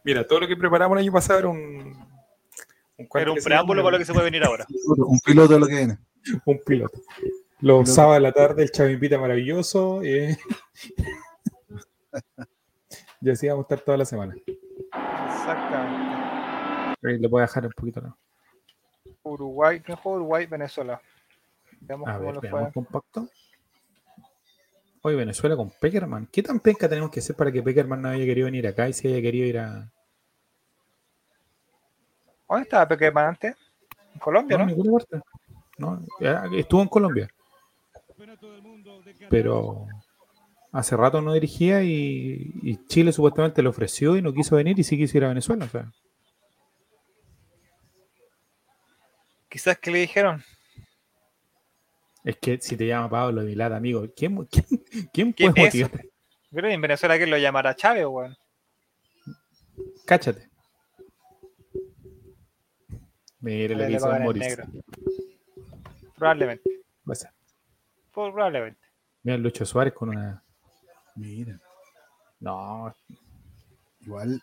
[0.03, 1.59] Mira, todo lo que preparamos el año pasado era un.
[2.97, 4.65] un ¿cuánto Era un preámbulo para lo que se puede venir ahora.
[4.97, 5.97] Un piloto de lo que viene.
[6.45, 6.99] Un piloto.
[7.63, 10.01] Los sábados de la tarde, el chavo invita maravilloso.
[10.03, 10.37] eh.
[13.21, 14.35] y así vamos a estar toda la semana.
[14.35, 16.13] Exactamente.
[17.07, 18.01] Ahí le voy a dejar un poquito.
[18.01, 18.17] ¿no?
[19.23, 20.45] Uruguay, ¿quién juega Uruguay?
[20.45, 21.01] Venezuela.
[21.79, 23.29] Veamos A cómo ver, lo veamos compacto.
[25.01, 26.27] Hoy Venezuela con Peckerman.
[26.27, 28.93] ¿Qué tan penca tenemos que hacer para que Peckerman no haya querido venir acá y
[28.93, 29.89] si haya querido ir a.
[32.49, 33.55] ¿Dónde estaba Pequeman antes?
[34.13, 34.69] En Colombia, No, ¿no?
[34.69, 35.21] en ninguna parte.
[35.77, 36.05] No,
[36.57, 37.29] estuvo en Colombia.
[39.29, 39.87] Pero
[40.71, 44.83] hace rato no dirigía y, y Chile supuestamente le ofreció y no quiso venir y
[44.83, 45.65] sí quiso ir a Venezuela.
[45.65, 45.91] O sea,
[49.53, 50.43] Quizás que le dijeron.
[52.23, 54.65] es que si te llama Pablo Milad, amigo, ¿quién, quién,
[55.13, 55.91] quién ¿Quién puede motivar?
[56.49, 58.35] Creo que en Venezuela que lo llamará Chávez, weón.
[60.05, 60.49] Cáchate.
[63.41, 64.65] Mire lo Le que hizo negro.
[66.15, 66.81] Probablemente.
[67.07, 67.29] Va a ser.
[68.13, 68.79] Probablemente.
[69.23, 70.43] Mira Lucho Suárez con una.
[71.15, 71.59] Mira.
[72.39, 72.93] No,
[74.01, 74.39] igual,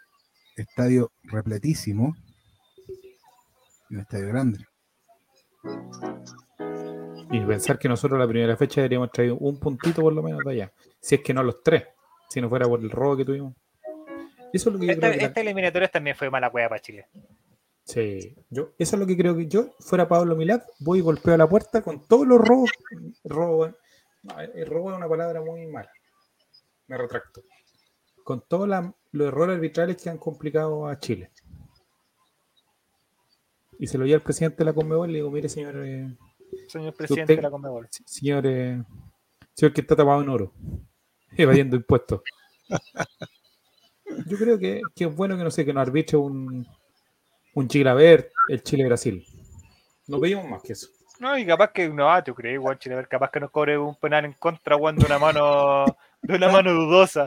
[0.56, 2.16] estadio repletísimo.
[3.90, 4.64] Y un estadio grande.
[7.32, 10.52] Y pensar que nosotros la primera fecha deberíamos traer un puntito por lo menos de
[10.52, 10.72] allá.
[11.00, 11.84] Si es que no los tres.
[12.28, 13.54] Si no fuera por el robo que tuvimos.
[14.52, 16.70] Eso es lo que yo Esta, creo que la- esta eliminatoria también fue mala cueva
[16.70, 17.06] para Chile.
[17.92, 21.34] Sí, yo, eso es lo que creo que yo, fuera Pablo Milad, voy y golpeo
[21.34, 22.70] a la puerta con todos los robos.
[23.24, 23.66] Robo,
[24.22, 25.90] no, el robo es una palabra muy mala.
[26.86, 27.42] Me retracto.
[28.24, 28.68] Con todos
[29.12, 31.30] los errores arbitrales que han complicado a Chile.
[33.78, 36.16] Y se lo di al presidente de la Conmebol y le digo, mire señor, eh,
[36.68, 37.88] Señor presidente Usted- de la Conmebol.
[37.90, 38.82] se- señor, eh,
[39.54, 40.52] señor que está tapado en oro,
[41.36, 42.20] evadiendo impuestos.
[44.26, 46.66] Yo creo que, que es bueno que no sé, que nos arbitre un,
[47.54, 49.24] un Chile-Ver, el Chile-Brasil.
[50.08, 50.88] No pedimos más que eso.
[51.18, 53.50] No, y capaz que no, ah, tú crees, igual Chile, a ver, capaz que nos
[53.50, 55.84] cobre un penal en contra, weón, de una mano,
[56.22, 57.26] de una mano dudosa.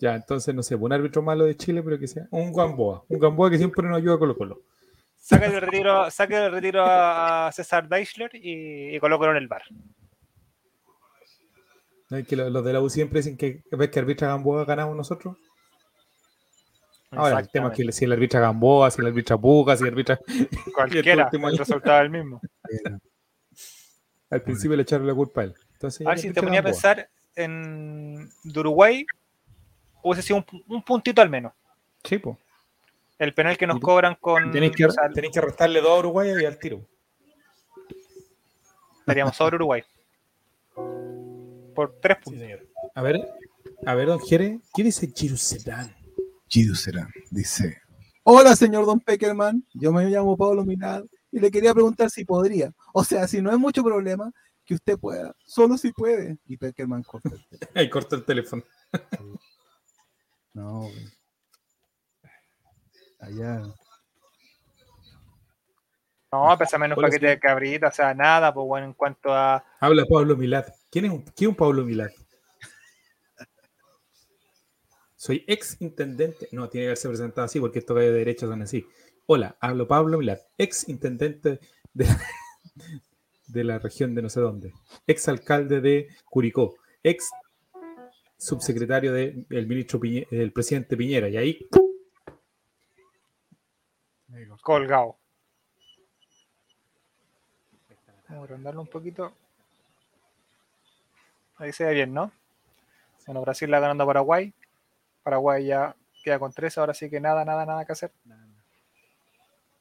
[0.00, 3.04] Ya, entonces, no sé, un árbitro malo de Chile, pero que sea un Gamboa.
[3.08, 4.60] Un Gamboa que siempre nos ayuda a Colo Colo.
[5.16, 9.62] Saca del retiro, saca del retiro a César Deichler y, y colócalo en el bar.
[12.08, 12.16] ¿No?
[12.16, 14.96] es que lo- los de la U siempre dicen que ves que arbitra Gamboa ganamos
[14.96, 15.36] nosotros.
[17.12, 19.88] Ahora, el tema es que si el arbitra Gamboa, si el arbitra Puga, si el
[19.90, 20.18] arbitra.
[20.74, 21.58] Cualquiera, el año.
[21.58, 22.40] resultado es el mismo.
[22.68, 23.00] Era-
[24.30, 25.54] Al principio le echaron la culpa a él.
[25.72, 29.04] Entonces, A ver si el te ponía a pensar en de Uruguay,
[30.02, 31.52] hubiese sido un, un puntito al menos.
[32.04, 32.38] Sí, po.
[33.18, 34.50] El penal que nos cobran con.
[34.52, 36.86] Tenéis que, o sea, tenéis que restarle dos a Uruguay y al tiro.
[39.00, 39.82] estaríamos sobre Uruguay.
[41.74, 42.42] Por tres Sí, puntos.
[42.42, 42.66] señor.
[42.94, 43.20] A ver,
[43.86, 45.94] a ver, don Jere, ¿qué dice Jerusalén?
[46.50, 47.80] Gidu será, dice.
[48.24, 49.64] Hola, señor Don Peckerman.
[49.72, 52.72] Yo me llamo Pablo Minad y le quería preguntar si podría.
[52.92, 54.32] O sea, si no es mucho problema,
[54.64, 55.34] que usted pueda.
[55.46, 56.38] Solo si puede.
[56.46, 57.28] Y Peckerman corta.
[57.28, 57.70] el teléfono.
[57.74, 58.62] Ahí corta el teléfono.
[60.52, 61.08] No, güey.
[63.20, 63.62] Allá.
[66.32, 67.36] No, pesa menos Hola, paquete señor.
[67.36, 69.64] de cabrita, o sea, nada, pues bueno, en cuanto a.
[69.78, 70.64] Habla Pablo Milad.
[70.90, 72.10] ¿Quién es un, quién es un Pablo Milad?
[75.20, 76.48] Soy ex intendente.
[76.50, 78.86] No, tiene que haberse presentado así porque estos gallos de derecha son así.
[79.26, 81.60] Hola, hablo Pablo Milad, ex intendente
[81.92, 82.20] de la,
[83.48, 84.72] de la región de no sé dónde,
[85.06, 87.28] ex alcalde de Curicó, ex
[88.38, 91.28] subsecretario del ministro Piñe- del presidente Piñera.
[91.28, 91.68] Y ahí
[94.62, 95.18] colgado.
[98.26, 99.34] Vamos a agrandarlo un poquito.
[101.58, 102.32] Ahí se ve bien, ¿no?
[103.26, 104.54] Bueno, Brasil la ganando a Paraguay.
[105.22, 108.12] Paraguay ya queda con tres, ahora sí que nada, nada, nada que hacer.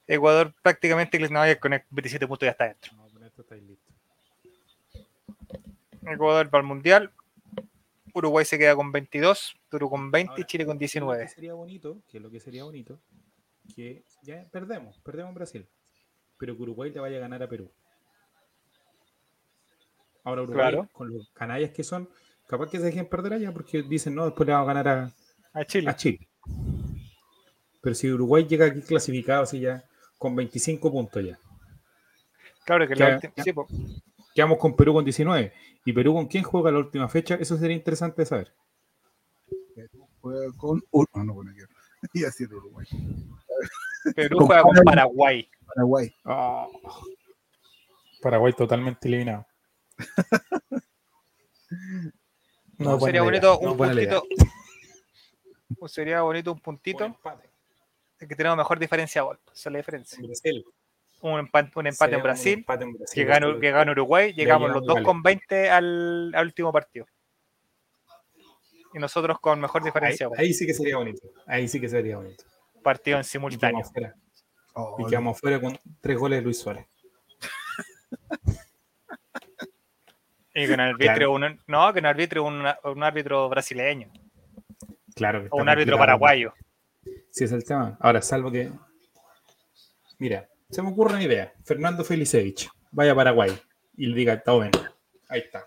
[0.07, 2.93] Ecuador prácticamente no, con el 27 puntos ya está dentro.
[2.95, 3.95] No, con esto estáis listos.
[6.01, 7.11] Ecuador va al Mundial.
[8.13, 11.23] Uruguay se queda con 22, Perú con 20 y Chile con Lo 19.
[11.23, 12.99] que sería bonito, que lo que sería bonito,
[13.75, 15.67] que ya perdemos, perdemos en Brasil,
[16.37, 17.71] pero que Uruguay le vaya a ganar a Perú.
[20.23, 20.89] Ahora Uruguay, Claro.
[20.91, 22.09] con los canallas que son,
[22.47, 25.11] capaz que se dejen perder allá porque dicen, no, después le vamos a ganar a,
[25.53, 25.89] A Chile.
[25.89, 26.27] a Chile.
[27.81, 29.83] Pero si Uruguay llega aquí clasificado así ya,
[30.17, 31.39] con 25 puntos ya,
[32.65, 33.43] Claro que Ya, la ya.
[33.43, 33.51] sí,
[34.35, 35.53] quedamos con Perú con 19.
[35.85, 37.35] ¿Y Perú con quién juega la última fecha?
[37.35, 38.53] Eso sería interesante de saber.
[40.21, 40.81] Juega con.
[40.91, 41.69] Ur- no, no, bueno, quiero.
[42.13, 42.85] Iba a decir Uruguay.
[44.15, 45.49] Perú Con juega con Paraguay.
[45.65, 46.13] Paraguay.
[46.13, 46.15] Paraguay.
[46.25, 46.67] Ah.
[48.21, 49.45] Paraguay totalmente eliminado.
[52.77, 54.23] No, buena sería bonito no un puntito.
[55.79, 57.03] Pues sería bonito un Un puntito.
[57.05, 57.49] empate.
[58.19, 59.39] Es que tenemos mejor diferencia de gol.
[59.45, 60.17] Esa es la diferencia.
[60.19, 60.65] En Brasil.
[61.21, 62.53] Un empate, un empate en un Brasil.
[62.59, 63.15] empate en Brasil.
[63.15, 67.05] Que gana, que gana Uruguay, llegamos los dos con 20 al, al último partido.
[68.93, 70.25] Y nosotros con mejor Ahí, diferencia.
[70.25, 70.37] de gol.
[70.39, 71.27] ahí sí que sería bonito.
[71.45, 72.43] Ahí sí que sería bonito.
[72.83, 73.83] partido en Y simultáneo.
[73.85, 74.15] fuera,
[74.73, 76.85] Oh, y quedamos fuera con tres goles de Luis Suárez.
[80.55, 84.11] Y que un árbitro, un- no, que un árbitro, un, un árbitro brasileño.
[85.19, 85.41] Claro.
[85.41, 86.53] que O está un árbitro paraguayo.
[87.29, 87.97] Sí, es el tema.
[87.99, 88.71] Ahora, salvo que.
[90.17, 91.53] Mira, se me ocurre una idea.
[91.63, 93.51] Fernando Felicevich vaya a Paraguay
[93.97, 94.71] y le diga, tomen.
[95.27, 95.65] Ahí está.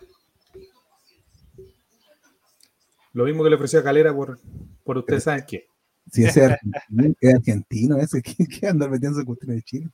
[3.12, 4.38] Lo mismo que le ofreció a Calera por,
[4.84, 5.66] por ustedes saben qué.
[6.10, 9.90] Si ese es argentino, es argentino ese, ¿qué, qué andar metiendo en cuestiones de Chile?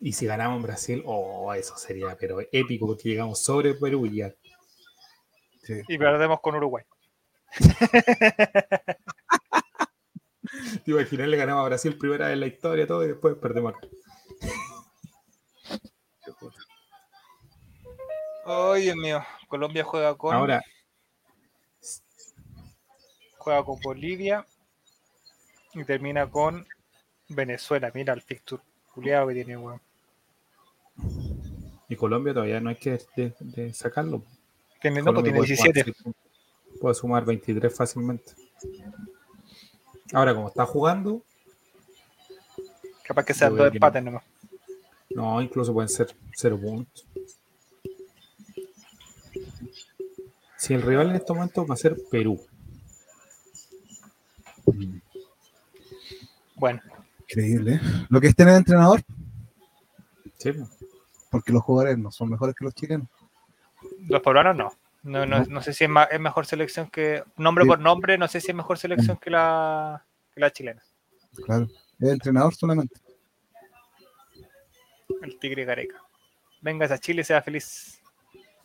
[0.00, 4.16] Y si ganamos en Brasil, oh, eso sería pero épico porque llegamos sobre Perú y
[4.16, 4.34] ya.
[5.62, 5.80] Sí.
[5.88, 6.84] Y perdemos con Uruguay.
[10.84, 13.74] Te imaginas, le ganamos a Brasil primera vez en la historia todo y después perdemos
[13.74, 13.86] acá.
[18.76, 19.22] Dios mío.
[19.48, 20.34] Colombia juega con.
[20.34, 20.62] Ahora,
[23.36, 24.46] juega con Bolivia
[25.74, 26.66] y termina con
[27.28, 27.90] Venezuela.
[27.94, 28.62] Mira el fixture
[28.94, 29.80] culiado que tiene, weón.
[31.88, 34.22] Y Colombia todavía no hay que de- de sacarlo.
[34.80, 35.84] Tiene, no, pues tiene puede sumar 17.
[35.84, 36.22] seis puntos.
[36.80, 38.32] Puede sumar 23 fácilmente.
[40.12, 41.22] Ahora, como está jugando,
[43.02, 44.22] Capaz que sean dos empates nomás.
[45.10, 47.06] no, incluso pueden ser 0 puntos.
[50.58, 52.38] Si el rival en estos momentos va a ser Perú.
[56.56, 56.80] Bueno,
[57.22, 57.74] Increíble.
[57.74, 57.80] ¿eh?
[58.08, 59.02] Lo que es tener entrenador,
[60.38, 60.50] ¿sí?
[61.30, 63.08] porque los jugadores no son mejores que los chilenos.
[64.08, 64.72] los peruanos no.
[65.02, 67.22] No, no, no sé si es, es mejor selección que.
[67.36, 67.68] Nombre Sí.
[67.68, 70.04] por nombre, no sé si es mejor selección que la,
[70.34, 70.82] que la chilena.
[71.44, 71.68] Claro.
[72.00, 73.00] Es entrenador solamente.
[75.22, 76.02] El Tigre Gareca.
[76.60, 78.00] Vengas a Chile y sea feliz.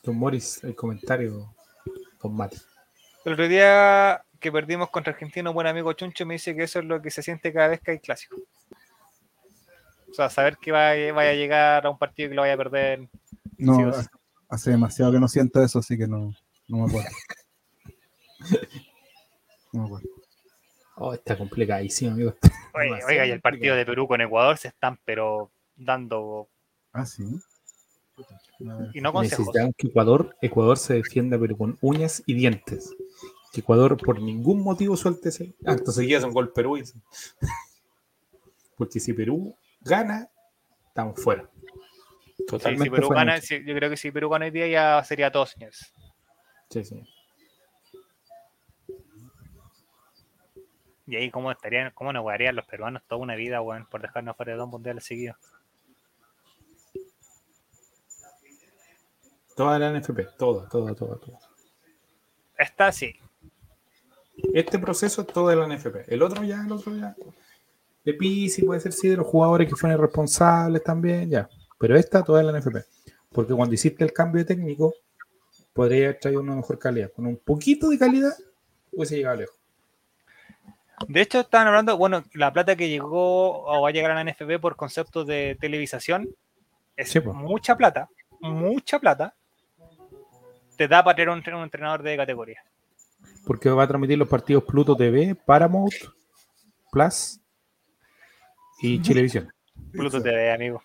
[0.04, 1.54] Don Morris, el comentario.
[2.22, 2.58] Don Mati.
[3.26, 6.80] El otro día que perdimos contra Argentina, un buen amigo Chuncho me dice que eso
[6.80, 8.36] es lo que se siente cada vez que hay clásico.
[10.10, 12.58] O sea, saber que vaya, vaya a llegar a un partido que lo vaya a
[12.58, 13.08] perder.
[13.58, 14.08] No, sí.
[14.54, 16.34] Hace demasiado que no siento eso, así que no,
[16.68, 17.10] no me acuerdo.
[19.72, 20.10] No me acuerdo.
[20.96, 22.36] Oh, está complicadísimo, amigo.
[22.76, 26.48] Oye, oiga, y el partido de Perú con Ecuador se están, pero dando.
[26.92, 27.24] Ah, sí.
[28.70, 28.92] A ver.
[28.94, 29.40] Y no consejos.
[29.48, 32.96] Necesitamos que Ecuador, Ecuador se defienda, pero con uñas y dientes.
[33.52, 36.78] Que Ecuador por ningún motivo suelte ese acto seguido es un gol Perú.
[36.78, 36.84] y-
[38.78, 40.30] Porque si Perú gana,
[40.88, 41.50] estamos fuera.
[42.50, 45.46] Sí, si Perú gana, yo creo que si Perú gana hoy día ya sería todo,
[45.46, 45.94] señores.
[46.70, 47.04] Sí, sí.
[51.06, 54.38] Y ahí, ¿cómo estarían, cómo nos jugarían los peruanos toda una vida, weón, por dejarnos
[54.38, 55.36] fuera de dos mundiales seguidos?
[59.56, 61.40] Toda la NFP, toda, toda, toda, toda.
[62.58, 63.16] Esta sí.
[64.54, 66.12] Este proceso es todo de la NFP.
[66.12, 67.16] El otro ya, el otro ya.
[68.04, 71.50] De Pisi puede ser sí de los jugadores que fueron responsables también, ya.
[71.84, 72.78] Pero esta toda es la NFP.
[73.30, 74.94] Porque cuando hiciste el cambio de técnico,
[75.74, 77.12] podría haber traído una mejor calidad.
[77.12, 78.32] Con un poquito de calidad,
[78.94, 79.56] hubiese llegado lejos.
[81.10, 84.24] De hecho, estaban hablando, bueno, la plata que llegó o va a llegar a la
[84.24, 86.34] NFB por conceptos de televisación
[86.96, 87.34] es Sí, po.
[87.34, 88.08] mucha plata,
[88.40, 89.36] mucha plata.
[90.78, 92.64] Te da para tener un, un entrenador de categoría.
[93.46, 95.92] Porque va a transmitir los partidos Pluto TV, Paramount,
[96.90, 97.42] Plus
[98.82, 99.52] y Chilevisión.
[99.92, 100.82] Pluto TV, amigo.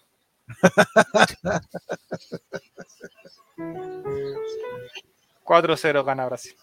[5.44, 6.54] ...4-0 gana Brasil.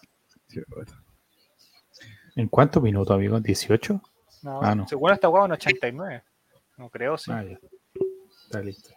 [2.36, 3.38] ¿En cuántos minutos, amigo?
[3.38, 4.00] ¿18?
[4.42, 4.86] No, Ah, no.
[4.86, 6.22] Según esta jugada en 89.
[6.76, 7.30] No creo, sí.
[7.32, 7.58] Ah, ya.
[8.44, 8.90] Está listo.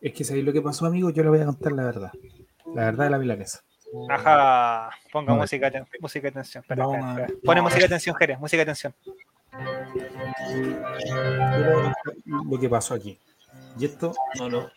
[0.00, 1.10] Es que ¿sabéis lo que pasó, amigo?
[1.10, 2.12] Yo le voy a contar la verdad.
[2.74, 3.60] La verdad de la milanesa.
[4.08, 5.40] Ajá, ponga No.
[5.40, 6.62] música, de- música de tensión.
[6.62, 7.28] Espera, espera.
[7.44, 8.94] Pone música de tensión, Jerez, música de tensión.
[12.50, 13.18] Lo que pasó aquí.
[13.78, 14.70] Y esto, no, no.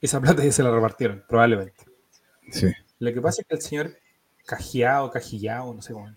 [0.00, 1.84] Esa plata ya se la repartieron, probablemente.
[2.50, 2.72] Sí.
[2.98, 3.96] Lo que pasa es que el señor
[4.46, 6.14] Cajiao, Cajillao, no sé cómo.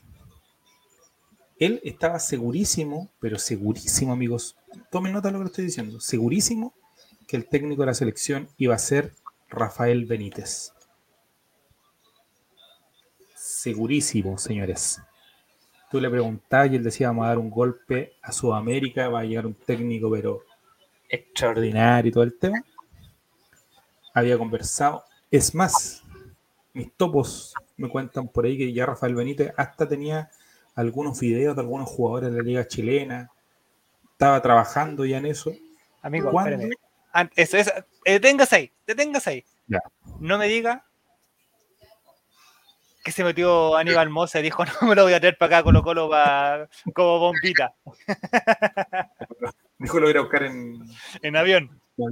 [1.60, 4.56] Él estaba segurísimo, pero segurísimo, amigos.
[4.91, 5.99] Tomen nota de lo que le estoy diciendo.
[5.99, 6.74] Segurísimo
[7.28, 9.14] que el técnico de la selección iba a ser
[9.49, 10.74] Rafael Benítez.
[13.36, 15.02] Segurísimo, señores.
[15.89, 19.23] Tú le preguntabas y él decía, vamos a dar un golpe a Sudamérica, va a
[19.23, 20.43] llegar un técnico, pero
[21.07, 22.64] extraordinario y todo el tema.
[24.14, 25.03] Había conversado.
[25.31, 26.03] Es más,
[26.73, 30.30] mis topos me cuentan por ahí que ya Rafael Benítez hasta tenía
[30.76, 33.31] algunos videos de algunos jugadores de la liga chilena.
[34.11, 35.53] Estaba trabajando ya en eso.
[36.01, 36.31] Amigo,
[37.35, 37.72] Eso, eso,
[38.05, 39.45] eh, deténgase ahí, deténgase ahí.
[39.68, 39.80] Ya.
[40.19, 40.86] No me diga
[43.08, 45.64] que se metió Aníbal Mosa y dijo, no me lo voy a traer para acá
[45.64, 47.74] Colo Colo pa- como bombita
[49.80, 50.78] Dijo lo voy a ir a buscar en,
[51.22, 51.82] en avión.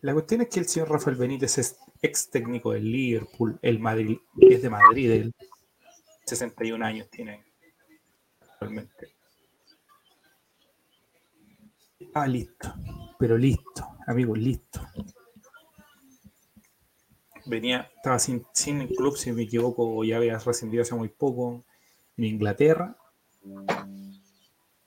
[0.00, 4.18] La cuestión es que el señor Rafael Benítez es ex técnico del Liverpool, el Madrid,
[4.40, 5.34] es de Madrid, él
[6.26, 7.44] 61 años tiene
[8.40, 9.08] actualmente.
[12.14, 12.72] Ah, listo,
[13.18, 14.80] pero listo, amigos, listo.
[17.48, 21.64] Venía, estaba sin, sin club, si me equivoco, ya había rescindido hace muy poco
[22.16, 22.96] en Inglaterra.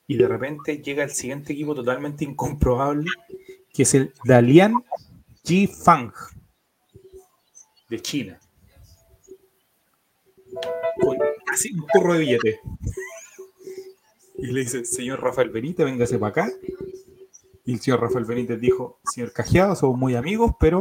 [0.06, 3.10] Y de repente llega el siguiente equipo totalmente incomprobable,
[3.72, 4.74] que es el Dalian
[5.44, 6.12] Jifang
[7.88, 8.40] de China.
[11.00, 12.60] Con casi un turro de billete.
[14.38, 16.52] Y le dice, señor Rafael Benítez, véngase para acá.
[17.64, 20.80] Y el señor Rafael Benítez dijo, señor Cajeado, somos muy amigos, pero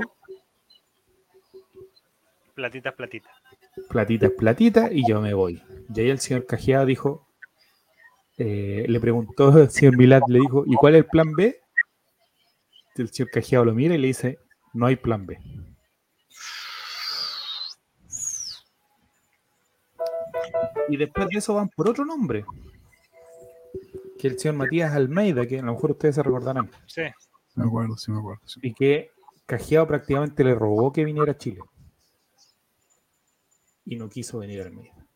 [2.55, 3.29] Platita es platita.
[3.89, 5.61] platita es platita y yo me voy.
[5.93, 7.27] Y ahí el señor Cajeado dijo,
[8.37, 11.59] eh, le preguntó al señor Milad, le dijo, ¿y cuál es el plan B?
[12.95, 14.39] El señor Cajeado lo mira y le dice,
[14.73, 15.39] no hay plan B.
[20.89, 22.45] Y después de eso van por otro nombre,
[24.19, 27.03] que el señor Matías Almeida, que a lo mejor ustedes se recordarán, Sí.
[27.55, 28.41] Me acuerdo, sí me acuerdo.
[28.45, 28.59] sí.
[28.63, 29.11] y que
[29.45, 31.59] Cajeado prácticamente le robó que viniera a Chile.
[33.85, 35.07] Y no quiso venir a Almeida.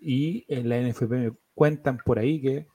[0.00, 2.66] Y en la NFP me cuentan por ahí que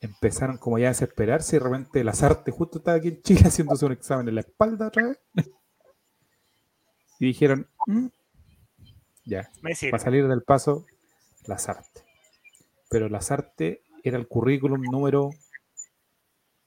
[0.00, 3.86] empezaron como ya a desesperarse y de repente Lazarte justo estaba aquí en Chile haciéndose
[3.86, 5.18] un examen en la espalda otra vez.
[7.18, 8.06] Y dijeron, "Mm,
[9.24, 9.90] ya, sirve.
[9.90, 10.86] para salir del paso,
[11.46, 12.04] Lazarte.
[12.88, 15.30] Pero Lazarte era el currículum número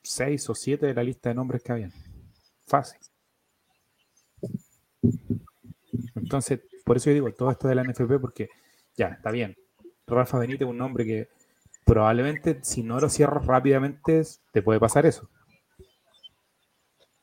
[0.04, 1.94] 6 o 7 de la lista de nombres que habían.
[2.68, 3.00] Fácil.
[6.16, 6.62] Entonces,
[6.92, 8.50] por eso yo digo todo esto de la NFP, porque
[8.98, 9.56] ya, está bien.
[10.06, 11.30] Rafa Benítez es un nombre que
[11.86, 15.30] probablemente si no lo cierras rápidamente te puede pasar eso.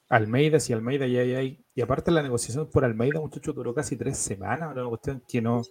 [0.09, 3.95] Almeida, si Almeida ya hay, hay- y aparte la negociación por Almeida, muchacho, duró casi
[3.97, 5.63] tres semanas, una cuestión que no,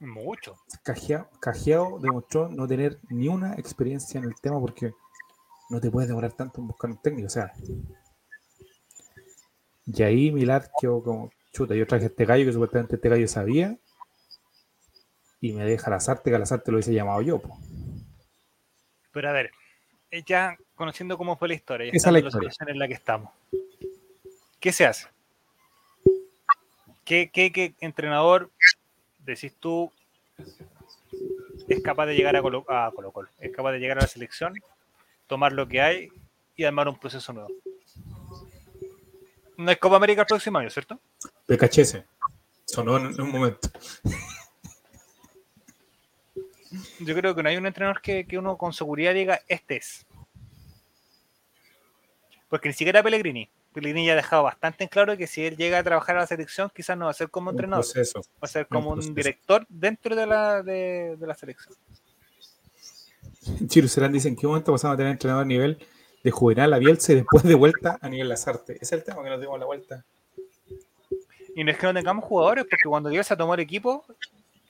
[0.00, 0.54] Mucho.
[0.84, 4.92] Cajeado, Cajeado demostró no tener ni una experiencia en el tema porque
[5.70, 7.26] no te puedes demorar tanto en buscar un técnico.
[7.26, 7.52] O sea,
[9.86, 11.74] y ahí Milad quedó como chuta.
[11.74, 13.76] Yo traje este gallo que supuestamente este gallo sabía
[15.40, 17.38] y me deja Lazarte, que Lazarte lo hubiese llamado yo.
[17.40, 17.58] po.
[19.12, 19.50] Pero a ver,
[20.10, 22.50] eh, ya conociendo cómo fue la historia, ya Esa es la historia.
[22.50, 23.30] situación en la que estamos.
[24.58, 25.08] ¿Qué se hace?
[27.04, 28.50] ¿Qué, qué, qué entrenador,
[29.18, 29.92] decís tú,
[31.68, 33.28] es capaz de llegar a Colo, a Colo Colo?
[33.38, 34.54] Es capaz de llegar a la selección,
[35.26, 36.08] tomar lo que hay
[36.56, 37.50] y armar un proceso nuevo.
[39.56, 40.98] No es Copa América el próximo año, ¿cierto?
[41.46, 42.02] PKHS.
[42.66, 43.68] Sonó en en un momento.
[47.00, 50.06] Yo creo que no hay un entrenador que, que uno con seguridad diga, este es.
[52.48, 53.48] Porque ni siquiera Pellegrini.
[53.72, 56.26] Pellegrini ya ha dejado bastante en claro que si él llega a trabajar a la
[56.26, 58.20] selección, quizás no va a ser como Un entrenador, proceso.
[58.20, 61.74] va a ser como un director dentro de la, de, de la selección.
[63.66, 65.78] Chiro Serán dice en qué momento pasamos a tener entrenador a nivel
[66.24, 68.72] de juvenal a Bielsa y después de vuelta a nivel Lazarte.
[68.72, 70.04] Ese es el tema que nos dimos la vuelta.
[71.54, 74.04] Y no es que no tengamos jugadores, porque cuando Bielsa tomó el equipo,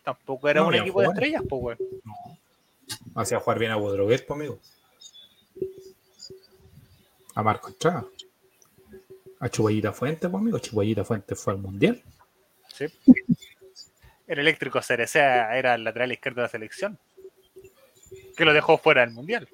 [0.03, 1.79] tampoco era No, un equipo de estrellas, pues, weón.
[3.15, 4.59] Hacía jugar bien a Bodroguet, pues, amigo.
[7.37, 8.05] A Marco Estrada.
[9.39, 10.59] A Chubayita Fuente, pues, amigo.
[10.59, 12.03] Chubayita Fuente fue al Mundial.
[12.69, 12.87] Sí.
[14.27, 16.99] El eléctrico Cerecea era el lateral izquierdo de la selección,
[18.37, 19.49] que lo dejó fuera del mundial.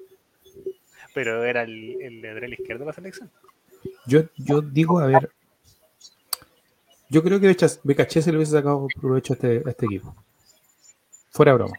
[1.13, 3.29] Pero era el, el lateral izquierdo de la selección.
[4.05, 5.31] Yo, yo digo, a ver.
[7.09, 10.15] Yo creo que BKC se le hubiese sacado provecho a este, a este equipo.
[11.31, 11.75] Fuera broma.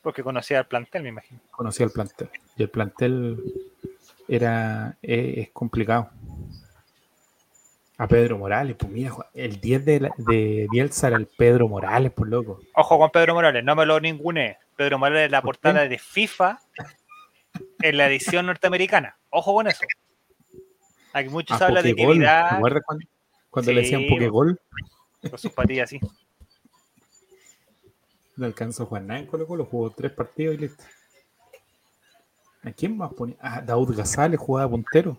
[0.00, 1.40] Porque conocía el plantel, me imagino.
[1.50, 2.30] Conocía el plantel.
[2.56, 3.42] Y el plantel
[4.28, 6.10] era eh, es complicado.
[7.98, 12.12] A Pedro Morales, pues mira, el 10 de, la- de Bielsa era el Pedro Morales,
[12.12, 12.60] por loco.
[12.74, 14.58] Ojo con Pedro Morales, no me lo ningune.
[14.76, 16.60] Pedro Morales es la portada de FIFA
[17.80, 19.16] en la edición norteamericana.
[19.30, 19.84] Ojo con eso.
[21.12, 22.18] Aquí muchos A hablan de que Pokéball.
[22.18, 22.82] ¿Te Vidal
[23.50, 24.60] cuando, le decían Pokégol?
[25.30, 26.00] con sus patillas así.
[28.36, 30.84] No alcanzó a jugar nada en Colo Colo, jugó tres partidos y listo.
[32.62, 33.36] ¿A quién más ponía?
[33.40, 35.16] Ah, Daud Gazales jugaba puntero.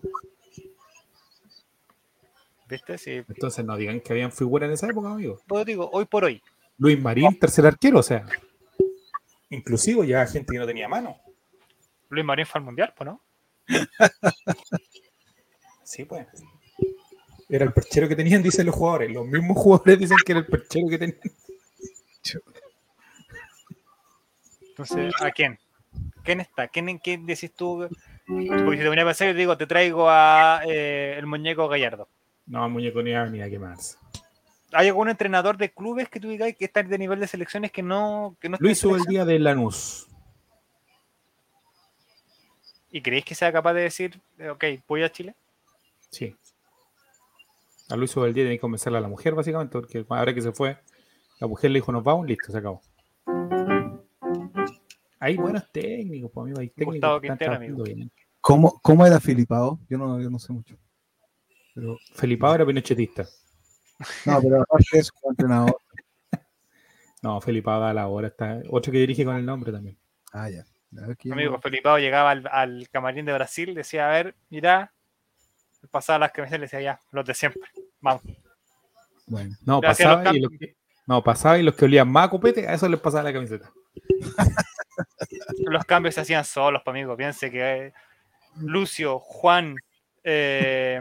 [2.68, 2.98] ¿Viste?
[2.98, 3.10] Sí.
[3.26, 5.40] Entonces no digan que habían figuras en esa época, amigo.
[5.46, 6.42] Pues digo, hoy por hoy.
[6.76, 8.24] Luis Marín, tercer arquero, o sea.
[9.50, 11.16] Inclusive ya gente que no tenía mano.
[12.08, 13.20] Luis Marín fue al mundial, pues, ¿no?
[15.84, 16.26] Sí, pues.
[17.48, 19.10] Era el perchero que tenían, dicen los jugadores.
[19.10, 21.18] Los mismos jugadores dicen que era el perchero que tenían.
[24.68, 25.58] Entonces, ¿a quién?
[26.22, 26.68] ¿Quién está?
[26.68, 27.88] ¿Quién, quién decís tú?
[28.26, 31.66] Porque si te venía a pensar, yo te digo, te traigo a eh, el muñeco
[31.68, 32.06] Gallardo.
[32.46, 33.96] No, muñeco ni ni a quemarse.
[34.72, 37.82] ¿Hay algún entrenador de clubes que tú digas que está de nivel de selecciones que
[37.82, 40.06] no, que no en hizo el día de Lanús.
[42.90, 45.34] ¿Y creéis que sea capaz de decir, eh, ok, voy a Chile?
[46.10, 46.34] Sí.
[47.90, 50.52] A Luis el día tenía que convencerle a la mujer, básicamente, porque ahora que se
[50.52, 50.78] fue,
[51.40, 52.82] la mujer le dijo, nos vamos, listo, se acabó.
[55.20, 58.12] Hay buenos técnicos, pues, amigo, hay técnicos Gustavo que están Quintero, trabajando bien.
[58.40, 59.78] ¿Cómo, ¿Cómo era Filipao?
[59.88, 60.76] Yo no, yo no sé mucho.
[61.74, 63.26] Pero, Felipao era pinochetista.
[64.26, 65.76] no, pero aparte eso, como entrenador.
[67.20, 69.98] No, Felipao da la hora, está otro que dirige con el nombre también.
[70.32, 70.64] Ah, ya.
[70.96, 74.12] A ver, que yo Amigo, no- Felipao llegaba al, al camarín de Brasil, decía, a
[74.12, 74.92] ver, mira,
[75.90, 77.62] Pasaba las camisetas y le decía ya, los de siempre.
[78.00, 78.22] Vamos.
[79.26, 82.30] Bueno, no, los pasaba y, los que, no, pasaba y los que olían más a
[82.30, 83.70] copete, a eso les pasaba la camiseta.
[85.58, 87.16] Los cambios se hacían solos, amigo.
[87.16, 87.92] Piense que eh,
[88.56, 89.76] Lucio, Juan,
[90.24, 91.00] eh,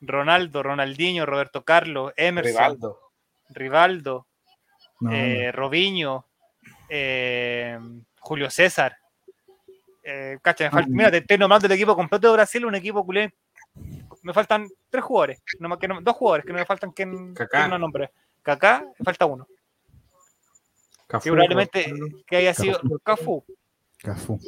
[0.00, 3.00] Ronaldo, Ronaldinho, Roberto Carlos, Emerson, Rivaldo.
[3.50, 4.26] Rivaldo,
[5.00, 6.26] No, eh, Robinho,
[6.88, 7.78] eh,
[8.18, 8.96] Julio César.
[10.12, 12.74] Eh, cacha, me falta, Ah, mira, te estoy nombrando el equipo completo de Brasil, un
[12.74, 13.32] equipo culé.
[14.22, 17.06] Me faltan tres jugadores, no, más que no- dos jugadores que no me faltan que
[17.06, 18.10] no nombre.
[18.42, 19.46] Kaká, me falta uno.
[21.06, 22.22] Cafú, Que probablemente Cafú.
[22.26, 23.44] que haya sido Cafú.
[23.98, 24.40] Cafú.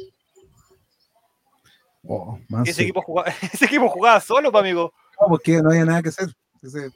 [2.05, 2.37] Oh.
[2.65, 4.93] Ese equipo jugaba, ese equipo jugaba solo, pa, amigo.
[5.21, 6.27] No, porque no había nada que hacer.
[6.61, 6.89] Ese-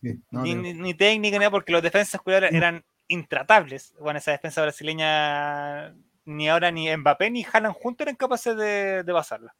[0.00, 0.62] Bien, no, ni, no.
[0.62, 3.92] ni- ni técnica, ni nada, porque los defensas eran intratables.
[3.98, 9.12] Bueno, esa defensa brasileña, ni ahora ni Mbappé ni Haaland juntos eran capaces de, de
[9.12, 9.54] pasarla.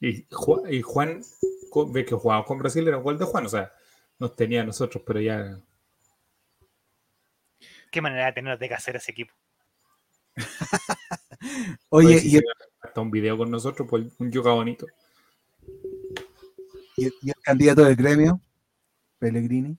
[0.00, 1.22] Y, Ju- y Juan,
[1.88, 3.72] ve que jugaba con Brasil, era gol de Juan, o sea,
[4.18, 5.58] nos tenía a nosotros, pero ya.
[7.90, 9.32] Qué manera de tener de hacer ese equipo.
[11.90, 12.40] Oye, si y,
[12.80, 14.86] hasta un video con nosotros, pues un yoga bonito.
[16.96, 18.40] y el- y el candidato del gremio,
[19.18, 19.76] Pellegrini.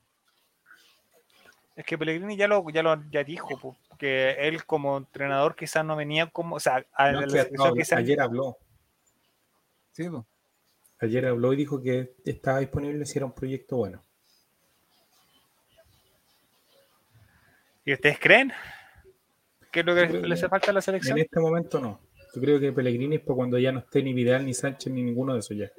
[1.76, 5.86] Es que Pellegrini ya lo, ya lo ya dijo, po, que él como entrenador quizás
[5.86, 8.58] no venía como, o sea, a No, la que- selección no, quizás- ayer habló.
[9.94, 10.10] Sí.
[11.00, 14.04] Ayer habló y dijo que estaba disponible si era un proyecto bueno.
[17.86, 18.52] ¿Y ustedes creen?
[19.72, 21.18] ¿Qué es lo que le que hace falta a la selección?
[21.18, 22.00] En este momento no.
[22.36, 25.02] Yo creo que Pellegrini es para cuando ya no esté ni Vidal, ni Sánchez, ni
[25.04, 25.72] ninguno de esos ya.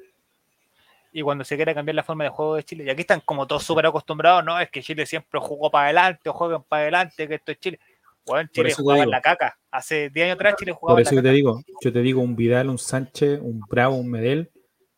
[1.11, 2.83] y cuando se quiera cambiar la forma de juego de Chile.
[2.83, 4.59] Y aquí están como todos súper acostumbrados, ¿no?
[4.59, 7.79] Es que Chile siempre jugó para adelante, o juegan para adelante, que esto es Chile.
[8.25, 9.57] Bueno, Chile jugaba en la caca.
[9.71, 12.21] Hace 10 años atrás Chile jugaba Por en eso la te digo, yo te digo,
[12.21, 14.51] un Vidal, un Sánchez, un Bravo, un Medel,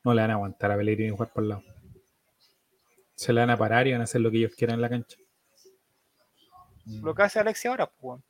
[0.04, 1.64] no le van a aguantar a Pellegrini jugar por el lado.
[3.16, 4.90] Se le van a parar y van a hacer lo que ellos quieran en la
[4.90, 5.18] cancha.
[6.86, 8.22] Lo que hace Alexi ahora, pues.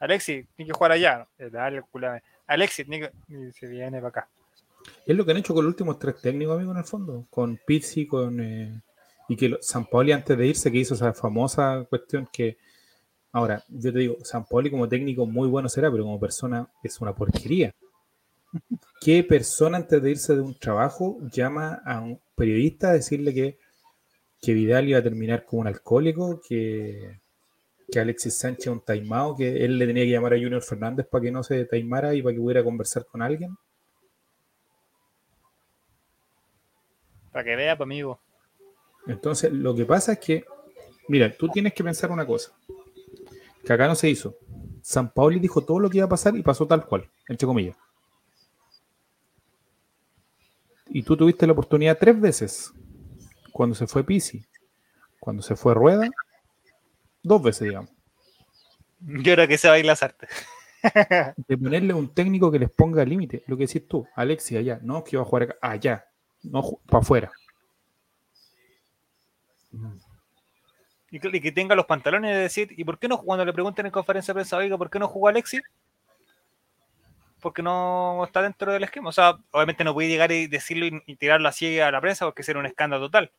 [0.00, 1.18] Alexi, tiene que jugar allá.
[1.18, 1.46] ¿no?
[1.46, 2.22] Eh, Dale, el culame.
[2.46, 3.52] Alexi, tiene que...
[3.52, 4.28] se viene para acá.
[5.06, 7.26] Es lo que han hecho con los últimos tres técnicos, amigo, en el fondo.
[7.30, 8.40] Con Pizzi, con.
[8.40, 8.82] eh,
[9.28, 12.58] y que lo- San Paoli antes de irse, que hizo esa famosa cuestión que.
[13.32, 17.00] Ahora, yo te digo, San Paoli como técnico muy bueno será, pero como persona es
[17.00, 17.72] una porquería.
[19.00, 23.58] ¿Qué persona antes de irse de un trabajo llama a un periodista a decirle que,
[24.40, 27.20] que Vidal iba a terminar como un alcohólico, que,
[27.90, 31.22] que Alexis Sánchez un taimado, que él le tenía que llamar a Junior Fernández para
[31.22, 33.56] que no se taimara y para que pudiera conversar con alguien?
[37.32, 38.20] Para que vea, pues, amigo.
[39.06, 40.44] Entonces, lo que pasa es que,
[41.08, 42.52] mira, tú tienes que pensar una cosa,
[43.64, 44.36] que acá no se hizo.
[44.82, 47.76] San Paoli dijo todo lo que iba a pasar y pasó tal cual, entre comillas.
[50.88, 52.72] Y tú tuviste la oportunidad tres veces,
[53.52, 54.44] cuando se fue Pisi,
[55.20, 56.08] cuando se fue Rueda,
[57.22, 57.90] dos veces, digamos,
[59.00, 60.28] Yo creo que se va a ir las artes.
[61.46, 63.44] de ponerle un técnico que les ponga límite.
[63.46, 66.06] Lo que decís tú, Alexis, allá, no, que iba a jugar acá, allá,
[66.42, 67.30] no para afuera.
[69.70, 69.78] Que,
[71.10, 73.92] y que tenga los pantalones de decir, ¿y por qué no, cuando le pregunten en
[73.92, 75.62] conferencia de prensa, oiga, ¿por qué no jugó Alexis?
[77.40, 79.08] Porque no está dentro del esquema.
[79.08, 82.26] O sea, obviamente no puede llegar y decirlo y, y tirarlo así a la prensa
[82.26, 83.32] porque sería un escándalo total.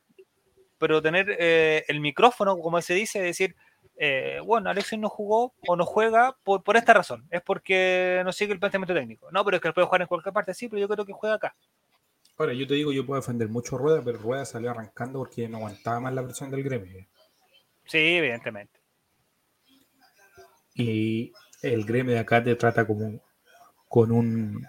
[0.80, 3.56] Pero tener eh, el micrófono, como se dice, decir,
[3.96, 7.28] eh, bueno, Alexis no jugó o no juega por, por esta razón.
[7.30, 9.32] Es porque no sigue el planteamiento técnico.
[9.32, 11.14] No, pero es que él puede jugar en cualquier parte, sí, pero yo creo que
[11.14, 11.56] juega acá.
[12.36, 15.58] Ahora, yo te digo, yo puedo defender mucho Rueda, pero Rueda salió arrancando porque no
[15.58, 17.06] aguantaba más la presión del gremio.
[17.86, 18.80] Sí, evidentemente.
[20.76, 23.22] Y el gremio de acá te trata como
[23.88, 24.66] con un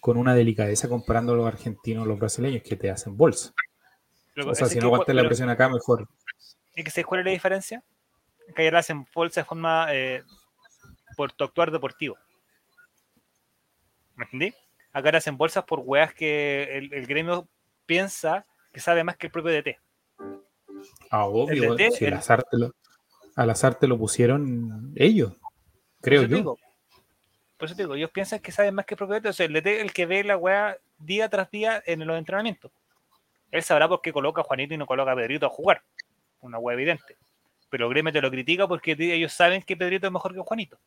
[0.00, 3.52] con una delicadeza comparando a los argentinos los brasileños que te hacen bolsa.
[4.46, 6.08] O sea, si no aguantas la presión acá, mejor.
[6.76, 7.82] ¿Y que se cuál es la diferencia?
[8.54, 10.22] Que ayer hacen bolsa de forma eh,
[11.16, 12.16] por tu actuar deportivo.
[14.14, 14.54] ¿Me entendí?
[14.92, 17.48] Acá hacen bolsas por weas que el, el gremio
[17.84, 19.78] piensa que sabe más que el propio DT.
[21.10, 22.74] Ah, obvio, si al azar, te lo,
[23.36, 25.34] al azar te lo pusieron ellos,
[26.00, 26.36] creo yo.
[26.36, 26.58] digo,
[27.58, 29.26] por eso te digo, ellos piensan que saben más que el DT.
[29.26, 32.70] O sea, el DT el que ve la wea día tras día en los entrenamientos.
[33.50, 35.82] Él sabrá por qué coloca a Juanito y no coloca a Pedrito a jugar.
[36.40, 37.16] Una wea evidente.
[37.68, 40.78] Pero gremio te lo critica porque ellos saben que Pedrito es mejor que Juanito.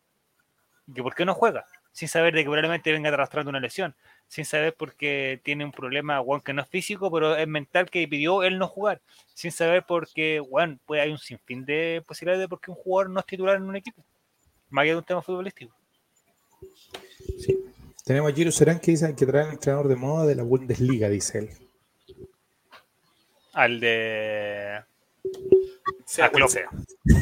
[0.88, 1.66] Y que por qué no juega.
[1.92, 3.94] Sin saber de que probablemente venga arrastrando una lesión.
[4.32, 8.08] Sin saber porque tiene un problema, weón, que no es físico, pero es mental que
[8.08, 9.02] pidió él no jugar.
[9.34, 13.10] Sin saber porque, weón, pues hay un sinfín de posibilidades de por qué un jugador
[13.10, 14.06] no es titular en un equipo.
[14.70, 15.76] Más allá de un tema futbolístico.
[17.40, 17.60] Sí.
[18.06, 21.10] Tenemos a Giro Serán que dice que trae un entrenador de moda de la Bundesliga,
[21.10, 21.50] dice él.
[23.52, 24.82] Al de.
[26.06, 26.52] Sea a Klopp.
[26.52, 26.70] sea.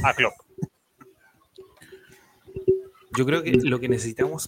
[0.03, 0.36] A Klopp.
[3.18, 4.48] Yo creo que lo que necesitamos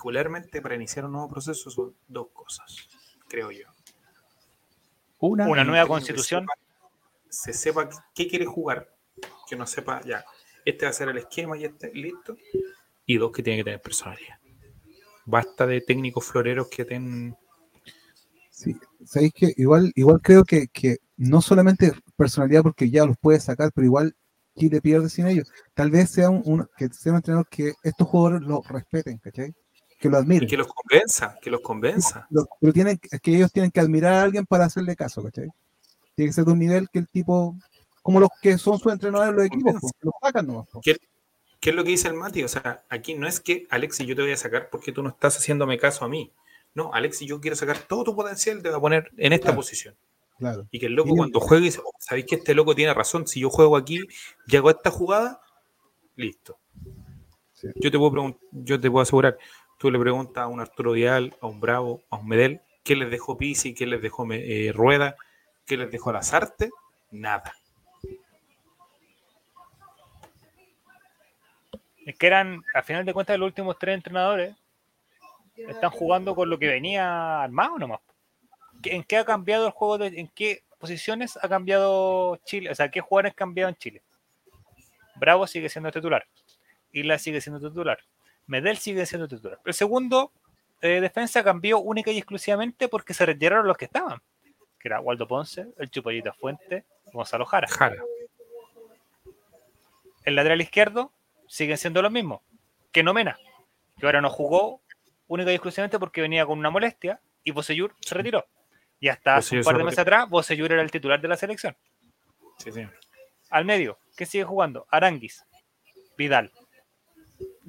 [0.00, 2.88] particularmente para iniciar un nuevo proceso son dos cosas,
[3.28, 3.66] creo yo.
[5.18, 6.44] Una, Una un nueva constitución.
[6.46, 6.58] sepa-
[7.28, 8.88] se sepa qué quiere jugar,
[9.46, 10.24] que no sepa ya,
[10.64, 12.36] este va a ser el esquema y este, listo.
[13.04, 14.38] Y dos, que tiene que tener personalidad.
[15.26, 17.36] Basta de técnicos floreros que ten...
[18.50, 18.74] Sí,
[19.04, 23.70] sabéis que igual, igual creo que, que no solamente personalidad porque ya los puede sacar,
[23.74, 24.14] pero igual
[24.56, 25.50] Chile pierde sin ellos.
[25.74, 29.54] Tal vez sea un, un- que sea un entrenador que estos jugadores lo respeten, ¿cachai?
[30.00, 30.48] Que lo y admiren.
[30.48, 32.26] que los convenza, que los convenza.
[32.30, 35.48] Lo- pero tienen, es que ellos tienen que admirar a alguien para hacerle caso, ¿cachai?
[36.16, 37.54] Tiene que ser de un nivel que el tipo,
[38.02, 40.66] como los que son sus entrenadores en los equipos, pues, los sacan nomás.
[40.72, 40.82] pues.
[40.84, 40.96] ¿Qué,
[41.60, 42.42] qué es lo que dice el Mati?
[42.42, 45.10] O sea, aquí no es que Alexis yo te voy a sacar porque tú no
[45.10, 46.32] estás haciéndome caso a mí.
[46.74, 49.56] No, Alexis, yo quiero sacar todo tu potencial, te voy a poner en esta Claro.
[49.56, 49.94] posición.
[50.38, 50.66] Claro.
[50.70, 53.26] Y que el loco cuando juegue dice, "Oh, ¿sabéis que este loco tiene razón?
[53.26, 54.00] Si yo juego aquí
[54.46, 55.42] y hago esta jugada,
[56.16, 56.58] listo.
[57.52, 57.68] Sí.
[57.76, 59.36] Yo te puedo yo te puedo asegurar,
[59.80, 63.10] tú le preguntas a un Arturo Vidal, a un Bravo, a un Medel, ¿qué les
[63.10, 63.74] dejó Pisi?
[63.74, 65.16] ¿Qué les dejó eh, Rueda?
[65.66, 66.68] ¿Qué les dejó Lazarte?
[67.10, 67.54] Nada.
[72.06, 74.54] Es que eran, a final de cuentas, los últimos tres entrenadores
[75.56, 78.00] están jugando con lo que venía armado nomás.
[78.82, 79.96] ¿Qué- ¿En qué ha cambiado el juego?
[79.98, 82.70] De, ¿En qué posiciones ha cambiado Chile?
[82.70, 84.02] O sea, ¿qué jugadores han cambiado en Chile?
[85.16, 86.26] Bravo sigue siendo titular.
[86.92, 87.98] Isla sigue siendo titular.
[88.50, 89.60] Medel sigue siendo titular.
[89.64, 90.32] El segundo
[90.82, 94.20] eh, defensa cambió única y exclusivamente porque se retiraron los que estaban.
[94.78, 97.68] Que era Waldo Ponce, el Chupollita Fuente, Gonzalo Jara.
[97.68, 98.02] Jara.
[100.24, 101.12] El lateral izquierdo
[101.46, 102.40] siguen siendo los mismos.
[102.90, 103.38] Que no Mena,
[103.98, 104.80] que ahora no jugó
[105.28, 108.46] única y exclusivamente porque venía con una molestia y Bosellur se retiró.
[108.98, 111.76] Y hasta hace un par de meses atrás, Bosellur era el titular de la selección.
[112.58, 112.98] Sí, señor.
[113.48, 114.86] Al medio, ¿qué sigue jugando?
[114.90, 115.44] Aranguis,
[116.16, 116.50] Vidal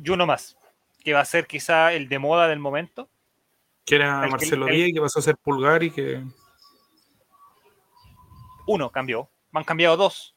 [0.03, 0.57] y uno más,
[1.03, 3.09] que va a ser quizá el de moda del momento.
[3.85, 6.23] Que era El Marcelo el- Díaz que pasó a ser pulgar y que.
[8.67, 10.33] Uno cambió, han cambiado dos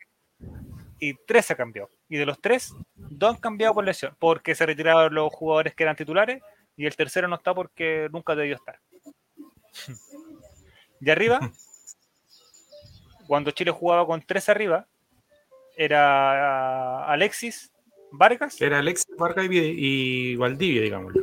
[0.98, 1.90] y tres se cambió.
[2.08, 5.82] Y de los tres, dos han cambiado por lesión, porque se retiraron los jugadores que
[5.82, 6.42] eran titulares
[6.76, 8.80] y el tercero no está porque nunca debió estar.
[11.00, 11.40] De arriba,
[13.26, 14.86] cuando Chile jugaba con tres arriba,
[15.76, 17.72] era Alexis,
[18.16, 21.22] Vargas, Era Alexis Vargas y, y Valdivia, digámoslo.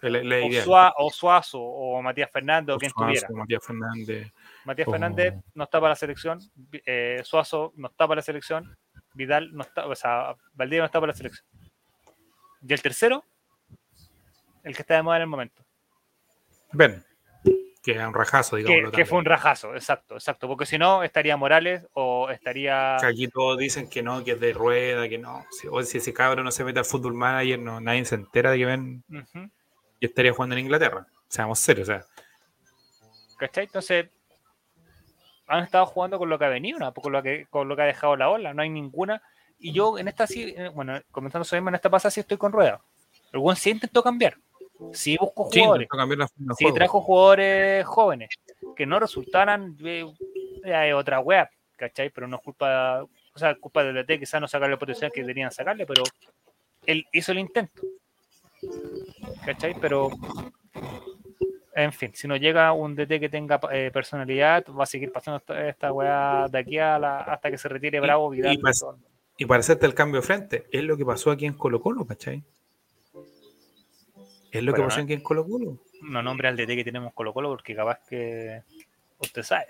[0.00, 0.50] La, la o.
[0.64, 3.28] Sua- o Suazo, o Matías Fernández, o quien Suazo, tuviera.
[3.30, 4.32] Matías Fernández.
[4.64, 6.38] Matías o- Fernández no está para la selección,
[6.86, 8.76] eh, Suazo no está para la selección,
[9.14, 11.44] Vidal no está, o sea, Valdivia no está para la selección.
[12.66, 13.24] Y el tercero,
[14.62, 15.64] el que está de moda en el momento.
[16.72, 17.02] Ben,
[17.92, 18.92] que era un rajazo, Que, digámoslo.
[18.92, 20.46] que fue un rajazo, exacto, exacto.
[20.46, 22.98] Porque si no, estaría Morales o estaría.
[23.00, 25.46] Que aquí todos dicen que no, que es de rueda, que no.
[25.50, 28.50] Si, o si ese cabro no se mete al fútbol manager, no, nadie se entera
[28.50, 29.50] de que ven Ujú,
[30.00, 31.06] y estaría jugando en Inglaterra.
[31.28, 32.04] Seamos serios, o sea.
[33.38, 33.64] ¿Cachai?
[33.64, 34.10] Entonces,
[35.46, 36.92] han estado jugando con lo que ha venido, ¿no?
[36.92, 38.52] con, lo que, con lo que ha dejado la ola.
[38.52, 39.22] No hay ninguna.
[39.58, 42.36] Y yo en esta sí, eh, bueno, comentando eso mismo, en esta pasada sí estoy
[42.36, 42.82] con rueda.
[43.32, 44.36] El buen sí intentó cambiar.
[44.92, 45.88] Sí buscó Sí, jugadores.
[45.92, 46.26] la de
[46.56, 46.74] Sí, juego.
[46.76, 48.28] trajo jugadores jóvenes
[48.76, 50.06] que no resultaran eh,
[50.64, 52.10] es otra web, ¿cachai?
[52.10, 55.20] Pero no es culpa, o sea, culpa del DT, quizás no sacarle el potencial que
[55.22, 56.02] deberían sacarle, pero
[56.86, 57.82] él hizo el intento,
[59.44, 59.74] ¿cachai?
[59.80, 60.10] Pero,
[61.74, 65.38] en fin, si no llega un DT que tenga eh, personalidad, va a seguir pasando
[65.38, 68.54] esta, esta weá de aquí a la, hasta que se retire Bravo, Vidal.
[68.54, 68.98] y pas- todo.
[69.36, 72.04] Y para hacerte el cambio de frente, es lo que pasó aquí en Colo Colo,
[72.04, 72.42] ¿cachai?
[74.50, 75.04] Es lo que pasó ¿no?
[75.04, 75.78] aquí en Colo Colo.
[76.02, 78.62] no nombre al DT que tenemos Colo Colo porque capaz que
[79.18, 79.66] usted sabe.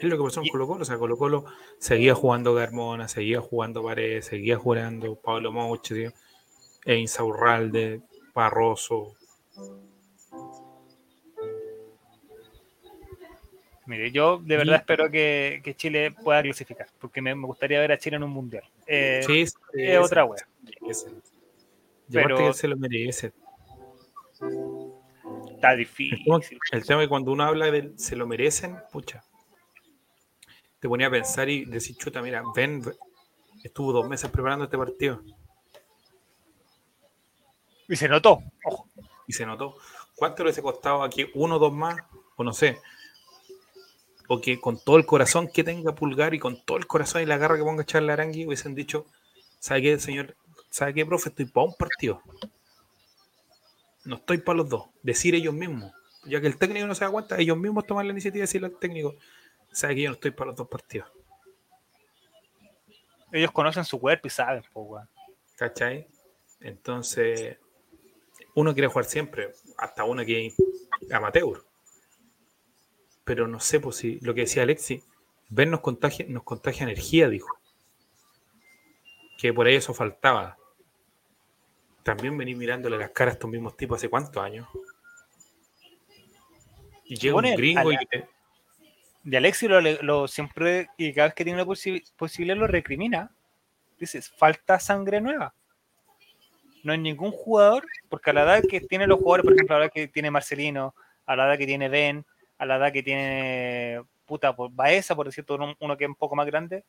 [0.00, 0.82] Es lo que pasó en Y- Colo Colo.
[0.82, 1.44] O sea, Colo Colo
[1.78, 6.12] seguía jugando Carmona, seguía jugando Paredes, seguía jugando Pablo Moche, tío,
[6.84, 8.02] e Insaurralde,
[8.34, 9.14] Barroso.
[13.86, 17.80] Mire, yo de verdad Y- espero que, que Chile pueda clasificar, porque me, me gustaría
[17.80, 18.64] ver a Chile en un mundial.
[18.86, 20.46] Eh, Sí, sí, es otra wea.
[22.10, 23.32] Pero- aparte que él se lo merece.
[25.54, 26.24] Está difícil.
[26.72, 29.24] el tema es que cuando uno habla de se lo merecen, pucha,
[30.78, 32.82] te ponía a pensar y decir, chuta, mira, Ben
[33.64, 35.20] estuvo dos meses preparando este partido
[37.88, 38.42] Y se notó.
[38.64, 38.88] Ojo.
[39.26, 39.76] y se notó.
[40.14, 41.96] ¿Cuánto le hubiese costado aquí uno o dos más?
[42.36, 42.78] O no sé.
[44.28, 47.26] O que con todo el corazón que tenga Pulgar y con todo el corazón y
[47.26, 49.06] la garra que ponga Charles Arangui hubiesen dicho,
[49.58, 50.36] ¿sabe qué, señor?
[50.78, 51.30] ¿Sabe qué, profe?
[51.30, 52.22] Estoy para un partido.
[54.04, 54.86] no estoy para los dos.
[55.02, 55.92] Decir ellos mismos.
[56.22, 58.68] Ya que el técnico no se da cuenta, ellos mismos toman la iniciativa de decirle
[58.68, 59.16] al técnico,
[59.72, 61.10] sabe que yo no estoy para los dos partidos.
[63.32, 65.08] Ellos conocen su cuerpo y saben, po, weón.
[65.56, 66.06] ¿Cachai?
[66.60, 67.58] Entonces,
[68.54, 70.56] uno quiere jugar siempre, hasta uno que es
[71.12, 71.64] amateur.
[73.24, 75.02] Pero no sé, pues si lo que decía Alexi,
[75.48, 77.58] ver nos contagia, nos contagia energía, dijo.
[79.38, 80.57] Que por ahí eso faltaba.
[82.08, 84.66] También venir mirándole las caras a estos mismos tipos hace cuántos años.
[87.04, 88.26] Y llega un gringo y te-
[89.24, 93.30] De Alexi lo, lo siempre, y cada vez que tiene la posi- posibilidad lo recrimina.
[94.00, 95.52] Dices, falta sangre nueva.
[96.82, 99.78] No hay ningún jugador, porque a la edad que tienen los jugadores, por ejemplo, a
[99.80, 100.94] la edad que tiene Marcelino,
[101.26, 102.24] a la edad que tiene Ben,
[102.56, 106.14] a la edad que tiene puta por Baeza, por decir uno, uno que es un
[106.14, 106.84] poco más grande,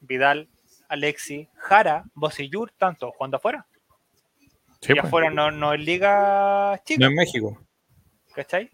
[0.00, 0.48] Vidal,
[0.88, 3.66] Alexi, Jara, Bosellur, tanto jugando afuera.
[4.84, 5.06] Sí, y pues.
[5.06, 7.00] afuera no, no es liga chica.
[7.00, 7.58] No en México.
[8.34, 8.70] ¿Cachai?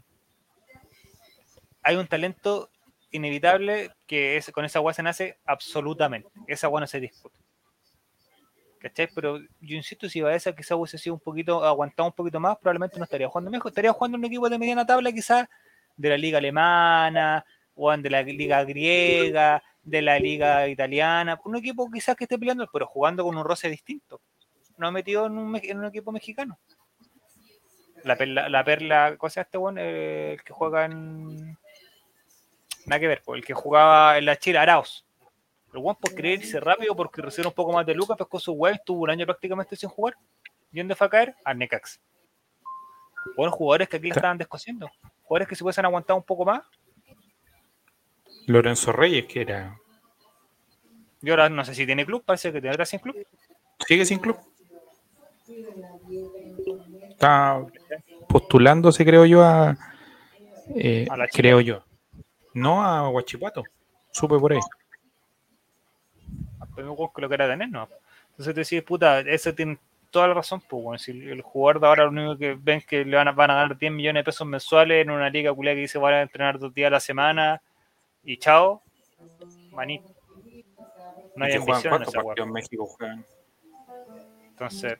[1.83, 2.69] Hay un talento
[3.13, 6.29] inevitable que es, con esa agua se nace absolutamente.
[6.49, 7.39] Esa agua no se discute.
[8.81, 9.09] ¿Cachai?
[9.15, 12.99] Pero yo insisto, si Baeza quizás hubiese sido un poquito, aguantado un poquito más, probablemente
[12.99, 13.71] no estaría jugando mejor.
[13.71, 15.47] Estaría jugando en un equipo de mediana tabla, quizás
[15.97, 17.45] de la liga alemana,
[17.77, 21.39] o de la liga griega, de la liga italiana.
[21.45, 24.21] Un equipo quizás que esté peleando, pero jugando con un roce distinto.
[24.81, 26.59] No metido en un, me- en un equipo mexicano.
[28.03, 29.77] La perla, la perla, ¿cómo se llama este weón?
[29.79, 31.59] Eh, el que juega en.
[32.87, 35.05] Nada que ver, el que jugaba en la Chile, Arauz.
[35.75, 38.53] El weón por querer irse rápido porque recibió un poco más de lucas, pescó su
[38.53, 40.17] web, estuvo un año prácticamente sin jugar.
[40.73, 41.35] ¿Y dónde fue a caer?
[41.45, 42.01] Al Necax.
[43.37, 44.91] Buenos jugadores que aquí le estaban descosiendo.
[45.25, 46.63] Jugadores que se hubiesen aguantado un poco más.
[48.47, 49.77] Lorenzo Reyes, que era.
[51.21, 53.15] Y ahora no sé si tiene club, parece que tendrá sin club.
[53.87, 54.39] Sigue sin club.
[57.11, 57.65] Está
[58.29, 59.77] postulándose, creo yo, a.
[60.75, 61.85] eh, A la creo yo.
[62.55, 63.63] No a Huachipato.
[64.13, 64.61] Supe por ahí.
[66.61, 67.89] Acuerdo que lo tener, ¿no?
[68.31, 69.79] Entonces te decís, puta, eso tiene
[70.11, 73.05] toda la razón, pues, bueno, si el jugador de ahora lo único que ven que
[73.05, 75.75] le van a, van a ganar 10 millones de pesos mensuales en una liga culia
[75.75, 77.63] que dice van a entrenar dos días a la semana
[78.25, 78.83] y chao,
[79.73, 80.09] manito.
[81.37, 82.87] No hay ambición en esa México.
[82.87, 83.25] juegan.
[84.49, 84.99] Entonces,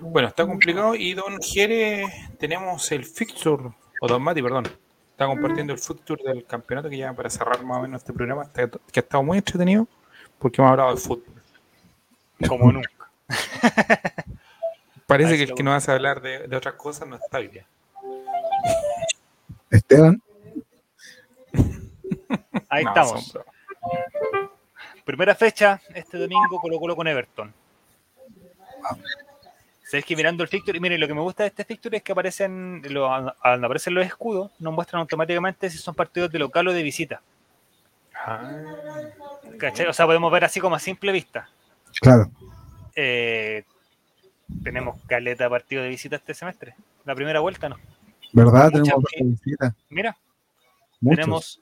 [0.00, 0.94] Bueno, está complicado.
[0.94, 2.06] Y Don Jere,
[2.38, 3.70] tenemos el fixture,
[4.00, 4.64] o Don Mati, perdón.
[5.10, 8.50] Está compartiendo el fixture del campeonato que ya para cerrar más o menos este programa,
[8.52, 9.86] que ha estado muy entretenido
[10.38, 11.42] porque hemos hablado de fútbol.
[12.48, 12.90] como nunca.
[15.06, 17.66] Parece que el que nos hace hablar de, de otras cosas no está hoy día.
[19.70, 20.22] Esteban,
[22.68, 23.38] Ahí No, estamos.
[25.04, 27.52] Primera fecha, este domingo Colo Colo con Everton.
[29.84, 32.02] Sabéis que mirando el fixture, y miren, lo que me gusta de este fixture es
[32.04, 33.08] que aparecen, lo,
[33.42, 37.20] cuando aparecen los escudos, nos muestran automáticamente si son partidos de local o de visita.
[38.14, 38.50] Ah,
[39.58, 39.86] ¿Cachai?
[39.86, 41.48] O sea, podemos ver así como a simple vista.
[42.00, 42.30] claro.
[42.94, 43.64] Eh,
[44.64, 46.74] tenemos caleta de partido de visita este semestre.
[47.04, 47.76] La primera vuelta, ¿no?
[48.32, 48.70] ¿Verdad?
[48.72, 49.74] Muchas Tenemos vi- visita.
[49.88, 50.16] Mira,
[51.00, 51.16] Muchos.
[51.16, 51.60] tenemos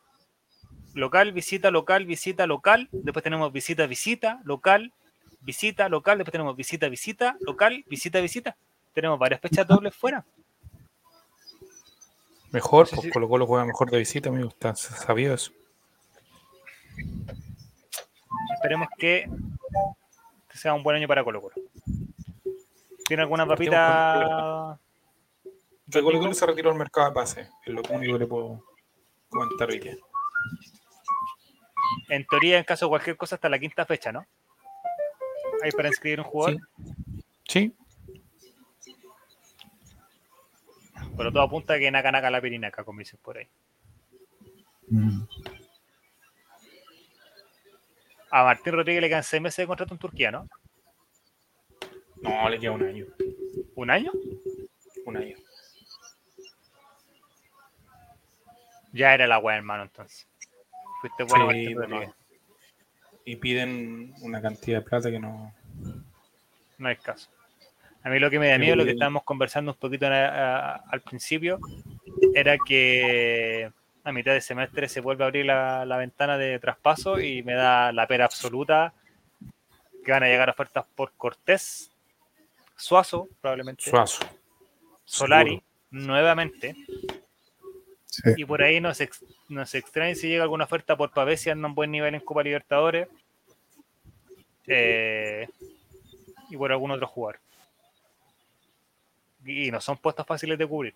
[0.94, 2.88] local, visita, local, visita, local.
[2.92, 4.92] Después tenemos visita, visita, local,
[5.40, 6.18] visita, local.
[6.18, 8.56] Después tenemos visita, visita, local, visita, visita.
[8.92, 10.24] Tenemos varias fechas dobles fuera.
[12.50, 13.12] mejor, Sí, pues.
[13.12, 14.48] Colo Colo juega mejor de visita, amigo.
[14.48, 15.52] Está sabido eso.
[18.54, 19.28] Esperemos que
[20.52, 21.54] sea un buen año para Colo Colo.
[23.06, 24.78] ¿Tiene alguna papita?
[25.86, 27.50] De Colo Colo se retiró al mercado de pase.
[27.64, 28.64] Es lo único que le puedo
[29.28, 29.96] comentar hoy día.
[32.08, 34.26] En teoría, en caso de cualquier cosa, hasta la quinta fecha, ¿no?
[35.62, 36.60] Ahí para inscribir un jugador.
[37.46, 37.74] Sí.
[41.16, 43.48] Pero todo apunta a que naca naca la pirinaca, como dicen por ahí.
[44.88, 45.22] Mm.
[48.30, 50.48] A Martín Rodríguez le quedan seis meses de contrato en Turquía, ¿no?
[52.22, 53.06] No, le queda un año.
[53.74, 54.12] ¿Un año?
[55.06, 55.36] Un año.
[58.92, 60.28] Ya era la weá, hermano, entonces.
[61.00, 61.94] Fuiste bueno, Sí, Martín bueno.
[61.96, 62.17] Rodríguez.
[63.28, 65.52] Y piden una cantidad de plata que no.
[66.78, 67.28] No hay caso.
[68.02, 71.02] A mí lo que me da miedo, lo que estábamos conversando un poquito a- al
[71.02, 71.58] principio,
[72.34, 73.70] era que
[74.02, 77.52] a mitad de semestre se vuelve a abrir la, la ventana de traspaso y me
[77.52, 78.94] da la pera absoluta
[80.02, 81.90] que van a llegar ofertas por Cortés,
[82.76, 84.24] Suazo, probablemente, Suazo.
[85.04, 86.74] Solari, nuevamente,
[88.24, 88.30] Sí.
[88.36, 91.68] y por ahí nos, ex- nos extraña si llega alguna oferta por Pavés si anda
[91.68, 93.08] en buen nivel en Copa Libertadores.
[94.66, 95.48] Eh,
[96.50, 97.40] y por algún otro jugador.
[99.44, 100.94] y no son puestos fáciles de cubrir.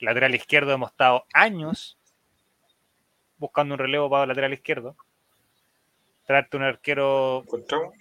[0.00, 1.96] Lateral izquierdo hemos estado años
[3.38, 4.94] buscando un relevo para el lateral izquierdo.
[6.26, 7.94] Traerte un arquero, ¿Encontramos?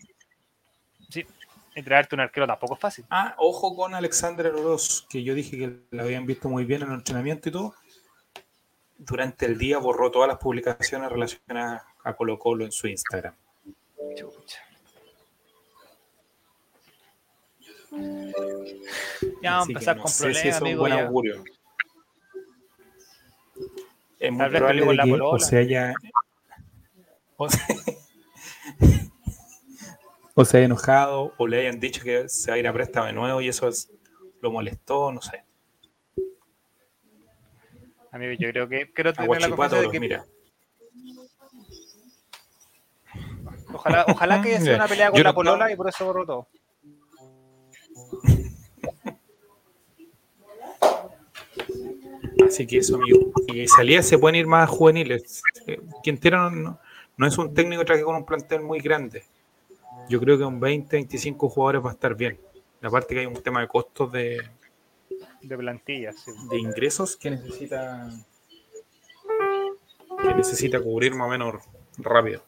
[1.76, 3.06] y traerte un arquero tampoco es fácil.
[3.10, 6.90] Ah, ojo con Alexander Oroz, que yo dije que lo habían visto muy bien en
[6.90, 7.76] el entrenamiento y todo.
[8.98, 13.34] Durante el día borró todas las publicaciones relacionadas a Colo Colo en su Instagram.
[19.42, 20.80] Ya vamos a que empezar no con problemas, si es un amigo.
[20.82, 21.06] buen ya.
[21.06, 21.44] augurio.
[24.20, 25.94] Es muy probable de la que o se haya
[27.38, 27.60] o se,
[30.34, 33.06] o se haya enojado o le hayan dicho que se va a ir a préstamo
[33.06, 33.92] de nuevo y eso es-
[34.42, 35.44] lo molestó, no sé.
[38.12, 40.26] Amigo, yo creo que quiero tener la confianza de que mira.
[43.74, 46.06] ojalá, ojalá que haya sido una pelea con Yo la no- polola y por eso
[46.06, 46.48] borró todo.
[52.46, 53.32] Así que eso, amigo.
[53.48, 55.42] Y salidas se pueden ir más juveniles.
[55.66, 56.80] Eh, Quintero no, no,
[57.18, 59.24] no es un técnico traje con un plantel muy grande.
[60.10, 62.40] Yo creo que un 20, 25 jugadores va a estar bien.
[62.82, 64.38] Aparte que hay un tema de costos de,
[65.48, 66.32] De plantilla, sí.
[66.50, 68.10] de ingresos que necesita
[70.22, 71.64] que necesita cubrir más o menos
[71.98, 72.44] rápido.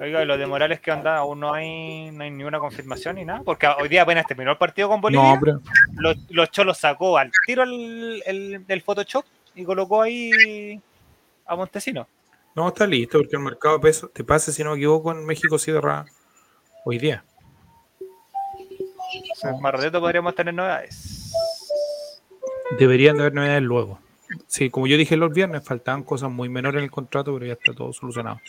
[0.00, 3.42] Oiga, lo de Morales que anda, aún no hay, no hay ninguna confirmación ni nada,
[3.44, 5.60] porque hoy día apenas terminó el partido con Bolivia, No, pero
[5.94, 9.24] los, los cholos sacó al tiro el, el, el Photoshop
[9.54, 10.80] y colocó ahí
[11.46, 12.06] a Montesino.
[12.54, 15.24] no está listo porque el mercado de peso, te pase si no me equivoco, en
[15.24, 16.04] México cierra
[16.84, 17.24] hoy día.
[19.60, 21.32] Más ratito podríamos tener novedades.
[22.78, 23.98] Deberían de haber novedades luego.
[24.48, 27.52] Sí, como yo dije los viernes, faltaban cosas muy menores en el contrato, pero ya
[27.52, 28.40] está todo solucionado.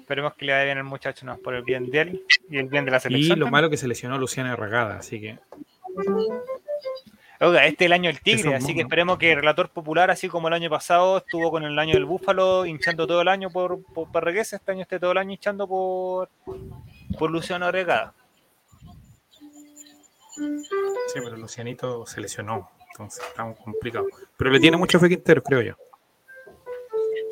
[0.00, 2.66] Esperemos que le vaya bien al muchacho, no, por el bien de él y el
[2.68, 3.38] bien de la Y selección.
[3.38, 3.52] lo también.
[3.52, 5.38] malo que se lesionó Luciana Regada, así que
[7.40, 10.10] Oiga, este es el año del tigre, es así que esperemos que el relator popular,
[10.10, 13.50] así como el año pasado estuvo con el año del búfalo hinchando todo el año
[13.50, 16.28] por, por Parregués, este año esté todo el año hinchando por,
[17.16, 18.14] por Luciano Regada.
[20.34, 24.06] sí, pero Lucianito se lesionó, entonces está complicado.
[24.36, 25.74] Pero le tiene mucho fe Quintero, creo yo.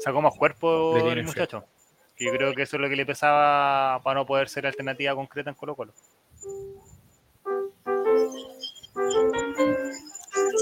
[0.01, 1.65] Sacó más cuerpo el muchacho.
[2.19, 5.51] Yo creo que eso es lo que le pesaba para no poder ser alternativa concreta
[5.51, 5.93] en Colo Colo.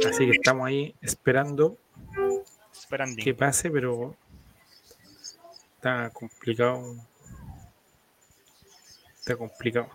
[0.09, 1.79] Así que estamos ahí esperando
[2.73, 3.23] Esperando.
[3.23, 4.17] que pase, pero
[5.77, 6.97] está complicado.
[9.25, 9.89] Está complicado.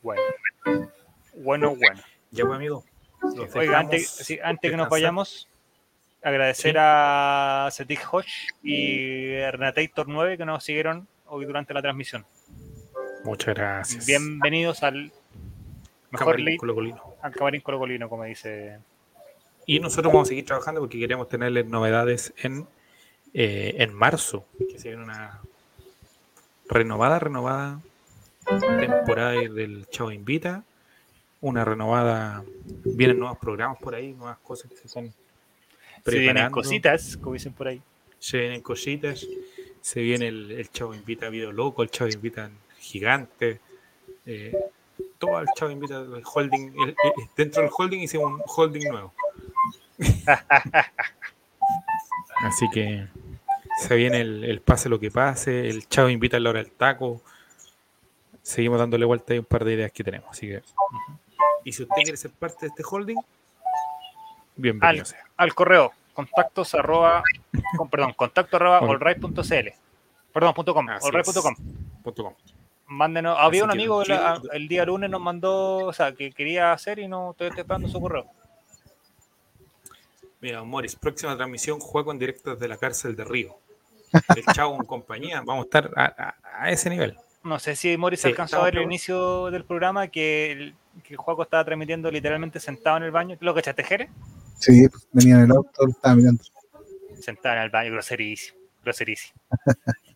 [0.00, 0.22] Bueno.
[1.34, 2.00] Bueno, bueno.
[2.30, 2.84] Ya pues, amigo.
[3.22, 5.46] Oiga, dejamos antes, sí, antes que nos vayamos,
[6.22, 6.78] agradecer Sí.
[6.80, 12.24] a Cetic Hodge y Renatator 9 que nos siguieron hoy durante la transmisión.
[13.24, 14.06] Muchas gracias.
[14.06, 15.12] Bienvenidos al
[16.12, 17.14] mejor Camarín colocolino.
[17.20, 18.78] al camarín colocolino, como dice.
[19.66, 22.66] Y nosotros vamos a seguir trabajando porque queremos tenerles novedades en,
[23.34, 25.42] eh, en marzo, que se viene una
[26.68, 27.80] renovada, renovada
[28.80, 30.62] temporada del Chavo Invita,
[31.40, 32.44] una renovada,
[32.84, 35.12] vienen nuevos programas por ahí, nuevas cosas que se están
[36.04, 36.54] Se vienen preparando.
[36.54, 37.82] cositas, como dicen por ahí.
[38.18, 39.26] se vienen cositas,
[39.80, 43.60] se viene el, el Chavo Invita Video Loco, el Chavo Invita Gigante,
[44.24, 44.56] eh,
[45.18, 46.96] todo el Chavo Invita el holding, el- el-
[47.36, 49.12] dentro del holding hicimos un holding nuevo.
[52.42, 53.06] Así que
[53.78, 56.72] se viene el, el pase lo que pase, el Chavo Invita a la hora del
[56.72, 57.22] taco.
[58.42, 60.28] Seguimos dándole vuelta a un par de ideas que tenemos.
[60.30, 60.62] Así que,
[61.64, 63.18] y si usted quiere ser parte de este holding,
[64.54, 65.24] bienvenido Al- sea.
[65.36, 67.22] Al correo, contactos arroba,
[67.76, 69.68] con, perdón, contacto arroba allright.cl.
[70.32, 71.54] Perdón, punto com, allright.com.
[72.14, 72.34] com.
[72.88, 74.52] Mándenos, había un Así que amigo el, tranquilo.
[74.52, 78.00] el día lunes nos mandó, o sea, que quería hacer y no estoy esperando su
[78.00, 78.26] correo.
[80.40, 83.58] Mira, Morris, próxima transmisión, juego en directo desde la cárcel de Río.
[84.34, 87.16] El Chavo en compañía, vamos a estar a, a- a ese nivel.
[87.44, 90.74] No sé si Morris Sí, alcanzó a ver el inicio del programa que el,
[91.04, 93.36] que el Juaco estaba transmitiendo literalmente sentado en el baño.
[93.40, 94.10] ¿Lo que echaste, Jere?
[94.58, 96.42] Sí, pues, venía en el auto, estaba mirando.
[97.20, 98.58] Sentado en el baño, groserísimo.
[98.82, 99.40] Groserísimo.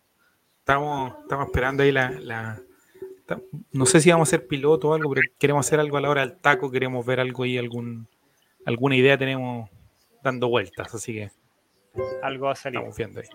[0.59, 2.61] Estamos, estamos esperando ahí la, la-
[3.71, 6.09] No sé si vamos a ser piloto o algo, pero queremos hacer algo a la
[6.09, 8.07] hora del taco, queremos ver algo ahí, algún,
[8.65, 9.69] alguna idea tenemos
[10.23, 11.31] dando vueltas, así que
[12.23, 12.81] Algo ha salido.
[12.81, 13.27] estamos viendo ahí.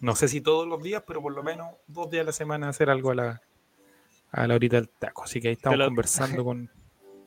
[0.00, 2.68] No sé si todos los días, pero por lo menos dos días a la semana
[2.68, 3.42] hacer algo a la,
[4.32, 5.24] a la horita del taco.
[5.24, 6.70] Así que ahí estamos lo- conversando con...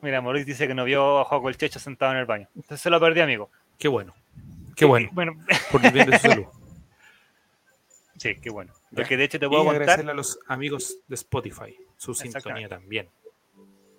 [0.01, 2.47] Mira, Morris dice que no vio a Juaco el Checho sentado en el baño.
[2.55, 3.49] Entonces se lo perdí, amigo.
[3.79, 4.13] Qué bueno,
[4.75, 5.33] qué bueno, Bueno,
[5.71, 6.45] por el bien de su salud.
[8.17, 8.73] sí, qué bueno.
[8.95, 9.81] Porque de hecho te Y puedo contar.
[9.81, 11.75] agradecerle a los amigos de Spotify.
[11.97, 13.09] su sintonía también.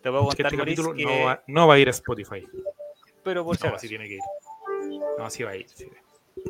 [0.02, 1.04] Te puedo contar, este Maurice, capítulo que...
[1.04, 2.46] no, va, no va a ir a Spotify.
[3.24, 4.20] pero por si No, sí tiene que ir.
[5.18, 5.68] No, sí va a ir.
[5.68, 5.88] sí.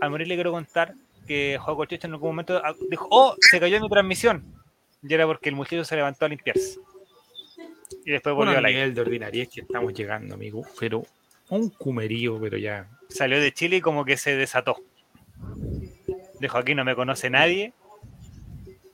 [0.01, 0.95] Al morir le quiero contar
[1.27, 2.61] que Juego Checho en algún momento
[2.91, 4.45] dijo, oh, se cayó mi transmisión.
[5.03, 6.79] Y era porque el muchacho se levantó a limpiarse.
[8.05, 8.81] Y después Bueno, volvió al al aire.
[8.81, 10.63] nivel de ordinaria es que estamos llegando, amigo.
[10.81, 11.05] Pero
[11.51, 12.89] un cumerío, pero ya.
[13.09, 14.77] Salió de Chile y como que se desató.
[16.41, 17.73] Dijo, aquí no me conoce nadie.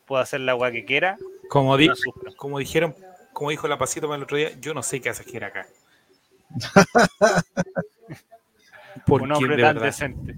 [0.06, 1.16] Puedo hacer la agua que quiera.
[1.48, 2.34] Como, di- No sufro.
[2.36, 2.94] como dijeron,
[3.32, 5.66] como dijo la pasito para el otro día, yo no sé qué hace gira acá.
[9.06, 10.36] Porque Un hombre de tan verdad, decente.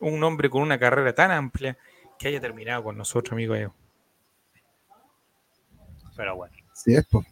[0.00, 1.76] Un hombre con una carrera tan amplia
[2.18, 3.54] que haya terminado con nosotros, amigo.
[3.54, 3.74] Eo.
[6.16, 6.56] Pero bueno.
[6.72, 7.24] Sí, es, po.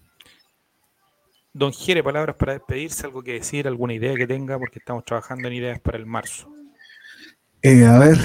[1.53, 5.47] Don Jere, palabras para despedirse, algo que decir, alguna idea que tenga, porque estamos trabajando
[5.49, 6.53] en ideas para el marzo.
[7.63, 8.19] Eh, a ver,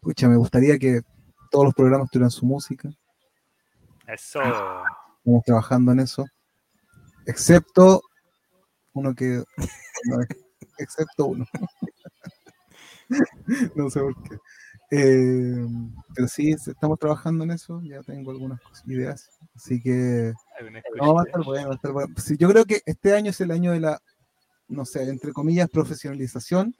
[0.00, 1.00] pucha, me gustaría que
[1.50, 2.88] todos los programas tuvieran su música.
[4.06, 4.40] Eso.
[4.40, 6.24] Estamos trabajando en eso.
[7.26, 8.00] Excepto
[8.92, 9.42] uno que.
[10.78, 11.44] excepto uno.
[13.74, 14.36] no sé por qué.
[14.92, 15.66] Eh,
[16.14, 17.80] pero sí, estamos trabajando en eso.
[17.82, 19.28] Ya tengo algunas ideas.
[19.54, 20.32] Así que.
[20.96, 22.14] No, va a estar bueno, va a estar bueno.
[22.18, 24.00] Sí, yo creo que este año es el año de la,
[24.68, 26.74] no sé, entre comillas, profesionalización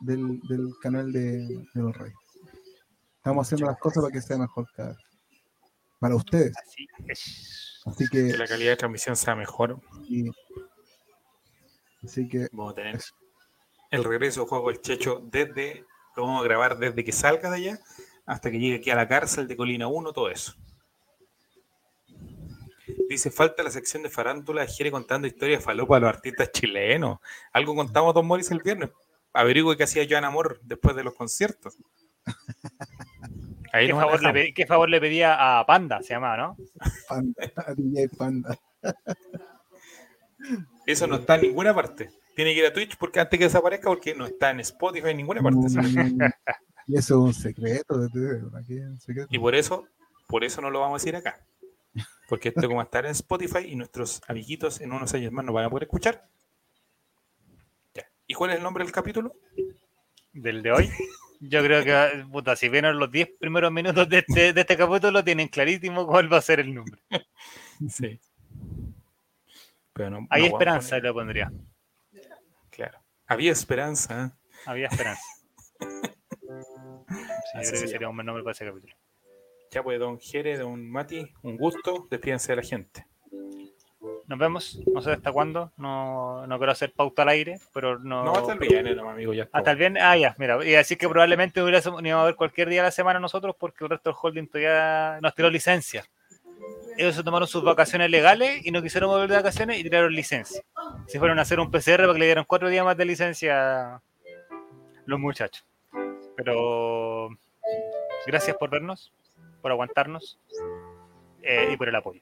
[0.00, 2.16] del, del canal de, de Los Reyes.
[3.18, 4.98] Estamos haciendo las cosas para que sea mejor cada vez.
[5.98, 6.52] Para ustedes.
[6.56, 7.82] Así es.
[7.86, 9.80] Así que, Que la calidad de transmisión sea mejor.
[10.08, 10.30] y-
[12.04, 13.00] así que Vamos a tener
[13.96, 15.84] el regreso de Juego del Checho desde,
[16.16, 17.80] lo vamos a grabar desde que salga de allá
[18.26, 20.54] hasta que llegue aquí a la cárcel de Colina 1, todo eso.
[23.08, 27.18] Dice, falta la sección de farándula de Jere contando historias falopa a los artistas chilenos.
[27.52, 28.90] Algo contamos Don Morris el viernes.
[29.32, 31.76] Averigüe qué hacía Joan Amor después de los conciertos.
[33.72, 34.32] Ahí ¿Qué nos favor, le, dejamos.
[34.48, 36.02] pe- qué favor le pedía a Panda?
[36.02, 36.56] Se llamaba, ¿no?
[37.08, 37.34] Panda,
[37.76, 38.58] DJ Panda.
[40.86, 42.10] Eso no está en ninguna parte.
[42.36, 45.16] Tiene que ir a Twitch porque antes que desaparezca, porque no está en Spotify en
[45.16, 45.58] ninguna parte.
[45.58, 46.20] Mm,
[46.86, 47.94] y eso es un secreto.
[47.96, 49.28] un secreto.
[49.30, 49.88] Y por eso,
[50.28, 51.40] por eso no lo vamos a decir acá.
[52.28, 55.44] Porque esto como va a estar en Spotify y nuestros amiguitos en unos años más
[55.46, 56.28] nos van a poder escuchar.
[57.94, 58.04] Ya.
[58.26, 59.34] ¿Y cuál es el nombre del capítulo?
[60.34, 60.90] Del de hoy.
[61.40, 65.24] Yo creo que, puta, si vieron los 10 primeros minutos de este, de este capítulo,
[65.24, 67.00] tienen clarísimo cuál va a ser el nombre.
[67.88, 68.20] Sí.
[69.94, 71.52] Pero no, Hay no esperanza, poner- le pondría.
[73.26, 74.36] Había esperanza.
[74.66, 75.22] Había esperanza.
[77.08, 78.92] Sí, yo Así creo que se sería un buen nombre para ese capítulo.
[79.70, 82.08] Ya pues, don Jere, don Mati, un gusto.
[82.10, 83.06] Despídense de la gente.
[84.26, 85.72] Nos vemos, no sé hasta cuándo.
[85.76, 88.24] No, no quiero hacer pauta al aire, pero no.
[88.24, 89.48] No, hasta el viernes, no, amigo, ya.
[89.52, 92.68] Hasta el viernes, ah, ya, mira, y así que probablemente hubiéramos íbamos a ver cualquier
[92.68, 96.04] día de la semana nosotros porque el resto del holding todavía nos tiró licencia.
[96.98, 100.62] Ellos se tomaron sus vacaciones legales y no quisieron volver de vacaciones y tiraron licencia.
[101.06, 104.00] Se fueron a hacer un PCR para que le dieran cuatro días más de licencia
[105.04, 105.64] los muchachos.
[106.36, 107.30] Pero
[108.26, 109.12] gracias por vernos,
[109.60, 110.38] por aguantarnos
[111.42, 112.20] eh, y por el apoyo.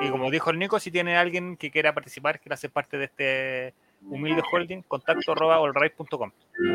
[0.00, 3.04] Y como dijo el Nico, si tiene alguien que quiera participar, quiera ser parte de
[3.04, 5.60] este humilde holding, contacto arroba.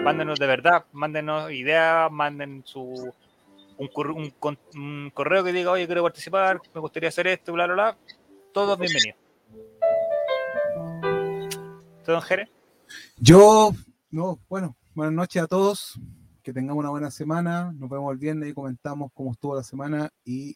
[0.04, 3.14] Mándenos de verdad, mándenos ideas, manden su
[3.78, 7.98] un, correo que diga, oye, quiero participar, me gustaría hacer esto, bla, bla, bla.
[8.54, 9.20] Todos bienvenidos.
[12.04, 12.50] ¿Todo, Jere?
[13.18, 13.72] Yo,
[14.12, 16.00] no, bueno, buenas noches a todos.
[16.44, 17.74] Que tengamos una buena semana.
[17.74, 20.56] Nos vemos el viernes y comentamos cómo estuvo la semana y,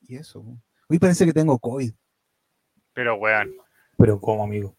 [0.00, 0.44] y eso.
[0.88, 1.92] Hoy parece que tengo COVID.
[2.92, 3.54] Pero, weón.
[3.96, 4.76] Pero ¿cómo, amigo?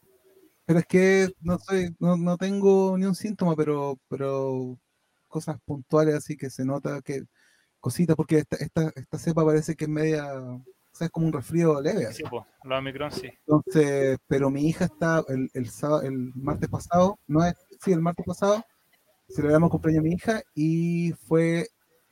[0.65, 4.77] Pero es que no soy, no, no tengo ni un síntoma, pero, pero
[5.27, 7.23] cosas puntuales así que se nota que
[7.79, 11.33] cositas, porque esta, esta, esta cepa parece que es media, o sea, es como un
[11.33, 12.07] resfrío leve.
[12.07, 12.17] así.
[12.17, 13.29] Sí, pues, los Omicron sí.
[13.45, 18.01] Entonces, pero mi hija está el, el, sábado- el martes pasado, no es, sí, el
[18.01, 18.63] martes pasado,
[19.29, 21.67] celebramos el cumpleaños a mi hija y fue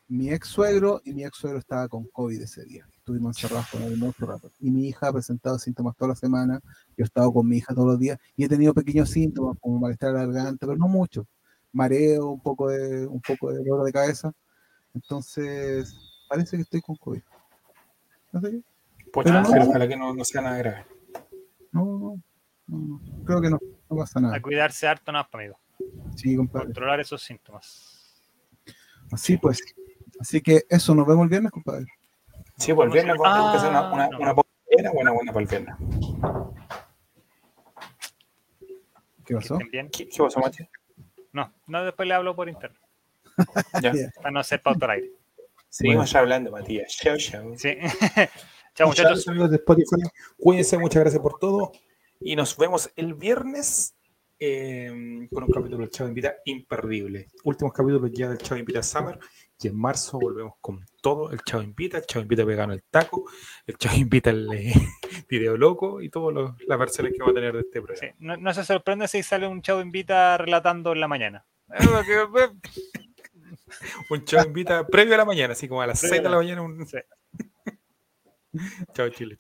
[0.08, 2.88] mi ex suegro y mi ex suegro estaba con COVID ese día.
[2.98, 4.52] Estuvimos encerrados con él mucho rato.
[4.60, 6.60] Y mi hija ha presentado síntomas toda la semana.
[6.90, 9.80] Yo he estado con mi hija todos los días y he tenido pequeños síntomas como
[9.80, 11.28] malestar en la garganta, pero no mucho.
[11.76, 14.32] Mareo, un poco de, un poco de dolor de cabeza.
[14.94, 15.94] Entonces,
[16.30, 17.22] parece que estoy con COVID.
[18.32, 18.62] No sé qué.
[19.12, 20.86] Pocha, Pero no- pero ojalá que no, no sea nada grave.
[21.72, 22.22] No, no,
[22.68, 23.24] no, no.
[23.26, 24.36] Creo que no, no pasa nada.
[24.38, 25.60] A cuidarse harto, no, amigo.
[26.16, 26.68] Sí, compadre.
[26.68, 28.24] Controlar esos síntomas.
[29.12, 29.60] Así pues.
[30.20, 31.86] Así que eso, nos vemos el viernes, compadre.
[32.58, 34.18] Sí, pues el viernes vamos a hacer una, una, Ah, no.
[34.20, 35.76] una buena, buena, buena para el viernes.
[39.26, 39.56] ¿Qué pasó?
[39.56, 39.90] estén bien.
[39.90, 40.64] ¿Qué, qué pasó, Mati?
[41.36, 42.80] No, no, después le hablo por internet.
[43.82, 43.92] Ya.
[44.16, 45.12] Para no hacer pauta al aire.
[45.68, 46.96] Seguimos ya hablando, Matías.
[46.96, 47.54] Chao, chao.
[47.58, 47.76] Sí.
[48.74, 49.04] Chao, Muchas muchachos.
[49.04, 50.02] gracias, amigos de Spotify.
[50.38, 51.74] Cuídense, muchas gracias por todo.
[52.22, 53.96] Y nos vemos el viernes
[54.40, 57.28] eh, con un capítulo del Chavo Invita imperdible.
[57.44, 59.20] Últimos capítulos ya del Chavo Invita Summer.
[59.62, 61.32] Y en marzo volvemos con todo.
[61.32, 63.30] El Chavo Invita, el Chavo Invita vegano el taco,
[63.66, 64.74] el Chavo Invita el eh,
[65.30, 68.16] video loco y todas las versiones que va a tener de este Sí, programa.
[68.20, 71.46] no, no se sorprende si sale un chavo invita relatando en la mañana.
[74.10, 76.36] Un Chavo Invita previo a la mañana, así como a las Previo 6 de la
[76.36, 76.62] la- mañana.
[76.62, 76.86] Un...
[76.86, 76.98] Sí.
[78.94, 79.34] Chao, Chile.